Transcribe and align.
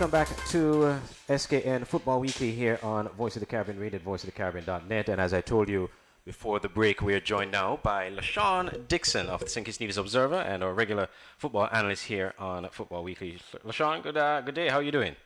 Welcome 0.00 0.18
back 0.18 0.46
to 0.46 0.98
SKN 1.28 1.86
Football 1.86 2.20
Weekly 2.20 2.52
here 2.52 2.78
on 2.82 3.06
Voice 3.10 3.36
of 3.36 3.40
the 3.40 3.46
Caribbean, 3.46 3.78
rated 3.78 4.02
voiceofthecaribbean.net. 4.02 5.10
And 5.10 5.20
as 5.20 5.34
I 5.34 5.42
told 5.42 5.68
you 5.68 5.90
before 6.24 6.58
the 6.58 6.70
break, 6.70 7.02
we 7.02 7.12
are 7.12 7.20
joined 7.20 7.52
now 7.52 7.78
by 7.82 8.08
LaShawn 8.08 8.88
Dixon 8.88 9.26
of 9.26 9.40
the 9.40 9.48
St. 9.50 9.66
Kitts 9.66 9.78
Nevis 9.78 9.98
Observer 9.98 10.40
and 10.40 10.64
our 10.64 10.72
regular 10.72 11.10
football 11.36 11.68
analyst 11.70 12.06
here 12.06 12.32
on 12.38 12.66
Football 12.70 13.04
Weekly. 13.04 13.38
LaShawn, 13.62 14.02
good, 14.02 14.16
uh, 14.16 14.40
good 14.40 14.54
day. 14.54 14.70
How 14.70 14.76
are 14.76 14.82
you 14.82 14.90
doing? 14.90 15.16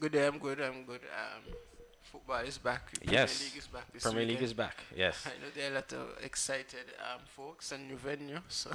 Good 0.00 0.10
day. 0.10 0.26
I'm 0.26 0.40
good. 0.40 0.60
I'm 0.60 0.82
good. 0.82 1.02
Um, 1.02 1.54
football 2.02 2.40
is 2.40 2.58
back. 2.58 2.92
Premier 2.98 3.20
yes. 3.20 3.40
League 3.40 3.56
is 3.56 3.68
back 3.68 3.92
this 3.92 4.02
Premier 4.02 4.22
weekend. 4.22 4.40
League 4.40 4.44
is 4.44 4.52
back. 4.52 4.78
Yes. 4.96 5.26
I 5.26 5.30
know 5.40 5.50
there 5.54 5.68
are 5.68 5.70
a 5.70 5.74
lot 5.76 5.92
of 5.92 6.24
excited 6.24 6.86
um, 6.98 7.20
folks 7.24 7.70
and 7.70 7.86
new 7.86 7.96
venue, 7.96 8.40
so 8.48 8.70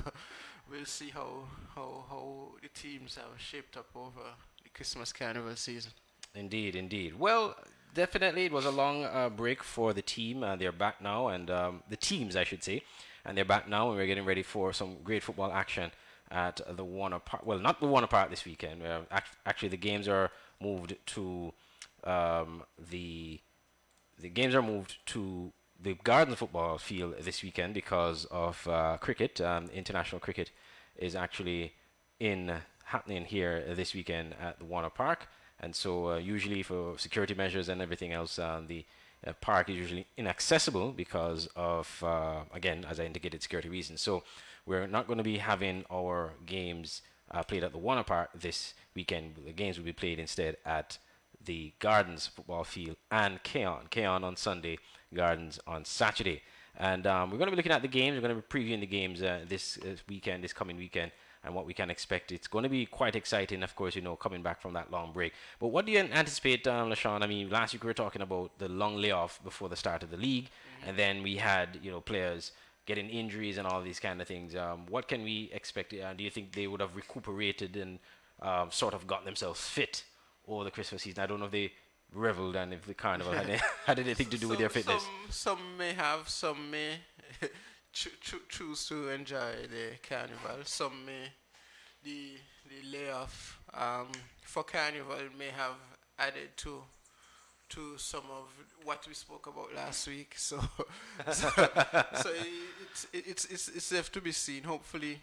we'll 0.71 0.85
see 0.85 1.09
how 1.09 1.43
how 1.75 2.05
how 2.09 2.45
the 2.61 2.69
teams 2.69 3.15
have 3.15 3.37
shaped 3.37 3.75
up 3.75 3.89
over 3.93 4.21
Christmas 4.73 5.13
carnival 5.13 5.55
season. 5.55 5.91
Indeed, 6.35 6.75
indeed. 6.75 7.19
Well, 7.19 7.55
definitely 7.93 8.45
it 8.45 8.51
was 8.51 8.65
a 8.65 8.71
long 8.71 9.03
uh, 9.03 9.29
break 9.29 9.63
for 9.63 9.93
the 9.93 10.01
team. 10.01 10.43
Uh, 10.43 10.55
they're 10.55 10.71
back 10.71 11.01
now, 11.01 11.27
and 11.27 11.49
um, 11.51 11.83
the 11.89 11.97
teams, 11.97 12.35
I 12.35 12.43
should 12.43 12.63
say, 12.63 12.83
and 13.23 13.37
they're 13.37 13.45
back 13.45 13.69
now, 13.69 13.89
and 13.89 13.97
we're 13.97 14.07
getting 14.07 14.25
ready 14.25 14.43
for 14.43 14.73
some 14.73 14.97
great 15.03 15.23
football 15.23 15.51
action 15.51 15.91
at 16.31 16.59
the 16.75 16.83
Warner 16.83 17.19
Park. 17.19 17.45
Well, 17.45 17.59
not 17.59 17.79
the 17.79 17.87
Warner 17.87 18.07
Park 18.07 18.29
this 18.29 18.45
weekend. 18.45 18.81
Uh, 18.81 19.01
act- 19.11 19.37
actually, 19.45 19.69
the 19.69 19.77
games 19.77 20.07
are 20.07 20.31
moved 20.59 20.95
to 21.07 21.53
um, 22.03 22.63
the 22.89 23.39
the 24.19 24.29
games 24.29 24.55
are 24.55 24.61
moved 24.61 24.97
to 25.07 25.51
the 25.79 25.95
Garden 26.03 26.35
football 26.35 26.77
field 26.77 27.15
this 27.21 27.43
weekend 27.43 27.73
because 27.73 28.25
of 28.25 28.67
uh, 28.67 28.97
cricket. 28.97 29.39
Um, 29.41 29.69
international 29.73 30.19
cricket 30.19 30.51
is 30.95 31.15
actually 31.15 31.73
in 32.19 32.53
happening 32.83 33.25
here 33.25 33.63
this 33.75 33.93
weekend 33.93 34.35
at 34.41 34.59
the 34.59 34.65
Warner 34.65 34.89
Park. 34.89 35.27
And 35.59 35.75
so, 35.75 36.11
uh, 36.11 36.17
usually 36.17 36.63
for 36.63 36.97
security 36.97 37.33
measures 37.33 37.69
and 37.69 37.81
everything 37.81 38.11
else, 38.11 38.37
uh, 38.37 38.61
the 38.67 38.85
uh, 39.25 39.33
park 39.39 39.69
is 39.69 39.77
usually 39.77 40.05
inaccessible 40.17 40.91
because 40.91 41.47
of, 41.55 42.03
again, 42.53 42.85
as 42.89 42.99
I 42.99 43.05
indicated, 43.05 43.41
security 43.41 43.69
reasons. 43.69 44.01
So, 44.01 44.23
we're 44.65 44.87
not 44.87 45.07
going 45.07 45.17
to 45.17 45.23
be 45.23 45.37
having 45.37 45.85
our 45.91 46.33
games 46.45 47.01
played 47.47 47.63
at 47.63 47.71
the 47.71 47.77
Warner 47.77 48.03
Park 48.03 48.29
this 48.35 48.73
weekend. 48.95 49.35
The 49.45 49.53
games 49.53 49.77
will 49.77 49.85
be 49.85 49.93
played 49.93 50.19
instead 50.19 50.57
at 50.65 50.97
the 51.43 51.73
Gardens 51.79 52.27
football 52.27 52.63
field 52.63 52.97
and 53.11 53.41
Cayon. 53.43 53.89
Cayon 53.89 54.23
on 54.23 54.35
Sunday, 54.35 54.77
Gardens 55.13 55.59
on 55.67 55.83
Saturday. 55.83 56.41
And 56.77 57.05
um, 57.05 57.29
we're 57.29 57.37
going 57.37 57.47
to 57.47 57.51
be 57.51 57.57
looking 57.57 57.71
at 57.71 57.81
the 57.81 57.87
games. 57.87 58.15
We're 58.15 58.27
going 58.27 58.35
to 58.35 58.41
be 58.41 58.47
previewing 58.47 58.79
the 58.79 58.87
games 58.87 59.21
uh, 59.21 59.41
this 59.47 59.77
weekend, 60.07 60.43
this 60.43 60.53
coming 60.53 60.77
weekend 60.77 61.11
and 61.43 61.53
what 61.53 61.65
we 61.65 61.73
can 61.73 61.89
expect. 61.89 62.31
It's 62.31 62.47
going 62.47 62.63
to 62.63 62.69
be 62.69 62.85
quite 62.85 63.15
exciting, 63.15 63.63
of 63.63 63.75
course, 63.75 63.95
you 63.95 64.01
know, 64.01 64.15
coming 64.15 64.41
back 64.41 64.61
from 64.61 64.73
that 64.73 64.91
long 64.91 65.11
break. 65.11 65.33
But 65.59 65.67
what 65.67 65.85
do 65.85 65.91
you 65.91 65.99
anticipate, 65.99 66.65
um, 66.67 66.89
LaShawn? 66.89 67.21
I 67.21 67.27
mean, 67.27 67.49
last 67.49 67.73
week 67.73 67.83
we 67.83 67.87
were 67.87 67.93
talking 67.93 68.21
about 68.21 68.57
the 68.59 68.69
long 68.69 68.97
layoff 68.97 69.43
before 69.43 69.69
the 69.69 69.75
start 69.75 70.03
of 70.03 70.11
the 70.11 70.17
league, 70.17 70.45
mm-hmm. 70.45 70.89
and 70.89 70.97
then 70.97 71.23
we 71.23 71.37
had, 71.37 71.79
you 71.81 71.91
know, 71.91 72.01
players 72.01 72.51
getting 72.85 73.09
injuries 73.09 73.57
and 73.57 73.67
all 73.67 73.81
these 73.81 73.99
kind 73.99 74.21
of 74.21 74.27
things. 74.27 74.55
Um, 74.55 74.85
what 74.89 75.07
can 75.07 75.23
we 75.23 75.49
expect? 75.53 75.93
Uh, 75.93 76.13
do 76.13 76.23
you 76.23 76.29
think 76.29 76.53
they 76.53 76.67
would 76.67 76.81
have 76.81 76.95
recuperated 76.95 77.75
and 77.77 77.99
um, 78.41 78.71
sort 78.71 78.93
of 78.93 79.07
got 79.07 79.25
themselves 79.25 79.61
fit 79.61 80.03
over 80.47 80.63
the 80.63 80.71
Christmas 80.71 81.03
season? 81.03 81.23
I 81.23 81.27
don't 81.27 81.39
know 81.39 81.45
if 81.45 81.51
they 81.51 81.71
reveled 82.13 82.55
and 82.55 82.73
if 82.73 82.85
the 82.85 82.93
carnival 82.93 83.33
had, 83.33 83.47
had 83.85 83.99
anything 83.99 84.27
to 84.27 84.37
do 84.37 84.41
some, 84.41 84.49
with 84.49 84.59
their 84.59 84.69
fitness. 84.69 85.03
Some, 85.29 85.57
some 85.57 85.77
may 85.77 85.93
have, 85.93 86.29
some 86.29 86.71
may. 86.71 86.95
cho- 87.93 88.17
cho- 88.21 88.47
choose 88.49 88.87
to 88.87 89.09
enjoy 89.09 89.67
the 89.69 89.97
carnival. 90.07 90.63
Some 90.65 91.05
may 91.05 91.31
the 92.03 92.33
the 92.69 92.97
layoff 92.97 93.59
um, 93.73 94.07
for 94.43 94.63
carnival 94.63 95.21
may 95.37 95.49
have 95.49 95.77
added 96.19 96.55
to 96.57 96.83
to 97.69 97.97
some 97.97 98.23
of 98.31 98.45
what 98.83 99.05
we 99.07 99.13
spoke 99.13 99.47
about 99.47 99.73
last 99.75 100.07
week. 100.07 100.35
So 100.37 100.59
so, 101.31 101.49
so 101.49 102.29
it's 102.91 103.07
it's 103.13 103.45
it's 103.45 103.67
it's 103.69 103.91
left 103.91 104.13
to 104.13 104.21
be 104.21 104.31
seen. 104.31 104.63
Hopefully. 104.63 105.19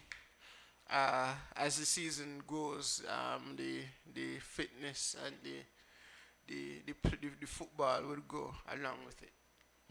Uh, 0.91 1.33
as 1.57 1.79
the 1.79 1.87
season 1.87 2.43
goes, 2.47 3.03
um, 3.09 3.55
the 3.57 3.83
the 4.13 4.39
fitness 4.41 5.15
and 5.25 5.37
the, 5.45 5.59
the 6.49 6.83
the, 6.87 6.95
the 7.41 7.47
football 7.47 8.03
will 8.03 8.23
go 8.27 8.53
along 8.75 8.99
with 9.07 9.23
it. 9.23 9.31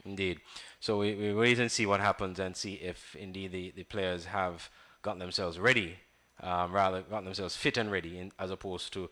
Indeed. 0.04 0.40
So 0.80 0.98
we, 0.98 1.14
we 1.14 1.34
wait 1.34 1.58
and 1.58 1.70
see 1.70 1.86
what 1.86 2.00
happens 2.00 2.38
and 2.38 2.56
see 2.56 2.74
if 2.74 3.14
indeed 3.16 3.52
the, 3.52 3.72
the 3.76 3.84
players 3.84 4.26
have 4.26 4.70
gotten 5.02 5.18
themselves 5.18 5.58
ready, 5.58 5.96
um, 6.42 6.72
rather 6.72 7.02
gotten 7.02 7.24
themselves 7.26 7.56
fit 7.56 7.76
and 7.76 7.90
ready, 7.90 8.18
in, 8.18 8.32
as 8.38 8.50
opposed 8.50 8.92
to, 8.94 9.10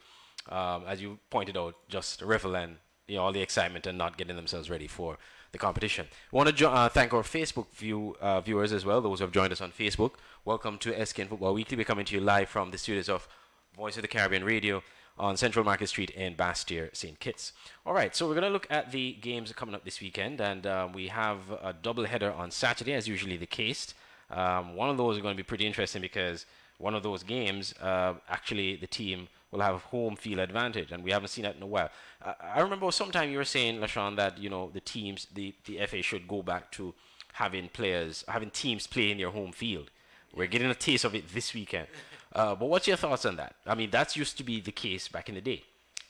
um, 0.49 0.85
as 0.87 1.01
you 1.03 1.19
pointed 1.31 1.57
out, 1.57 1.75
just 1.89 2.23
revel 2.23 2.57
and 2.57 2.77
you 3.07 3.17
know, 3.17 3.23
all 3.23 3.33
the 3.33 3.41
excitement 3.41 3.87
and 3.87 3.99
not 3.99 4.17
getting 4.17 4.37
themselves 4.37 4.69
ready 4.71 4.87
for 4.87 5.19
the 5.53 5.59
competition. 5.59 6.07
We 6.31 6.37
want 6.37 6.49
to 6.49 6.55
jo- 6.55 6.71
uh, 6.71 6.89
thank 6.89 7.15
our 7.15 7.23
Facebook 7.23 7.71
view 7.75 8.17
uh, 8.21 8.41
viewers 8.41 8.73
as 8.73 8.85
well, 8.85 9.01
those 9.01 9.19
who 9.19 9.25
have 9.25 9.33
joined 9.33 9.53
us 9.53 9.61
on 9.61 9.73
Facebook. 9.73 10.13
Welcome 10.45 10.79
to 10.79 10.93
SKN 10.93 11.29
Football 11.29 11.55
Weekly. 11.55 11.77
We're 11.77 11.85
coming 11.85 12.05
to 12.05 12.15
you 12.15 12.21
live 12.21 12.49
from 12.49 12.71
the 12.71 12.79
studios 12.79 13.09
of 13.09 13.27
Voice 13.75 13.97
of 13.97 14.03
the 14.03 14.09
Caribbean 14.09 14.45
Radio 14.45 14.83
on 15.19 15.37
Central 15.37 15.65
Market 15.65 15.89
Street 15.89 16.11
in 16.11 16.35
Basseterre, 16.35 16.95
St. 16.95 17.19
Kitts. 17.19 17.53
All 17.85 17.93
right, 17.93 18.15
so 18.15 18.27
we're 18.27 18.35
going 18.35 18.45
to 18.45 18.51
look 18.51 18.67
at 18.71 18.93
the 18.93 19.15
games 19.15 19.53
coming 19.53 19.75
up 19.75 19.85
this 19.85 20.01
weekend, 20.01 20.41
and 20.41 20.67
uh, 20.67 20.89
we 20.93 21.09
have 21.09 21.39
a 21.63 21.73
double 21.73 22.05
header 22.05 22.33
on 22.33 22.51
Saturday, 22.51 22.95
as 22.95 23.09
usually 23.09 23.37
the 23.37 23.47
case. 23.47 23.95
Um, 24.31 24.75
one 24.75 24.91
of 24.91 24.97
those 24.97 25.17
is 25.17 25.23
going 25.23 25.35
to 25.35 25.37
be 25.37 25.47
pretty 25.47 25.67
interesting 25.67 26.03
because 26.03 26.47
one 26.79 26.95
of 26.95 27.03
those 27.03 27.23
games, 27.23 27.75
uh, 27.81 28.15
actually, 28.29 28.77
the 28.77 28.87
team 28.87 29.29
will 29.51 29.61
have 29.61 29.83
home 29.83 30.17
field 30.17 30.39
advantage, 30.39 30.93
and 30.93 31.03
we 31.03 31.11
haven't 31.11 31.29
seen 31.29 31.45
that 31.45 31.57
in 31.57 31.63
a 31.63 31.67
while. 31.67 31.91
I 32.23 32.61
remember 32.61 32.91
sometime 32.93 33.31
you 33.31 33.39
were 33.39 33.45
saying, 33.45 33.81
LaShawn, 33.81 34.17
that 34.17 34.39
you 34.39 34.51
know 34.51 34.71
the 34.73 34.81
teams, 34.81 35.27
the, 35.33 35.55
the 35.65 35.85
FA 35.87 36.03
should 36.03 36.29
go 36.29 36.43
back 36.43 36.71
to 36.73 36.95
having 37.33 37.69
players, 37.69 38.25
having 38.29 38.51
teams 38.51 38.87
play 38.87 39.11
in 39.11 39.19
their 39.19 39.31
home 39.31 39.53
field. 39.53 39.91
We're 40.35 40.47
getting 40.47 40.71
a 40.71 40.75
taste 40.75 41.05
of 41.05 41.15
it 41.15 41.33
this 41.33 41.55
weekend. 41.55 41.89
Uh, 42.39 42.55
but 42.55 42.67
what's 42.67 42.87
your 42.87 42.97
thoughts 42.97 43.25
on 43.25 43.35
that? 43.35 43.57
I 43.67 43.75
mean, 43.75 43.91
that 43.91 44.15
used 44.15 44.37
to 44.39 44.45
be 44.45 44.61
the 44.61 44.71
case 44.71 45.09
back 45.09 45.29
in 45.29 45.35
the 45.35 45.41
day. 45.41 45.65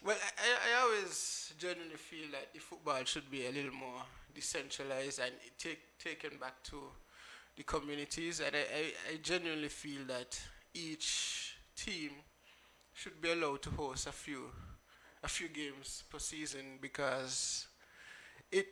Well, 0.05 0.15
I, 0.37 0.71
I 0.71 0.83
always 0.83 1.55
genuinely 1.59 1.97
feel 1.97 2.27
that 2.33 2.53
the 2.53 2.61
football 2.61 3.03
should 3.05 3.31
be 3.31 3.47
a 3.47 3.51
little 3.51 3.73
more 3.73 4.03
decentralized 4.35 5.21
and 5.21 5.33
take, 5.59 5.81
taken 5.99 6.39
back 6.39 6.63
to 6.65 6.83
the 7.57 7.63
communities. 7.63 8.41
And 8.41 8.55
I, 8.55 8.59
I, 8.59 9.15
I 9.15 9.17
genuinely 9.23 9.71
feel 9.71 10.05
that 10.09 10.39
each 10.75 11.57
team 11.75 12.11
should 12.93 13.23
be 13.23 13.33
allowed 13.33 13.63
to 13.63 13.71
host 13.71 14.07
a 14.07 14.13
few 14.13 14.51
a 15.25 15.29
few 15.29 15.49
games 15.49 16.05
per 16.11 16.19
season 16.19 16.79
because 16.81 17.67
it 18.53 18.67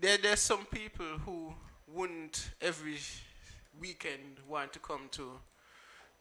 there 0.00 0.16
there's 0.16 0.40
some 0.40 0.64
people 0.66 1.18
who 1.26 1.52
wouldn't 1.88 2.50
every 2.60 2.98
weekend 3.78 4.38
want 4.48 4.72
to 4.72 4.78
come 4.78 5.08
to 5.10 5.32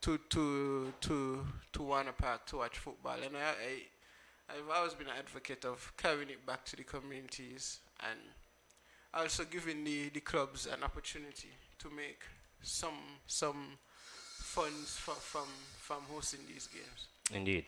to 0.03 0.19
to 0.29 0.93
to 0.99 1.45
to 1.71 1.81
Warner 1.81 2.11
Park 2.11 2.45
to 2.47 2.57
watch 2.57 2.77
football, 2.77 3.15
and 3.25 3.37
I, 3.37 3.39
I 3.39 4.53
I've 4.53 4.69
always 4.77 4.93
been 4.93 5.07
an 5.07 5.13
advocate 5.17 5.63
of 5.63 5.93
carrying 5.95 6.29
it 6.29 6.45
back 6.45 6.65
to 6.65 6.75
the 6.75 6.83
communities 6.83 7.79
and 8.01 8.19
also 9.13 9.45
giving 9.45 9.85
the, 9.85 10.09
the 10.09 10.19
clubs 10.19 10.65
an 10.65 10.83
opportunity 10.83 11.51
to 11.79 11.89
make 11.89 12.23
some 12.61 12.99
some 13.27 13.77
funds 14.05 14.97
for, 14.97 15.15
from 15.15 15.47
from 15.79 16.01
hosting 16.11 16.41
these 16.47 16.67
games. 16.67 17.07
Indeed. 17.31 17.65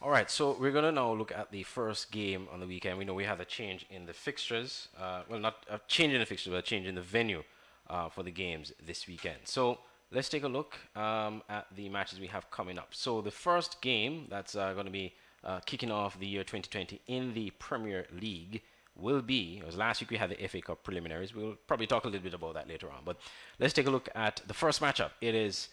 All 0.00 0.10
right, 0.10 0.30
so 0.30 0.56
we're 0.60 0.72
going 0.72 0.84
to 0.84 0.92
now 0.92 1.12
look 1.12 1.32
at 1.32 1.50
the 1.50 1.62
first 1.62 2.10
game 2.10 2.46
on 2.52 2.60
the 2.60 2.66
weekend. 2.66 2.98
We 2.98 3.04
know 3.04 3.14
we 3.14 3.24
have 3.24 3.40
a 3.40 3.44
change 3.44 3.86
in 3.90 4.06
the 4.06 4.12
fixtures. 4.12 4.88
Uh, 5.00 5.22
well, 5.28 5.40
not 5.40 5.64
a 5.70 5.80
change 5.88 6.12
in 6.12 6.20
the 6.20 6.26
fixtures, 6.26 6.52
but 6.52 6.58
a 6.58 6.62
change 6.62 6.86
in 6.86 6.94
the 6.94 7.00
venue 7.00 7.42
uh, 7.88 8.10
for 8.10 8.22
the 8.22 8.30
games 8.30 8.72
this 8.84 9.06
weekend. 9.06 9.38
So 9.44 9.78
let's 10.14 10.28
take 10.28 10.44
a 10.44 10.48
look 10.48 10.76
um, 10.96 11.42
at 11.48 11.66
the 11.74 11.88
matches 11.88 12.20
we 12.20 12.28
have 12.28 12.50
coming 12.50 12.78
up. 12.78 12.88
So 12.92 13.20
the 13.20 13.30
first 13.30 13.80
game 13.80 14.26
that's 14.30 14.54
uh, 14.54 14.72
going 14.72 14.86
to 14.86 14.92
be 14.92 15.14
uh, 15.42 15.60
kicking 15.66 15.90
off 15.90 16.18
the 16.18 16.26
year 16.26 16.42
2020 16.42 17.00
in 17.06 17.34
the 17.34 17.50
Premier 17.58 18.06
League 18.18 18.62
will 18.96 19.20
be, 19.20 19.60
as 19.66 19.76
last 19.76 20.00
week 20.00 20.10
we 20.10 20.16
had 20.16 20.30
the 20.30 20.46
FA 20.46 20.62
Cup 20.62 20.84
preliminaries. 20.84 21.34
We'll 21.34 21.56
probably 21.66 21.86
talk 21.86 22.04
a 22.04 22.08
little 22.08 22.22
bit 22.22 22.34
about 22.34 22.54
that 22.54 22.68
later 22.68 22.88
on. 22.88 23.02
But 23.04 23.18
let's 23.58 23.74
take 23.74 23.88
a 23.88 23.90
look 23.90 24.08
at 24.14 24.40
the 24.46 24.54
first 24.54 24.80
matchup. 24.80 25.10
It 25.20 25.34
is 25.34 25.68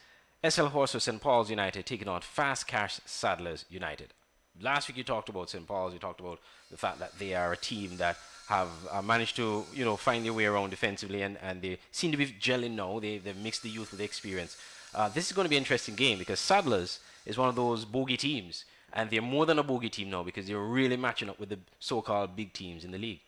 SL 0.47 0.65
Horse 0.65 0.95
St. 0.97 1.21
Paul's 1.21 1.49
United 1.51 1.85
taking 1.85 2.07
on 2.07 2.21
Fast 2.21 2.67
Cash 2.67 2.99
Saddlers 3.05 3.65
United. 3.69 4.13
Last 4.59 4.87
week 4.87 4.97
you 4.97 5.03
talked 5.03 5.29
about 5.29 5.49
St. 5.51 5.67
Paul's. 5.67 5.93
You 5.93 5.99
talked 5.99 6.19
about 6.19 6.39
the 6.71 6.77
fact 6.77 6.99
that 6.99 7.17
they 7.19 7.35
are 7.35 7.53
a 7.53 7.57
team 7.57 7.97
that 7.97 8.17
have 8.47 8.69
uh, 8.91 9.01
managed 9.01 9.35
to, 9.37 9.65
you 9.73 9.85
know, 9.85 9.95
find 9.95 10.25
their 10.25 10.33
way 10.33 10.45
around 10.45 10.69
defensively, 10.69 11.21
and, 11.21 11.37
and 11.41 11.61
they 11.61 11.77
seem 11.91 12.11
to 12.11 12.17
be 12.17 12.27
gelling 12.27 12.71
now. 12.71 12.99
They, 12.99 13.17
they've 13.17 13.37
mixed 13.37 13.63
the 13.63 13.69
youth 13.69 13.91
with 13.91 13.99
the 13.99 14.05
experience. 14.05 14.57
Uh, 14.93 15.09
this 15.09 15.27
is 15.27 15.33
going 15.33 15.45
to 15.45 15.49
be 15.49 15.55
an 15.55 15.61
interesting 15.61 15.95
game 15.95 16.17
because 16.17 16.39
Saddlers 16.39 16.99
is 17.25 17.37
one 17.37 17.49
of 17.49 17.55
those 17.55 17.85
bogey 17.85 18.17
teams, 18.17 18.65
and 18.93 19.09
they're 19.09 19.21
more 19.21 19.45
than 19.45 19.59
a 19.59 19.63
bogey 19.63 19.89
team 19.89 20.09
now 20.09 20.23
because 20.23 20.47
they're 20.47 20.59
really 20.59 20.97
matching 20.97 21.29
up 21.29 21.39
with 21.39 21.49
the 21.49 21.59
so-called 21.79 22.35
big 22.35 22.51
teams 22.51 22.83
in 22.83 22.91
the 22.91 22.97
league. 22.97 23.21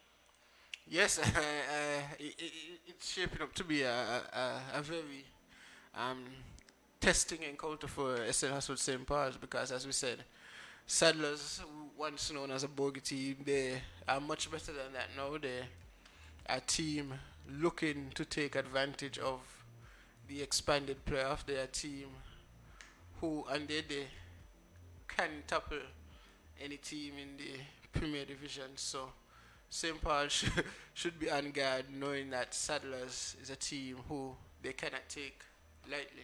Yes, 0.88 1.20
uh, 1.20 1.24
it, 2.20 2.36
it, 2.38 2.52
it's 2.88 3.14
shaping 3.14 3.42
up 3.42 3.54
to 3.54 3.64
be 3.64 3.84
a, 3.84 3.94
a, 3.94 4.62
a 4.76 4.82
very 4.82 5.24
um, 5.96 6.26
testing 7.00 7.44
encounter 7.44 7.88
for 7.88 8.18
SL 8.32 8.60
St. 8.60 9.06
Paul's 9.06 9.38
because, 9.38 9.72
as 9.72 9.86
we 9.86 9.92
said, 9.92 10.24
Saddlers 10.88 11.62
once 11.98 12.32
known 12.32 12.52
as 12.52 12.64
a 12.64 12.68
bogey 12.68 13.02
team. 13.02 13.38
They 13.46 13.82
are 14.08 14.20
much 14.20 14.52
better 14.52 14.72
than 14.72 14.94
that 14.94 15.10
now. 15.16 15.38
They're 15.38 15.68
a 16.48 16.60
team 16.60 17.14
looking 17.60 18.12
to 18.16 18.26
take 18.26 18.56
advantage 18.56 19.18
of 19.18 19.40
the 20.28 20.42
expanded 20.42 21.06
playoff. 21.06 21.46
They're 21.46 21.64
a 21.64 21.68
team 21.68 22.08
who, 23.22 23.46
and 23.52 23.68
they, 23.68 23.82
they 23.82 24.08
can 25.08 25.30
topple 25.48 25.78
any 26.62 26.78
team 26.78 27.14
in 27.22 27.38
the 27.38 28.00
Premier 28.00 28.26
Division. 28.26 28.72
So 28.76 29.10
St. 29.70 30.02
Paul 30.02 30.28
should, 30.30 30.52
should 30.94 31.20
be 31.20 31.30
on 31.30 31.52
guard 31.52 31.86
knowing 31.94 32.30
that 32.32 32.52
Saddlers 32.52 33.42
is 33.42 33.50
a 33.50 33.56
team 33.56 33.98
who 34.08 34.36
they 34.62 34.74
cannot 34.74 35.08
take 35.10 35.42
lightly. 35.90 36.24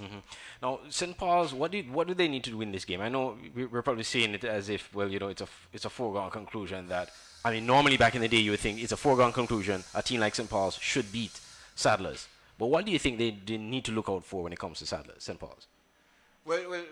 Mm-hmm. 0.00 0.18
Now, 0.62 0.80
St. 0.88 1.16
Paul's, 1.16 1.52
what 1.52 1.70
did 1.72 1.92
what 1.92 2.06
do 2.06 2.14
they 2.14 2.28
need 2.28 2.44
to 2.44 2.56
win 2.56 2.72
this 2.72 2.84
game? 2.84 3.00
I 3.00 3.08
know 3.08 3.36
we're 3.54 3.82
probably 3.82 4.04
seeing 4.04 4.34
it 4.34 4.44
as 4.44 4.68
if, 4.68 4.94
well, 4.94 5.08
you 5.08 5.18
know, 5.18 5.28
it's 5.28 5.42
a 5.42 5.48
it's 5.72 5.84
a 5.84 5.90
foregone 5.90 6.30
conclusion 6.30 6.88
that. 6.88 7.10
I 7.42 7.50
mean, 7.52 7.64
normally 7.64 7.96
back 7.96 8.14
in 8.14 8.20
the 8.20 8.28
day, 8.28 8.36
you 8.36 8.50
would 8.50 8.60
think 8.60 8.82
it's 8.82 8.92
a 8.92 8.98
foregone 8.98 9.32
conclusion. 9.32 9.82
A 9.94 10.02
team 10.02 10.20
like 10.20 10.34
St. 10.34 10.48
Paul's 10.48 10.76
should 10.76 11.10
beat 11.10 11.40
Saddlers. 11.74 12.26
But 12.58 12.66
what 12.66 12.84
do 12.84 12.92
you 12.92 12.98
think 12.98 13.16
they, 13.16 13.30
they 13.30 13.56
need 13.56 13.86
to 13.86 13.92
look 13.92 14.10
out 14.10 14.26
for 14.26 14.42
when 14.42 14.52
it 14.52 14.58
comes 14.58 14.80
to 14.80 14.84
Saddlers, 14.84 15.22
St. 15.22 15.38
Paul's? 15.38 15.66
Well, 16.44 16.68
well, 16.68 16.84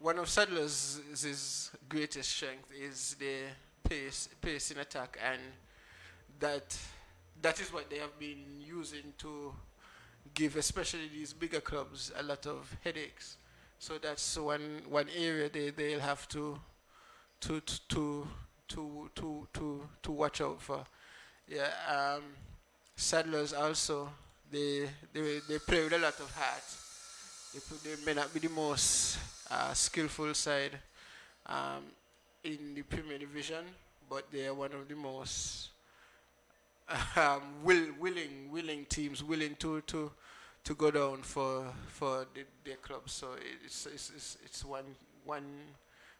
one 0.00 0.18
of 0.18 0.28
Saddlers' 0.28 1.70
greatest 1.88 2.30
strength 2.30 2.70
is 2.78 3.16
the 3.18 3.36
pace, 3.88 4.28
pace 4.42 4.70
in 4.70 4.78
attack, 4.78 5.18
and 5.26 5.40
that 6.40 6.76
that 7.40 7.60
is 7.60 7.72
what 7.72 7.88
they 7.88 7.98
have 7.98 8.18
been 8.18 8.44
using 8.60 9.12
to 9.18 9.54
give, 10.34 10.56
especially 10.56 11.08
these 11.08 11.32
bigger 11.32 11.60
clubs, 11.60 12.12
a 12.18 12.22
lot 12.22 12.46
of 12.46 12.76
headaches. 12.82 13.36
So 13.78 13.98
that's 13.98 14.36
one 14.38 14.82
one 14.88 15.08
area 15.16 15.48
they 15.48 15.70
they'll 15.70 16.00
have 16.00 16.26
to 16.28 16.58
to 17.40 17.60
to 17.88 18.26
to 18.68 19.10
to 19.14 19.48
to 19.52 19.88
to 20.02 20.12
watch 20.12 20.40
out 20.40 20.60
for. 20.60 20.84
Yeah, 21.48 21.70
um, 21.88 22.22
Saddlers 22.96 23.52
also 23.52 24.08
they 24.50 24.88
they 25.12 25.40
they 25.48 25.58
play 25.58 25.84
with 25.84 25.92
a 25.92 25.98
lot 25.98 26.18
of 26.20 26.30
heart. 26.34 26.64
They, 27.52 27.60
they 27.90 28.04
may 28.04 28.14
not 28.14 28.32
be 28.32 28.40
the 28.40 28.48
most 28.48 29.18
uh, 29.50 29.72
skillful 29.74 30.34
side 30.34 30.78
um, 31.46 31.84
in 32.42 32.74
the 32.74 32.82
Premier 32.82 33.18
Division, 33.18 33.64
but 34.08 34.30
they 34.32 34.46
are 34.46 34.54
one 34.54 34.72
of 34.72 34.88
the 34.88 34.96
most 34.96 35.68
um, 37.16 37.42
will, 37.62 37.86
willing 37.98 38.50
willing 38.50 38.86
teams, 38.86 39.22
willing 39.22 39.56
to 39.56 39.80
to 39.82 40.10
to 40.64 40.74
go 40.74 40.90
down 40.90 41.22
for 41.22 41.72
for 41.88 42.26
the, 42.34 42.44
their 42.64 42.76
club. 42.76 43.08
So 43.08 43.28
it's, 43.64 43.86
it's 43.86 44.10
it's 44.14 44.38
it's 44.44 44.64
one 44.64 44.96
one 45.24 45.44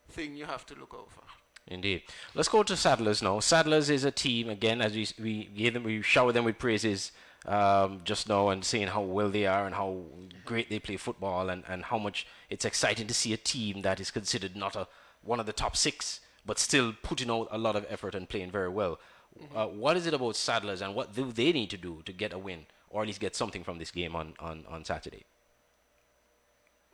thing 0.08 0.36
you 0.36 0.46
have 0.46 0.66
to 0.66 0.74
look 0.74 0.94
over. 0.94 1.22
Indeed. 1.66 2.02
Let's 2.34 2.48
go 2.48 2.62
to 2.62 2.74
Saddlers 2.74 3.22
now. 3.22 3.40
Saddlers 3.40 3.88
is 3.88 4.04
a 4.04 4.10
team 4.10 4.50
again, 4.50 4.82
as 4.82 4.92
we 4.94 5.08
we 5.18 5.44
gave 5.44 5.74
them, 5.74 5.84
we 5.84 6.02
shower 6.02 6.32
them 6.32 6.44
with 6.44 6.58
praises 6.58 7.12
um, 7.46 8.00
just 8.04 8.28
now, 8.28 8.50
and 8.50 8.64
seeing 8.64 8.88
how 8.88 9.00
well 9.00 9.30
they 9.30 9.46
are 9.46 9.66
and 9.66 9.74
how 9.74 10.02
great 10.44 10.68
they 10.68 10.78
play 10.78 10.96
football, 10.96 11.48
and, 11.48 11.64
and 11.68 11.84
how 11.84 11.98
much 11.98 12.26
it's 12.50 12.64
exciting 12.64 13.06
to 13.06 13.14
see 13.14 13.32
a 13.32 13.38
team 13.38 13.82
that 13.82 13.98
is 13.98 14.10
considered 14.10 14.56
not 14.56 14.76
a 14.76 14.86
one 15.22 15.40
of 15.40 15.46
the 15.46 15.54
top 15.54 15.74
six, 15.74 16.20
but 16.44 16.58
still 16.58 16.92
putting 17.02 17.30
out 17.30 17.48
a 17.50 17.56
lot 17.56 17.76
of 17.76 17.86
effort 17.88 18.14
and 18.14 18.28
playing 18.28 18.50
very 18.50 18.68
well. 18.68 18.98
Mm-hmm. 19.42 19.56
Uh, 19.56 19.66
what 19.66 19.96
is 19.96 20.06
it 20.06 20.14
about 20.14 20.36
Saddlers, 20.36 20.80
and 20.80 20.94
what 20.94 21.14
do 21.14 21.32
they 21.32 21.52
need 21.52 21.70
to 21.70 21.76
do 21.76 22.02
to 22.04 22.12
get 22.12 22.32
a 22.32 22.38
win, 22.38 22.66
or 22.90 23.02
at 23.02 23.06
least 23.08 23.20
get 23.20 23.34
something 23.34 23.64
from 23.64 23.78
this 23.78 23.90
game 23.90 24.14
on 24.14 24.34
on 24.38 24.64
on 24.68 24.84
Saturday? 24.84 25.24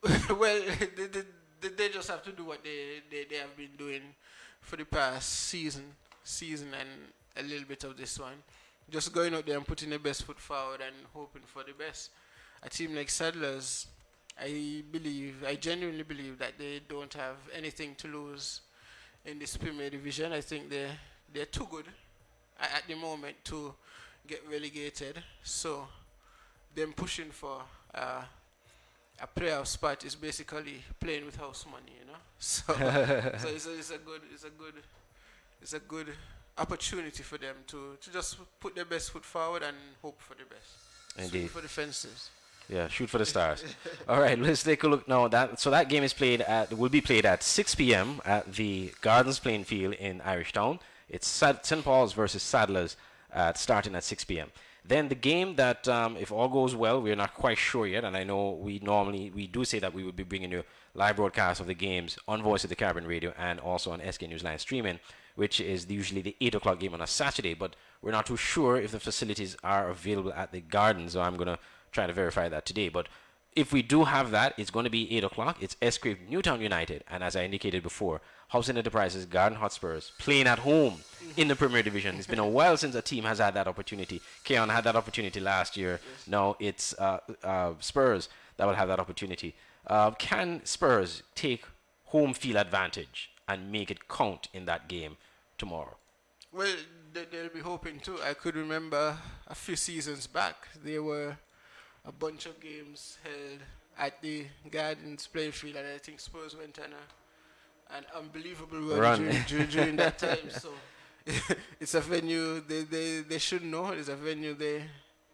well, 0.31 0.63
they, 0.97 1.07
they, 1.61 1.69
they 1.69 1.89
just 1.91 2.09
have 2.09 2.23
to 2.23 2.33
do 2.33 2.45
what 2.45 2.65
they, 2.65 3.01
they, 3.11 3.25
they 3.25 3.37
have 3.37 3.57
been 3.57 3.77
doing 3.77 4.03
for 4.61 4.77
the 4.77 4.85
past 4.85 5.29
season, 5.29 5.85
season 6.25 6.69
and 6.79 6.89
a 7.37 7.49
little 7.49 7.67
bit 7.67 7.85
of 7.85 7.97
this 7.97 8.19
one. 8.19 8.43
Just 8.91 9.13
going 9.13 9.35
out 9.35 9.47
there 9.47 9.57
and 9.57 9.67
putting 9.67 9.91
the 9.91 9.99
best 9.99 10.25
foot 10.25 10.41
forward 10.41 10.81
and 10.81 10.95
hoping 11.13 11.43
for 11.47 11.63
the 11.63 11.73
best. 11.73 12.11
A 12.63 12.69
team 12.69 12.95
like 12.95 13.09
Saddlers, 13.09 13.87
I 14.41 14.83
believe, 14.91 15.45
I 15.47 15.55
genuinely 15.55 16.03
believe 16.03 16.39
that 16.39 16.59
they 16.59 16.81
don't 16.89 17.13
have 17.15 17.37
anything 17.55 17.95
to 17.97 18.09
lose 18.09 18.63
in 19.25 19.39
this 19.39 19.57
Premier 19.57 19.91
Division. 19.91 20.33
I 20.33 20.41
think 20.41 20.71
they're 20.71 20.97
they're 21.33 21.47
too 21.47 21.69
good 21.71 21.87
at 22.61 22.83
the 22.87 22.95
moment 22.95 23.37
to 23.45 23.75
get 24.27 24.43
relegated. 24.51 25.23
So, 25.43 25.89
them 26.75 26.93
pushing 26.93 27.31
for 27.31 27.63
uh, 27.95 28.23
a 29.21 29.27
playoff 29.27 29.67
spot 29.67 30.05
is 30.05 30.15
basically 30.15 30.83
playing 30.99 31.27
with 31.27 31.37
house 31.37 31.67
money, 31.71 31.93
you 31.99 32.07
know. 32.07 32.19
So, 32.39 32.73
so 32.73 33.49
it's, 33.49 33.67
a, 33.67 33.75
it's 33.79 33.91
a 33.91 33.99
good, 33.99 34.23
it's 34.33 34.45
a 34.45 34.51
good, 34.51 34.75
it's 35.61 35.73
a 35.75 35.79
good 35.79 36.09
opportunity 36.57 37.23
for 37.23 37.37
them 37.37 37.57
to, 37.67 37.99
to 38.01 38.13
just 38.13 38.39
put 38.61 38.75
their 38.75 38.87
best 38.87 39.11
foot 39.11 39.25
forward 39.25 39.63
and 39.63 39.77
hope 40.01 40.21
for 40.21 40.35
the 40.35 40.45
best. 40.45 40.73
Indeed. 41.19 41.31
Swing 41.31 41.49
for 41.49 41.61
the 41.61 41.69
fences. 41.69 42.31
Yeah, 42.69 42.89
shoot 42.89 43.11
for 43.11 43.19
the 43.19 43.27
stars. 43.27 43.65
All 44.09 44.21
right, 44.21 44.39
let's 44.39 44.63
take 44.63 44.85
a 44.85 44.89
look 44.89 45.09
now. 45.09 45.27
That 45.27 45.59
so 45.59 45.71
that 45.71 45.89
game 45.89 46.05
is 46.05 46.13
played 46.13 46.41
at 46.43 46.73
will 46.73 46.89
be 46.89 47.01
played 47.01 47.27
at 47.27 47.43
6 47.43 47.75
p.m. 47.75 48.21
at 48.25 48.53
the 48.53 48.93
Gardens 49.01 49.41
playing 49.41 49.65
field 49.65 49.95
in 49.95 50.21
Irish 50.21 50.53
Town. 50.53 50.79
It's 51.11 51.27
St. 51.27 51.85
Paul's 51.85 52.13
versus 52.13 52.43
Saddlers, 52.43 52.97
uh, 53.33 53.53
starting 53.55 53.95
at 53.95 54.05
6 54.05 54.25
p.m. 54.25 54.51
Then 54.85 55.09
the 55.09 55.15
game 55.15 55.57
that, 55.57 55.87
um, 55.89 56.17
if 56.17 56.33
all 56.33 56.49
goes 56.49 56.75
well, 56.75 57.03
we're 57.03 57.17
not 57.17 57.35
quite 57.35 57.59
sure 57.59 57.87
yet, 57.87 58.05
and 58.05 58.17
I 58.17 58.25
know 58.25 58.53
we 58.53 58.79
normally 58.79 59.31
we 59.31 59.47
do 59.47 59.65
say 59.65 59.79
that 59.79 59.93
we 59.93 60.05
would 60.05 60.17
be 60.17 60.23
bringing 60.23 60.53
you 60.53 60.65
live 60.95 61.17
broadcast 61.17 61.61
of 61.61 61.67
the 61.67 61.75
games 61.75 62.19
on 62.27 62.43
Voice 62.43 62.65
of 62.65 62.71
the 62.71 62.77
Caribbean 62.77 63.07
Radio 63.07 63.35
and 63.39 63.61
also 63.61 63.93
on 63.93 64.01
SK 64.01 64.23
Newsline 64.23 64.59
streaming, 64.59 64.99
which 65.35 65.61
is 65.61 65.89
usually 65.91 66.23
the 66.23 66.37
8 66.41 66.55
o'clock 66.55 66.81
game 66.81 66.95
on 66.95 67.03
a 67.03 67.07
Saturday. 67.07 67.55
But 67.55 67.77
we're 68.01 68.11
not 68.11 68.27
too 68.27 68.39
sure 68.39 68.79
if 68.79 68.93
the 68.93 69.01
facilities 69.01 69.57
are 69.63 69.91
available 69.91 70.33
at 70.33 70.51
the 70.51 70.61
Gardens, 70.61 71.13
so 71.13 71.21
I'm 71.21 71.37
going 71.37 71.49
to 71.49 71.59
try 71.93 72.07
to 72.07 72.13
verify 72.13 72.49
that 72.49 72.65
today. 72.65 72.89
But 72.89 73.09
if 73.57 73.73
we 73.73 73.83
do 73.83 74.05
have 74.05 74.31
that, 74.31 74.55
it's 74.57 74.71
going 74.71 74.85
to 74.85 74.91
be 74.91 75.17
8 75.17 75.25
o'clock. 75.25 75.57
It's 75.61 75.77
Escrave 75.83 76.19
Newtown 76.29 76.61
United, 76.61 77.05
and 77.11 77.25
as 77.25 77.35
I 77.35 77.45
indicated 77.45 77.83
before, 77.83 78.21
Hobson 78.49 78.77
Enterprises 78.77 79.27
Garden 79.27 79.59
Hotspurs 79.59 80.13
playing 80.19 80.47
at 80.47 80.61
home 80.61 81.01
in 81.37 81.49
the 81.49 81.57
Premier 81.57 81.83
Division. 81.83 82.17
It's 82.17 82.27
been 82.27 82.39
a 82.39 82.49
while 82.49 82.77
since 82.77 82.95
a 82.95 83.03
team 83.03 83.25
has 83.25 83.39
had 83.39 83.55
that 83.55 83.69
opportunity. 83.69 84.21
Cayon 84.45 84.69
had 84.69 84.85
that 84.85 84.97
opportunity 84.97 85.41
last 85.41 85.77
year. 85.77 86.01
Yes. 86.03 86.29
Now 86.29 86.57
it's 86.59 86.95
uh, 86.99 87.21
uh, 87.45 87.75
Spurs 87.81 88.29
that 88.57 88.67
will 88.67 88.75
have 88.75 88.89
that 88.89 88.99
opportunity. 88.99 89.55
Uh, 89.87 90.11
can 90.13 90.61
Spurs 90.65 91.23
take 91.35 91.65
home 92.07 92.35
field 92.35 92.57
advantage 92.57 93.31
and 93.49 93.71
make 93.71 93.91
it 93.91 94.09
count 94.09 94.49
in 94.53 94.65
that 94.67 94.89
game 94.89 95.17
tomorrow? 95.59 95.97
Well, 96.53 96.75
they'll 97.13 97.49
be 97.55 97.61
hoping 97.61 98.01
to. 98.01 98.21
I 98.23 98.35
could 98.35 98.57
remember 98.57 99.17
a 99.47 99.55
few 99.55 99.77
seasons 99.77 100.27
back, 100.27 100.69
there 100.85 101.03
were 101.03 101.37
a 102.05 102.13
bunch 102.13 102.47
of 102.47 102.61
games 102.61 103.19
held 103.23 103.61
at 103.99 104.21
the 104.23 104.47
Gardens 104.71 105.27
playing 105.27 105.53
field, 105.53 105.77
and 105.77 105.87
I 105.87 105.99
think 105.99 106.21
Spurs 106.21 106.57
went 106.57 106.79
on 106.79 106.87
a, 106.93 107.97
an 107.97 108.05
unbelievable 108.17 108.81
run, 108.97 109.19
During, 109.19 109.43
during, 109.47 109.67
during 109.69 109.97
that 109.97 110.19
time. 110.27 110.51
So 110.51 110.71
it's 111.81 111.95
a 111.95 112.01
venue 112.01 112.61
they, 112.61 112.83
they, 112.83 113.21
they 113.21 113.39
should 113.39 113.65
know. 113.65 113.91
It's 113.91 114.09
a 114.09 114.17
venue 114.17 114.55
they 114.55 114.85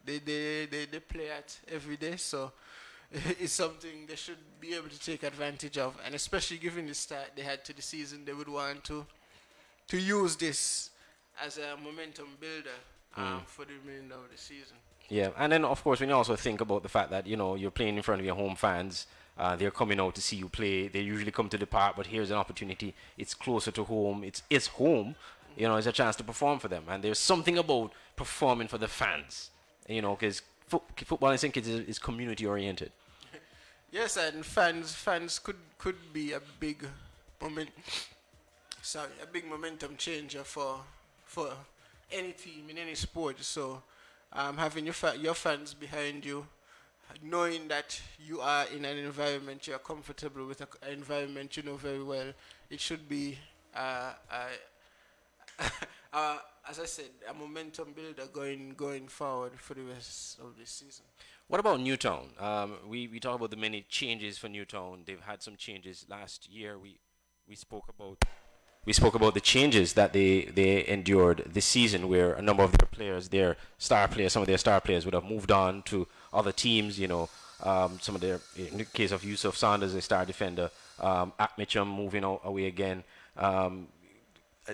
they, 0.04 0.18
they, 0.18 0.66
they, 0.70 0.84
they 0.86 1.00
play 1.00 1.30
at 1.30 1.58
every 1.70 1.96
day. 1.96 2.16
So 2.16 2.52
it's 3.12 3.52
something 3.52 4.06
they 4.08 4.16
should 4.16 4.38
be 4.60 4.74
able 4.74 4.88
to 4.88 5.00
take 5.00 5.22
advantage 5.22 5.78
of, 5.78 5.96
and 6.04 6.14
especially 6.14 6.58
given 6.58 6.86
the 6.86 6.94
start 6.94 7.32
they 7.36 7.42
had 7.42 7.64
to 7.64 7.72
the 7.72 7.82
season, 7.82 8.24
they 8.24 8.32
would 8.32 8.48
want 8.48 8.84
to 8.84 9.06
to 9.88 9.98
use 9.98 10.34
this 10.34 10.90
as 11.44 11.58
a 11.58 11.76
momentum 11.76 12.26
builder 12.40 12.70
um, 13.16 13.24
mm. 13.24 13.46
for 13.46 13.64
the 13.64 13.72
remainder 13.84 14.16
of 14.16 14.30
the 14.32 14.38
season. 14.38 14.76
Yeah, 15.08 15.30
and 15.36 15.52
then 15.52 15.64
of 15.64 15.82
course 15.84 16.00
when 16.00 16.08
you 16.08 16.14
also 16.14 16.36
think 16.36 16.60
about 16.60 16.82
the 16.82 16.88
fact 16.88 17.10
that 17.10 17.26
you 17.26 17.36
know 17.36 17.54
you're 17.54 17.70
playing 17.70 17.96
in 17.96 18.02
front 18.02 18.20
of 18.20 18.26
your 18.26 18.34
home 18.34 18.56
fans, 18.56 19.06
uh, 19.38 19.54
they're 19.54 19.70
coming 19.70 20.00
out 20.00 20.14
to 20.14 20.20
see 20.20 20.36
you 20.36 20.48
play. 20.48 20.88
They 20.88 21.00
usually 21.00 21.30
come 21.30 21.48
to 21.50 21.58
the 21.58 21.66
park, 21.66 21.94
but 21.96 22.06
here's 22.06 22.30
an 22.30 22.36
opportunity. 22.36 22.94
It's 23.16 23.34
closer 23.34 23.70
to 23.72 23.84
home. 23.84 24.24
It's 24.24 24.42
it's 24.50 24.66
home. 24.66 25.14
You 25.56 25.68
know, 25.68 25.76
it's 25.76 25.86
a 25.86 25.92
chance 25.92 26.16
to 26.16 26.24
perform 26.24 26.58
for 26.58 26.68
them, 26.68 26.84
and 26.88 27.02
there's 27.02 27.18
something 27.18 27.56
about 27.58 27.92
performing 28.16 28.68
for 28.68 28.78
the 28.78 28.88
fans. 28.88 29.50
You 29.88 30.02
know, 30.02 30.16
because 30.16 30.42
fo- 30.66 30.82
football 30.96 31.30
I 31.30 31.36
think 31.36 31.56
is, 31.56 31.68
is 31.68 31.98
community 31.98 32.46
oriented. 32.46 32.90
yes, 33.92 34.16
and 34.16 34.44
fans 34.44 34.94
fans 34.94 35.38
could 35.38 35.56
could 35.78 36.12
be 36.12 36.32
a 36.32 36.40
big 36.58 36.86
moment. 37.40 37.70
Sorry, 38.82 39.10
a 39.22 39.26
big 39.26 39.46
momentum 39.46 39.96
changer 39.96 40.42
for 40.44 40.80
for 41.24 41.52
any 42.10 42.32
team 42.32 42.70
in 42.70 42.78
any 42.78 42.94
sport. 42.94 43.42
So 43.42 43.82
um, 44.32 44.56
having 44.56 44.84
your, 44.84 44.94
fa- 44.94 45.16
your 45.18 45.34
fans 45.34 45.74
behind 45.74 46.24
you, 46.24 46.46
knowing 47.22 47.68
that 47.68 48.00
you 48.18 48.40
are 48.40 48.66
in 48.74 48.84
an 48.84 48.98
environment 48.98 49.66
you're 49.66 49.78
comfortable 49.78 50.46
with, 50.46 50.60
an 50.60 50.68
environment 50.90 51.56
you 51.56 51.62
know 51.62 51.76
very 51.76 52.02
well, 52.02 52.32
it 52.70 52.80
should 52.80 53.08
be, 53.08 53.38
uh, 53.74 54.12
uh, 54.30 55.64
uh, 56.12 56.38
as 56.68 56.80
I 56.80 56.84
said, 56.86 57.10
a 57.28 57.34
momentum 57.34 57.92
builder 57.94 58.26
going 58.32 58.74
going 58.76 59.08
forward 59.08 59.52
for 59.56 59.74
the 59.74 59.82
rest 59.82 60.38
of 60.40 60.56
this 60.58 60.70
season. 60.70 61.04
What 61.48 61.60
about 61.60 61.80
Newtown? 61.80 62.30
Um, 62.40 62.74
we 62.88 63.06
we 63.06 63.20
talk 63.20 63.36
about 63.36 63.50
the 63.50 63.56
many 63.56 63.82
changes 63.88 64.36
for 64.36 64.48
Newtown. 64.48 65.02
They've 65.06 65.20
had 65.20 65.42
some 65.42 65.56
changes 65.56 66.04
last 66.10 66.50
year. 66.50 66.76
We 66.76 66.98
we 67.48 67.54
spoke 67.54 67.84
about 67.88 68.24
we 68.86 68.92
spoke 68.92 69.16
about 69.16 69.34
the 69.34 69.40
changes 69.40 69.94
that 69.94 70.12
they, 70.12 70.44
they 70.44 70.86
endured 70.86 71.42
this 71.44 71.64
season, 71.64 72.08
where 72.08 72.34
a 72.34 72.40
number 72.40 72.62
of 72.62 72.70
their 72.72 72.88
players, 72.90 73.28
their 73.28 73.56
star 73.78 74.06
players, 74.06 74.32
some 74.32 74.42
of 74.42 74.46
their 74.46 74.58
star 74.58 74.80
players 74.80 75.04
would 75.04 75.14
have 75.14 75.24
moved 75.24 75.50
on 75.50 75.82
to 75.82 76.06
other 76.32 76.52
teams. 76.52 76.98
You 76.98 77.08
know, 77.08 77.28
um, 77.64 77.98
some 78.00 78.14
of 78.14 78.20
their, 78.20 78.40
in 78.56 78.78
the 78.78 78.84
case 78.84 79.10
of 79.10 79.24
Yusuf 79.24 79.56
Sanders, 79.56 79.92
a 79.94 80.00
star 80.00 80.24
defender, 80.24 80.70
um, 81.00 81.32
at 81.38 81.56
Mitchum 81.58 81.88
moving 81.88 82.22
away 82.22 82.66
again. 82.66 83.02
Um, 83.36 83.88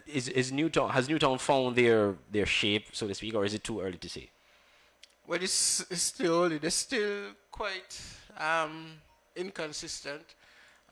is, 0.07 0.29
is 0.29 0.53
Newtown 0.53 0.91
has 0.91 1.09
Newtown 1.09 1.39
found 1.39 1.77
their 1.77 2.15
their 2.31 2.47
shape, 2.47 2.89
so 2.93 3.09
to 3.09 3.15
speak, 3.15 3.35
or 3.35 3.45
is 3.45 3.55
it 3.55 3.65
too 3.65 3.81
early 3.81 3.99
to 3.99 4.09
say? 4.09 4.29
Well, 5.27 5.43
it's, 5.43 5.81
it's 5.91 6.03
still 6.03 6.45
early. 6.45 6.59
They're 6.59 6.71
still 6.71 7.31
quite 7.51 8.01
um, 8.39 8.95
inconsistent. 9.37 10.23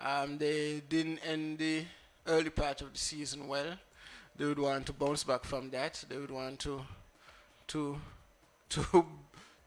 Um, 0.00 0.38
they 0.38 0.82
didn't 0.88 1.18
end 1.26 1.58
the 1.58 1.84
early 2.26 2.50
part 2.50 2.80
of 2.82 2.92
the 2.92 2.98
season 2.98 3.48
well. 3.48 3.78
They 4.36 4.46
would 4.46 4.58
want 4.58 4.86
to 4.86 4.92
bounce 4.92 5.24
back 5.24 5.44
from 5.44 5.70
that. 5.70 6.04
They 6.08 6.16
would 6.16 6.30
want 6.30 6.60
to 6.60 6.82
to 7.68 7.98
to 8.70 9.04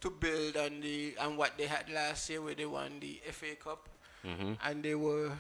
to 0.01 0.10
build 0.10 0.57
on 0.57 0.81
the 0.81 1.15
on 1.19 1.38
what 1.38 1.57
they 1.57 1.67
had 1.67 1.89
last 1.89 2.29
year, 2.29 2.41
where 2.41 2.55
they 2.55 2.65
won 2.65 3.00
the 3.00 3.22
FA 3.31 3.55
Cup, 3.55 3.88
mm-hmm. 4.25 4.53
and 4.65 4.83
they 4.83 4.95
were 4.95 5.31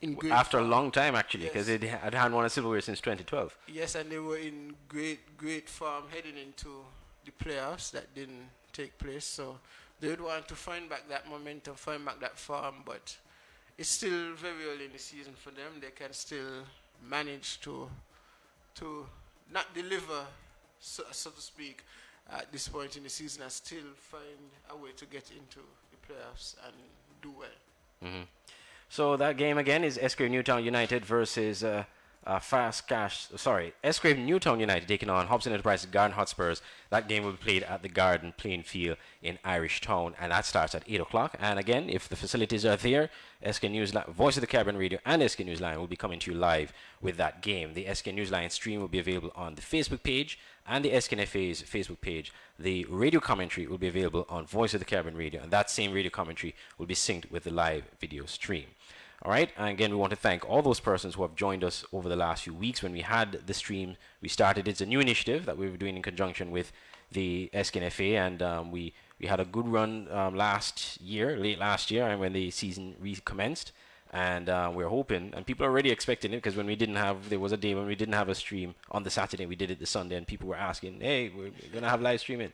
in 0.00 0.14
great 0.14 0.32
after 0.32 0.58
form. 0.58 0.70
a 0.70 0.74
long 0.74 0.90
time 0.90 1.14
actually, 1.14 1.44
because 1.44 1.68
yes. 1.68 1.80
they 1.80 1.86
had 1.86 2.14
hadn't 2.14 2.34
won 2.34 2.44
a 2.44 2.50
silverware 2.50 2.80
since 2.80 3.00
2012. 3.00 3.56
Yes, 3.68 3.94
and 3.94 4.10
they 4.10 4.18
were 4.18 4.36
in 4.36 4.74
great 4.88 5.36
great 5.36 5.68
form 5.68 6.04
heading 6.12 6.36
into 6.36 6.84
the 7.24 7.32
playoffs 7.32 7.90
that 7.92 8.14
didn't 8.14 8.48
take 8.72 8.98
place. 8.98 9.24
So 9.24 9.58
they 10.00 10.08
would 10.08 10.20
want 10.20 10.48
to 10.48 10.54
find 10.54 10.88
back 10.88 11.08
that 11.08 11.28
momentum, 11.28 11.76
find 11.76 12.04
back 12.04 12.20
that 12.20 12.38
form, 12.38 12.82
but 12.84 13.16
it's 13.82 13.90
still 13.90 14.32
very 14.36 14.64
early 14.72 14.84
in 14.84 14.92
the 14.92 14.98
season 14.98 15.32
for 15.34 15.50
them. 15.50 15.80
They 15.80 15.90
can 15.90 16.12
still 16.12 16.62
manage 17.10 17.60
to 17.62 17.90
to 18.76 19.06
not 19.52 19.74
deliver, 19.74 20.20
so, 20.78 21.02
so 21.10 21.30
to 21.30 21.40
speak, 21.40 21.82
at 22.30 22.52
this 22.52 22.68
point 22.68 22.96
in 22.96 23.02
the 23.02 23.08
season, 23.08 23.42
and 23.42 23.50
still 23.50 23.90
find 23.96 24.44
a 24.70 24.76
way 24.76 24.90
to 24.96 25.04
get 25.06 25.32
into 25.32 25.58
the 25.90 25.98
playoffs 26.06 26.54
and 26.64 26.74
do 27.22 27.32
well. 27.36 27.58
Mm-hmm. 28.04 28.22
So 28.88 29.16
that 29.16 29.36
game 29.36 29.58
again 29.58 29.82
is 29.82 29.98
SK 30.06 30.20
Newtown 30.30 30.64
United 30.64 31.04
versus. 31.04 31.64
Uh, 31.64 31.82
uh, 32.26 32.38
Fast 32.38 32.86
Cash, 32.86 33.28
sorry, 33.36 33.72
Escrave 33.82 34.18
Newtown 34.18 34.60
United 34.60 34.86
taking 34.86 35.10
on 35.10 35.26
Hobson 35.26 35.52
Enterprises 35.52 35.86
Garden 35.86 36.14
Hotspurs. 36.14 36.62
That 36.90 37.08
game 37.08 37.24
will 37.24 37.32
be 37.32 37.38
played 37.38 37.62
at 37.64 37.82
the 37.82 37.88
Garden 37.88 38.32
playing 38.36 38.62
field 38.62 38.96
in 39.22 39.38
Irish 39.44 39.80
Town, 39.80 40.14
and 40.20 40.30
that 40.30 40.46
starts 40.46 40.74
at 40.74 40.84
8 40.86 41.00
o'clock. 41.00 41.36
And 41.40 41.58
again, 41.58 41.88
if 41.88 42.08
the 42.08 42.16
facilities 42.16 42.64
are 42.64 42.76
there, 42.76 43.10
SK 43.50 43.64
News 43.64 43.92
Voice 44.08 44.36
of 44.36 44.40
the 44.40 44.46
Caribbean 44.46 44.76
Radio 44.76 44.98
and 45.04 45.28
SK 45.28 45.40
News 45.40 45.60
Line 45.60 45.78
will 45.78 45.86
be 45.86 45.96
coming 45.96 46.20
to 46.20 46.32
you 46.32 46.38
live 46.38 46.72
with 47.00 47.16
that 47.16 47.42
game. 47.42 47.74
The 47.74 47.92
SK 47.92 48.08
News 48.08 48.30
Line 48.30 48.50
stream 48.50 48.80
will 48.80 48.88
be 48.88 49.00
available 49.00 49.32
on 49.34 49.56
the 49.56 49.62
Facebook 49.62 50.02
page 50.02 50.38
and 50.66 50.84
the 50.84 50.90
SKNFA's 50.90 51.62
Facebook 51.62 52.00
page. 52.00 52.32
The 52.58 52.84
radio 52.88 53.20
commentary 53.20 53.66
will 53.66 53.78
be 53.78 53.88
available 53.88 54.26
on 54.28 54.46
Voice 54.46 54.74
of 54.74 54.80
the 54.80 54.86
Caribbean 54.86 55.16
Radio, 55.16 55.42
and 55.42 55.50
that 55.50 55.70
same 55.70 55.92
radio 55.92 56.10
commentary 56.10 56.54
will 56.78 56.86
be 56.86 56.94
synced 56.94 57.30
with 57.30 57.44
the 57.44 57.50
live 57.50 57.84
video 58.00 58.26
stream. 58.26 58.66
All 59.24 59.30
right. 59.30 59.50
And 59.56 59.68
again, 59.68 59.92
we 59.92 59.96
want 59.96 60.10
to 60.10 60.16
thank 60.16 60.48
all 60.50 60.62
those 60.62 60.80
persons 60.80 61.14
who 61.14 61.22
have 61.22 61.36
joined 61.36 61.62
us 61.62 61.84
over 61.92 62.08
the 62.08 62.16
last 62.16 62.42
few 62.42 62.54
weeks. 62.54 62.82
When 62.82 62.92
we 62.92 63.02
had 63.02 63.46
the 63.46 63.54
stream, 63.54 63.96
we 64.20 64.28
started. 64.28 64.66
It's 64.66 64.80
a 64.80 64.86
new 64.86 64.98
initiative 64.98 65.46
that 65.46 65.56
we 65.56 65.70
were 65.70 65.76
doing 65.76 65.94
in 65.96 66.02
conjunction 66.02 66.50
with 66.50 66.72
the 67.12 67.48
SKNFA, 67.54 68.14
and 68.14 68.42
um, 68.42 68.72
we 68.72 68.94
we 69.20 69.28
had 69.28 69.38
a 69.38 69.44
good 69.44 69.68
run 69.68 70.08
um, 70.10 70.34
last 70.34 71.00
year, 71.00 71.36
late 71.36 71.60
last 71.60 71.88
year, 71.92 72.08
and 72.08 72.18
when 72.18 72.32
the 72.32 72.50
season 72.50 72.96
recommenced. 72.98 73.70
And 74.14 74.48
uh, 74.50 74.70
we're 74.74 74.88
hoping, 74.88 75.32
and 75.34 75.46
people 75.46 75.64
are 75.64 75.70
already 75.70 75.90
expecting 75.90 76.34
it 76.34 76.36
because 76.36 76.54
when 76.54 76.66
we 76.66 76.76
didn't 76.76 76.96
have, 76.96 77.30
there 77.30 77.40
was 77.40 77.52
a 77.52 77.56
day 77.56 77.74
when 77.74 77.86
we 77.86 77.94
didn't 77.94 78.12
have 78.12 78.28
a 78.28 78.34
stream 78.34 78.74
on 78.90 79.04
the 79.04 79.10
Saturday, 79.10 79.46
we 79.46 79.56
did 79.56 79.70
it 79.70 79.78
the 79.78 79.86
Sunday, 79.86 80.16
and 80.16 80.26
people 80.26 80.48
were 80.48 80.56
asking, 80.56 81.00
"Hey, 81.00 81.30
we're, 81.30 81.44
we're 81.44 81.72
gonna 81.72 81.88
have 81.88 82.02
live 82.02 82.20
streaming." 82.20 82.52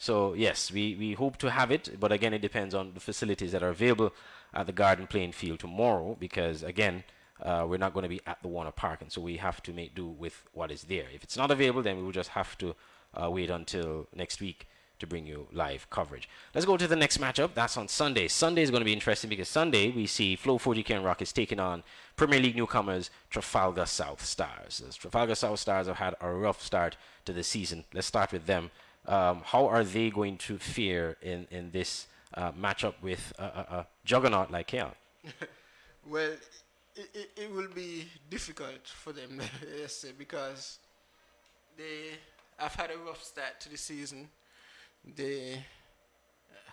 So 0.00 0.32
yes, 0.32 0.72
we, 0.72 0.96
we 0.98 1.12
hope 1.12 1.36
to 1.38 1.50
have 1.50 1.70
it, 1.70 2.00
but 2.00 2.10
again, 2.10 2.32
it 2.32 2.40
depends 2.40 2.74
on 2.74 2.94
the 2.94 3.00
facilities 3.00 3.52
that 3.52 3.62
are 3.62 3.68
available 3.68 4.12
at 4.54 4.66
the 4.66 4.72
Garden 4.72 5.06
playing 5.06 5.32
field 5.32 5.60
tomorrow 5.60 6.16
because 6.18 6.62
again, 6.62 7.04
uh, 7.42 7.66
we're 7.68 7.78
not 7.78 7.94
going 7.94 8.02
to 8.02 8.08
be 8.08 8.20
at 8.26 8.40
the 8.42 8.48
Warner 8.48 8.70
Park, 8.70 9.00
and 9.00 9.10
so 9.10 9.20
we 9.20 9.38
have 9.38 9.62
to 9.62 9.72
make 9.72 9.94
do 9.94 10.06
with 10.06 10.42
what 10.52 10.70
is 10.70 10.84
there. 10.84 11.06
If 11.14 11.22
it's 11.22 11.36
not 11.36 11.50
available, 11.50 11.82
then 11.82 11.96
we 11.96 12.02
will 12.02 12.12
just 12.12 12.30
have 12.30 12.56
to 12.58 12.74
uh, 13.14 13.30
wait 13.30 13.50
until 13.50 14.08
next 14.14 14.40
week 14.40 14.66
to 15.00 15.06
bring 15.06 15.26
you 15.26 15.48
live 15.50 15.88
coverage. 15.90 16.28
Let's 16.54 16.66
go 16.66 16.76
to 16.76 16.86
the 16.86 16.96
next 16.96 17.18
matchup. 17.18 17.54
That's 17.54 17.76
on 17.76 17.88
Sunday. 17.88 18.28
Sunday 18.28 18.62
is 18.62 18.70
going 18.70 18.82
to 18.82 18.84
be 18.84 18.92
interesting 18.92 19.30
because 19.30 19.48
Sunday 19.48 19.90
we 19.90 20.06
see 20.06 20.36
Flow 20.36 20.58
40 20.58 20.82
Cayon 20.82 21.02
Rockets 21.02 21.32
taking 21.32 21.58
on 21.58 21.82
Premier 22.16 22.38
League 22.38 22.56
newcomers 22.56 23.10
Trafalgar 23.30 23.86
South 23.86 24.24
Stars. 24.24 24.82
As 24.86 24.96
Trafalgar 24.96 25.34
South 25.34 25.58
Stars 25.58 25.86
have 25.86 25.96
had 25.96 26.14
a 26.20 26.30
rough 26.30 26.62
start 26.62 26.96
to 27.24 27.32
the 27.32 27.42
season. 27.42 27.84
Let's 27.92 28.06
start 28.06 28.32
with 28.32 28.46
them. 28.46 28.70
Um, 29.06 29.40
how 29.44 29.66
are 29.66 29.82
they 29.82 30.10
going 30.10 30.36
to 30.38 30.58
fare 30.58 31.16
in, 31.22 31.46
in 31.50 31.70
this 31.70 32.06
uh, 32.34 32.52
match 32.56 32.84
up 32.84 33.02
with 33.02 33.32
a, 33.38 33.42
a, 33.42 33.46
a 33.78 33.86
juggernaut 34.04 34.50
like 34.50 34.68
Cayon? 34.68 34.92
well, 36.08 36.32
it, 36.96 37.10
it, 37.14 37.30
it, 37.36 37.50
will 37.52 37.68
be 37.74 38.08
difficult 38.28 38.86
for 38.86 39.12
them, 39.12 39.40
yes, 39.78 40.04
because 40.18 40.78
they 41.76 42.18
have 42.56 42.74
had 42.74 42.90
a 42.90 42.98
rough 42.98 43.22
start 43.22 43.60
to 43.60 43.68
the 43.68 43.78
season. 43.78 44.28
They 45.16 45.64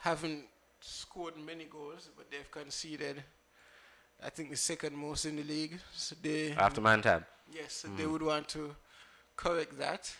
haven't 0.02 0.46
scored 0.82 1.38
many 1.38 1.66
goals, 1.66 2.10
but 2.16 2.30
they've 2.30 2.50
conceded, 2.52 3.24
I 4.24 4.30
think, 4.30 4.50
the 4.50 4.58
second 4.58 4.96
most 4.96 5.26
in 5.26 5.38
the 5.38 5.44
league. 5.44 5.80
So 5.94 6.16
they 6.22 6.52
after 6.52 6.82
Mantab. 6.82 7.26
Yes, 7.52 7.86
mm. 7.88 7.98
they 7.98 8.06
would 8.06 8.22
want 8.22 8.48
to 8.50 8.76
correct 9.36 9.78
that, 9.80 10.14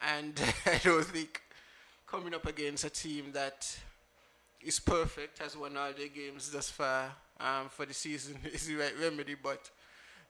and 0.00 0.40
I 0.66 0.78
don't 0.82 1.04
think 1.04 1.42
coming 2.06 2.34
up 2.34 2.46
against 2.46 2.84
a 2.84 2.90
team 2.90 3.32
that 3.32 3.78
is 4.60 4.80
perfect, 4.80 5.38
has 5.38 5.56
won 5.56 5.76
all 5.76 5.92
their 5.92 6.08
games 6.08 6.50
thus 6.50 6.70
far 6.70 7.12
um, 7.40 7.68
for 7.68 7.86
the 7.86 7.94
season 7.94 8.38
is 8.52 8.66
the 8.66 8.76
right 8.76 8.92
remedy, 9.00 9.36
but 9.40 9.70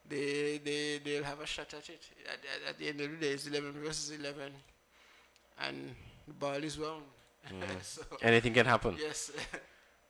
they 0.08 0.60
they 0.64 1.00
they'll 1.04 1.24
have 1.24 1.40
a 1.40 1.46
shot 1.46 1.72
at 1.74 1.88
it. 1.88 2.02
At, 2.26 2.34
at, 2.34 2.70
at 2.70 2.78
the 2.78 2.88
end 2.88 3.00
of 3.00 3.10
the 3.10 3.16
day, 3.16 3.32
it's 3.32 3.46
11 3.46 3.72
versus 3.72 4.10
11, 4.18 4.52
and 5.60 5.94
the 6.26 6.34
ball 6.34 6.62
is 6.62 6.78
round. 6.78 7.02
Mm. 7.48 7.62
so 7.82 8.02
Anything 8.20 8.52
can 8.52 8.66
happen. 8.66 8.96
Yes. 9.00 9.30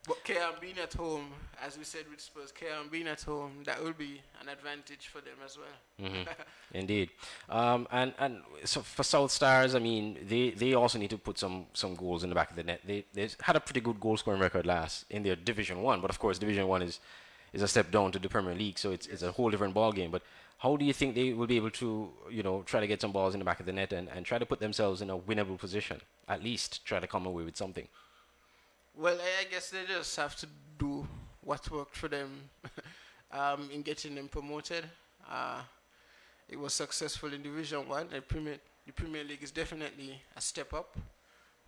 But 0.09 0.25
KM 0.25 0.59
being 0.59 0.79
at 0.83 0.95
home, 0.95 1.27
as 1.63 1.77
we 1.77 1.85
said 1.85 2.05
with 2.11 2.19
Spurs, 2.19 2.51
KM 2.51 2.91
being 2.91 3.07
at 3.09 3.21
home, 3.21 3.63
that 3.67 3.85
will 3.85 3.93
be 3.93 4.23
an 4.41 4.49
advantage 4.49 5.09
for 5.09 5.21
them 5.21 5.35
as 5.45 5.59
well. 5.59 6.09
Mm-hmm. 6.09 6.31
Indeed. 6.73 7.11
Um, 7.51 7.87
and 7.91 8.15
and 8.19 8.41
so 8.65 8.81
for 8.81 9.03
South 9.03 9.31
Stars, 9.31 9.75
I 9.75 9.81
mean, 9.81 10.17
they, 10.27 10.51
they 10.51 10.73
also 10.73 10.99
need 10.99 11.11
to 11.11 11.19
put 11.19 11.39
some, 11.39 11.67
some 11.75 11.95
goals 11.95 12.25
in 12.25 12.31
the 12.31 12.35
back 12.35 12.49
of 12.49 12.57
the 12.57 12.63
net. 12.63 12.81
They 12.87 13.05
they 13.13 13.29
had 13.43 13.57
a 13.57 13.61
pretty 13.61 13.81
good 13.81 14.01
goal 14.01 14.17
scoring 14.17 14.41
record 14.41 14.65
last 14.65 15.05
in 15.11 15.23
their 15.23 15.37
Division 15.37 15.83
One, 15.83 16.01
but 16.01 16.09
of 16.11 16.19
course, 16.19 16.39
Division 16.39 16.67
One 16.67 16.81
is 16.81 17.01
is 17.53 17.61
a 17.61 17.69
step 17.69 17.91
down 17.91 18.11
to 18.13 18.19
the 18.19 18.31
Premier 18.31 18.55
League, 18.55 18.79
so 18.79 18.93
it's 18.93 19.07
yes. 19.07 19.15
it's 19.15 19.23
a 19.23 19.33
whole 19.33 19.51
different 19.51 19.75
ball 19.75 19.93
game. 19.93 20.11
But 20.11 20.23
how 20.59 20.77
do 20.77 20.87
you 20.87 20.95
think 20.95 21.15
they 21.15 21.35
will 21.35 21.47
be 21.47 21.57
able 21.57 21.71
to, 21.71 22.11
you 22.31 22.43
know, 22.43 22.63
try 22.63 22.81
to 22.81 22.87
get 22.87 23.01
some 23.01 23.13
balls 23.13 23.35
in 23.35 23.39
the 23.39 23.45
back 23.45 23.61
of 23.61 23.67
the 23.67 23.73
net 23.73 23.93
and, 23.93 24.09
and 24.09 24.27
try 24.27 24.39
to 24.39 24.47
put 24.47 24.59
themselves 24.59 25.03
in 25.03 25.11
a 25.11 25.19
winnable 25.19 25.59
position? 25.59 26.01
At 26.27 26.43
least 26.43 26.85
try 26.85 26.99
to 26.99 27.07
come 27.07 27.27
away 27.27 27.45
with 27.45 27.57
something. 27.57 27.89
Well, 28.99 29.17
I 29.17 29.45
guess 29.49 29.71
they 29.71 29.85
just 29.87 30.17
have 30.17 30.35
to 30.39 30.47
do 30.77 31.07
what 31.43 31.71
worked 31.71 31.95
for 31.95 32.09
them 32.09 32.51
um, 33.31 33.71
in 33.73 33.83
getting 33.83 34.17
them 34.17 34.27
promoted. 34.27 34.85
Uh, 35.31 35.61
it 36.49 36.59
was 36.59 36.75
successful 36.75 37.33
in 37.33 37.41
Division 37.41 37.89
One. 37.89 38.09
The 38.09 38.21
Premier, 38.21 38.57
the 38.85 38.93
Premier 38.93 39.23
League 39.23 39.45
is 39.45 39.53
definitely 39.53 40.21
a 40.37 40.41
step 40.41 40.75
up. 40.75 40.97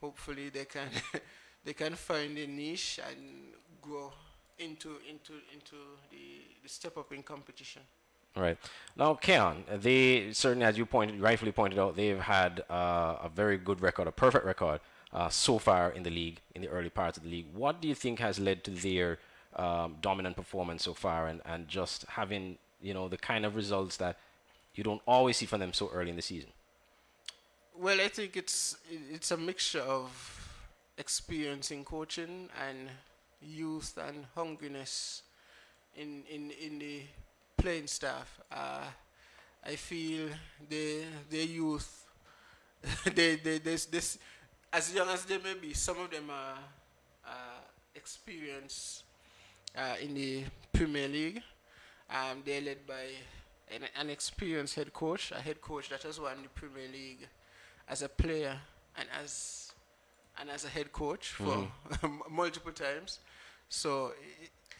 Hopefully, 0.01 0.49
they 0.49 0.65
can 0.65 0.89
they 1.65 1.73
can 1.73 1.95
find 1.95 2.37
a 2.37 2.49
niche 2.49 2.99
and 3.09 3.55
grow 3.81 4.13
into 4.59 4.97
into 5.09 5.35
into 5.55 5.77
the, 6.11 6.43
the 6.65 6.69
step 6.69 6.97
up 6.99 7.13
in 7.13 7.23
competition. 7.23 7.83
Right 8.35 8.59
now, 8.97 9.15
Cayon, 9.15 9.63
they 9.81 10.33
certainly, 10.33 10.65
as 10.65 10.77
you 10.77 10.85
pointed, 10.85 11.21
rightfully 11.21 11.53
pointed 11.53 11.79
out, 11.79 11.95
they've 11.95 12.19
had 12.19 12.65
uh, 12.69 13.19
a 13.23 13.31
very 13.33 13.57
good 13.57 13.81
record, 13.81 14.09
a 14.09 14.13
perfect 14.13 14.45
record 14.45 14.81
uh, 15.13 15.29
so 15.29 15.59
far 15.59 15.91
in 15.91 16.03
the 16.03 16.11
league, 16.11 16.41
in 16.55 16.63
the 16.63 16.69
early 16.69 16.91
parts 16.91 17.17
of 17.19 17.25
the 17.25 17.31
league. 17.31 17.47
What 17.53 17.81
do 17.81 17.89
you 17.89 17.95
think 17.95 18.19
has 18.21 18.39
led 18.39 18.65
to 18.65 18.71
their 18.71 19.19
um, 19.57 19.97
dominant 20.01 20.37
performance 20.37 20.85
so 20.85 20.95
far 20.95 21.27
and, 21.27 21.41
and 21.45 21.67
just 21.69 22.05
having, 22.09 22.59
you 22.81 22.95
know, 22.95 23.09
the 23.09 23.17
kind 23.17 23.45
of 23.45 23.57
results 23.57 23.97
that 23.97 24.19
you 24.75 24.85
don't 24.85 25.03
always 25.07 25.37
see 25.37 25.47
from 25.47 25.61
them 25.61 25.73
so 25.73 25.91
early 25.93 26.11
in 26.11 26.17
the 26.17 26.23
season? 26.23 26.51
Well, 27.77 28.01
I 28.01 28.09
think 28.09 28.37
it's 28.37 28.77
it's 28.91 29.31
a 29.31 29.37
mixture 29.37 29.81
of 29.81 30.11
experience 30.99 31.71
in 31.71 31.85
coaching 31.85 32.51
and 32.69 32.91
youth 33.41 33.97
and 33.97 34.27
hungriness 34.37 35.23
in 35.97 36.23
in 36.31 36.51
in 36.51 36.79
the 36.79 37.03
playing 37.57 37.87
staff. 37.87 38.39
Uh, 38.53 38.85
I 39.65 39.77
feel 39.77 40.29
the 40.69 41.05
the 41.31 41.45
youth 41.45 42.07
they 43.15 43.37
they 43.37 43.59
this 43.59 43.87
this 43.87 44.19
as 44.73 44.95
young 44.95 45.09
as 45.09 45.25
they 45.25 45.39
may 45.39 45.55
be, 45.55 45.73
some 45.73 45.99
of 46.01 46.11
them 46.11 46.31
are 46.31 46.59
uh, 47.27 47.61
experienced 47.95 49.05
uh, 49.77 49.95
in 50.01 50.15
the 50.15 50.45
Premier 50.73 51.09
League. 51.09 51.43
Um, 52.09 52.43
they're 52.45 52.61
led 52.61 52.87
by 52.87 53.07
an, 53.75 53.83
an 53.99 54.11
experienced 54.11 54.75
head 54.75 54.93
coach, 54.93 55.33
a 55.33 55.41
head 55.41 55.61
coach 55.61 55.89
that 55.91 56.03
has 56.03 56.21
won 56.21 56.43
the 56.43 56.49
Premier 56.49 56.89
League 56.93 57.29
as 57.89 58.03
a 58.03 58.09
player 58.09 58.59
and 58.97 59.09
as 59.23 59.73
and 60.41 60.49
as 60.49 60.65
a 60.65 60.69
head 60.69 60.93
coach 60.93 61.29
for 61.33 61.69
mm-hmm. 61.91 62.19
multiple 62.35 62.73
times. 62.73 63.21
So 63.69 64.13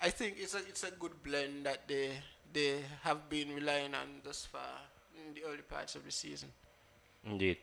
I 0.03 0.11
think 0.11 0.37
it's 0.39 0.55
a 0.55 0.59
it's 0.59 0.85
a 0.85 0.91
good 0.93 1.23
blend 1.23 1.67
that 1.67 1.87
they 1.87 2.13
they 2.53 2.79
have 3.03 3.29
been 3.29 3.55
relying 3.55 3.95
on 3.95 4.23
thus 4.25 4.47
far 4.47 4.81
in 5.15 5.35
the 5.35 5.43
early 5.45 5.63
parts 5.63 5.95
of 5.95 6.05
the 6.05 6.11
season. 6.11 6.49
Indeed. 7.25 7.59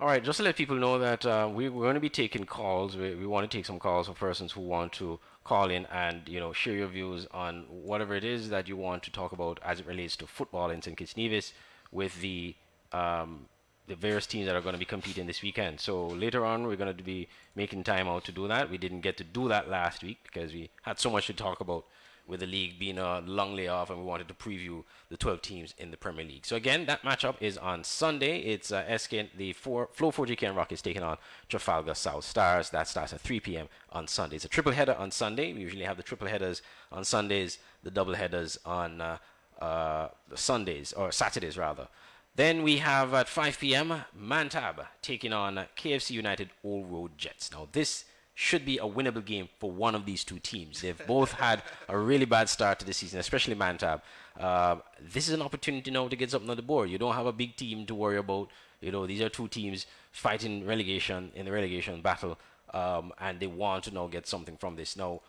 All 0.00 0.06
right, 0.06 0.22
just 0.22 0.36
to 0.36 0.44
let 0.44 0.54
people 0.54 0.76
know 0.76 1.00
that 1.00 1.26
uh, 1.26 1.50
we, 1.52 1.66
are 1.66 1.70
going 1.70 1.94
to 1.94 2.00
be 2.00 2.08
taking 2.08 2.44
calls. 2.44 2.96
We, 2.96 3.16
we 3.16 3.26
want 3.26 3.50
to 3.50 3.56
take 3.58 3.66
some 3.66 3.80
calls 3.80 4.06
for 4.06 4.12
persons 4.12 4.52
who 4.52 4.60
want 4.60 4.92
to 4.92 5.18
call 5.42 5.70
in 5.70 5.86
and 5.86 6.28
you 6.28 6.38
know 6.38 6.52
share 6.52 6.74
your 6.74 6.86
views 6.86 7.26
on 7.32 7.64
whatever 7.68 8.14
it 8.14 8.22
is 8.22 8.48
that 8.50 8.68
you 8.68 8.76
want 8.76 9.02
to 9.02 9.10
talk 9.10 9.32
about 9.32 9.58
as 9.64 9.80
it 9.80 9.86
relates 9.86 10.14
to 10.18 10.26
football 10.28 10.70
in 10.70 10.80
St. 10.80 10.96
Kitts 10.96 11.16
Nevis 11.16 11.52
with 11.90 12.20
the 12.20 12.54
um, 12.92 13.46
the 13.88 13.96
various 13.96 14.24
teams 14.24 14.46
that 14.46 14.54
are 14.54 14.60
going 14.60 14.74
to 14.74 14.78
be 14.78 14.84
competing 14.84 15.26
this 15.26 15.42
weekend. 15.42 15.80
So 15.80 16.06
later 16.06 16.46
on, 16.46 16.68
we're 16.68 16.76
going 16.76 16.96
to 16.96 17.02
be 17.02 17.26
making 17.56 17.82
time 17.82 18.06
out 18.06 18.24
to 18.26 18.32
do 18.32 18.46
that. 18.46 18.70
We 18.70 18.78
didn't 18.78 19.00
get 19.00 19.16
to 19.16 19.24
do 19.24 19.48
that 19.48 19.68
last 19.68 20.04
week 20.04 20.18
because 20.22 20.52
we 20.52 20.70
had 20.82 21.00
so 21.00 21.10
much 21.10 21.26
to 21.26 21.32
talk 21.32 21.58
about 21.58 21.86
with 22.28 22.40
the 22.40 22.46
league 22.46 22.78
being 22.78 22.98
a 22.98 23.20
long 23.20 23.56
layoff, 23.56 23.88
and 23.88 23.98
we 23.98 24.04
wanted 24.04 24.28
to 24.28 24.34
preview 24.34 24.84
the 25.08 25.16
12 25.16 25.40
teams 25.40 25.74
in 25.78 25.90
the 25.90 25.96
Premier 25.96 26.24
League. 26.24 26.44
So 26.44 26.56
again, 26.56 26.84
that 26.86 27.02
matchup 27.02 27.36
is 27.40 27.56
on 27.56 27.82
Sunday. 27.82 28.40
It's 28.40 28.70
uh, 28.70 28.96
SK, 28.96 29.34
the 29.36 29.54
four, 29.54 29.88
Flow 29.92 30.12
4G 30.12 30.36
Cayon 30.36 30.54
Rockets 30.54 30.82
taking 30.82 31.02
on 31.02 31.16
Trafalgar 31.48 31.94
South 31.94 32.24
Stars. 32.24 32.68
That 32.70 32.86
starts 32.86 33.14
at 33.14 33.20
3 33.20 33.40
p.m. 33.40 33.68
on 33.90 34.06
Sunday. 34.06 34.36
It's 34.36 34.44
a 34.44 34.48
triple 34.48 34.72
header 34.72 34.94
on 34.94 35.10
Sunday. 35.10 35.54
We 35.54 35.60
usually 35.62 35.84
have 35.84 35.96
the 35.96 36.02
triple 36.02 36.28
headers 36.28 36.60
on 36.92 37.04
Sundays, 37.04 37.58
the 37.82 37.90
double 37.90 38.14
headers 38.14 38.58
on 38.66 39.00
uh, 39.00 39.18
uh, 39.60 40.08
Sundays 40.34 40.92
or 40.92 41.10
Saturdays 41.10 41.56
rather. 41.56 41.88
Then 42.36 42.62
we 42.62 42.76
have 42.76 43.14
at 43.14 43.28
5 43.28 43.58
p.m. 43.58 44.04
Mantab 44.16 44.86
taking 45.02 45.32
on 45.32 45.64
KFC 45.76 46.10
United 46.12 46.50
Old 46.62 46.92
Road 46.92 47.12
Jets. 47.16 47.50
Now 47.50 47.66
this 47.72 48.04
should 48.40 48.64
be 48.64 48.78
a 48.78 48.82
winnable 48.82 49.24
game 49.24 49.48
for 49.58 49.68
one 49.68 49.96
of 49.96 50.06
these 50.06 50.22
two 50.22 50.38
teams. 50.38 50.80
They've 50.80 51.06
both 51.08 51.32
had 51.32 51.60
a 51.88 51.98
really 51.98 52.24
bad 52.24 52.48
start 52.48 52.78
to 52.78 52.86
the 52.86 52.92
season, 52.92 53.18
especially 53.18 53.56
Mantab. 53.56 54.00
Uh, 54.38 54.76
this 55.00 55.26
is 55.26 55.34
an 55.34 55.42
opportunity 55.42 55.90
now 55.90 56.06
to 56.06 56.14
get 56.14 56.30
something 56.30 56.48
on 56.48 56.56
the 56.56 56.62
board. 56.62 56.88
You 56.88 56.98
don't 56.98 57.16
have 57.16 57.26
a 57.26 57.32
big 57.32 57.56
team 57.56 57.84
to 57.86 57.96
worry 57.96 58.16
about. 58.16 58.48
You 58.80 58.92
know, 58.92 59.08
these 59.08 59.20
are 59.22 59.28
two 59.28 59.48
teams 59.48 59.86
fighting 60.12 60.64
relegation 60.64 61.32
in 61.34 61.46
the 61.46 61.50
relegation 61.50 62.00
battle, 62.00 62.38
um, 62.72 63.12
and 63.18 63.40
they 63.40 63.48
want 63.48 63.82
to 63.84 63.90
now 63.92 64.06
get 64.06 64.28
something 64.28 64.56
from 64.56 64.76
this. 64.76 64.96
Now, 64.96 65.20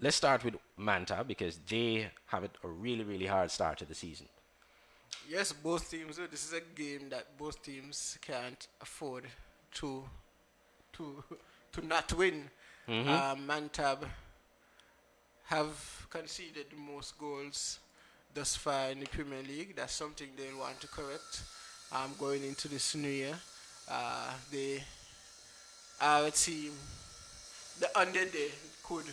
let's 0.00 0.16
start 0.16 0.42
with 0.42 0.56
Mantab 0.76 1.28
because 1.28 1.60
they 1.68 2.10
have 2.26 2.42
a 2.42 2.68
really, 2.68 3.04
really 3.04 3.26
hard 3.26 3.52
start 3.52 3.78
to 3.78 3.84
the 3.84 3.94
season. 3.94 4.26
Yes, 5.30 5.52
both 5.52 5.88
teams. 5.88 6.16
This 6.16 6.44
is 6.48 6.52
a 6.52 6.62
game 6.74 7.10
that 7.10 7.38
both 7.38 7.62
teams 7.62 8.18
can't 8.20 8.66
afford 8.80 9.26
to 9.74 10.02
to 10.94 11.22
to 11.76 11.86
not 11.86 12.12
win. 12.14 12.44
Mm-hmm. 12.88 13.08
Uh, 13.08 13.34
Mantab 13.36 13.98
have 15.44 16.06
conceded 16.10 16.66
most 16.76 17.18
goals 17.18 17.78
thus 18.34 18.56
far 18.56 18.90
in 18.90 19.00
the 19.00 19.06
Premier 19.06 19.42
League. 19.42 19.76
That's 19.76 19.92
something 19.92 20.28
they 20.36 20.52
want 20.58 20.80
to 20.80 20.88
correct 20.88 21.42
um, 21.92 22.12
going 22.18 22.44
into 22.44 22.68
this 22.68 22.94
new 22.94 23.08
year. 23.08 23.34
Uh, 23.88 24.32
they 24.50 24.82
are 26.00 26.26
a 26.26 26.30
team 26.30 26.72
The 27.80 27.98
under 27.98 28.24
day 28.24 28.50
could 28.82 29.04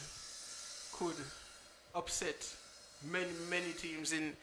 could 0.94 1.16
upset 1.94 2.48
many 3.12 3.28
many 3.50 3.72
teams 3.74 4.14
in 4.14 4.34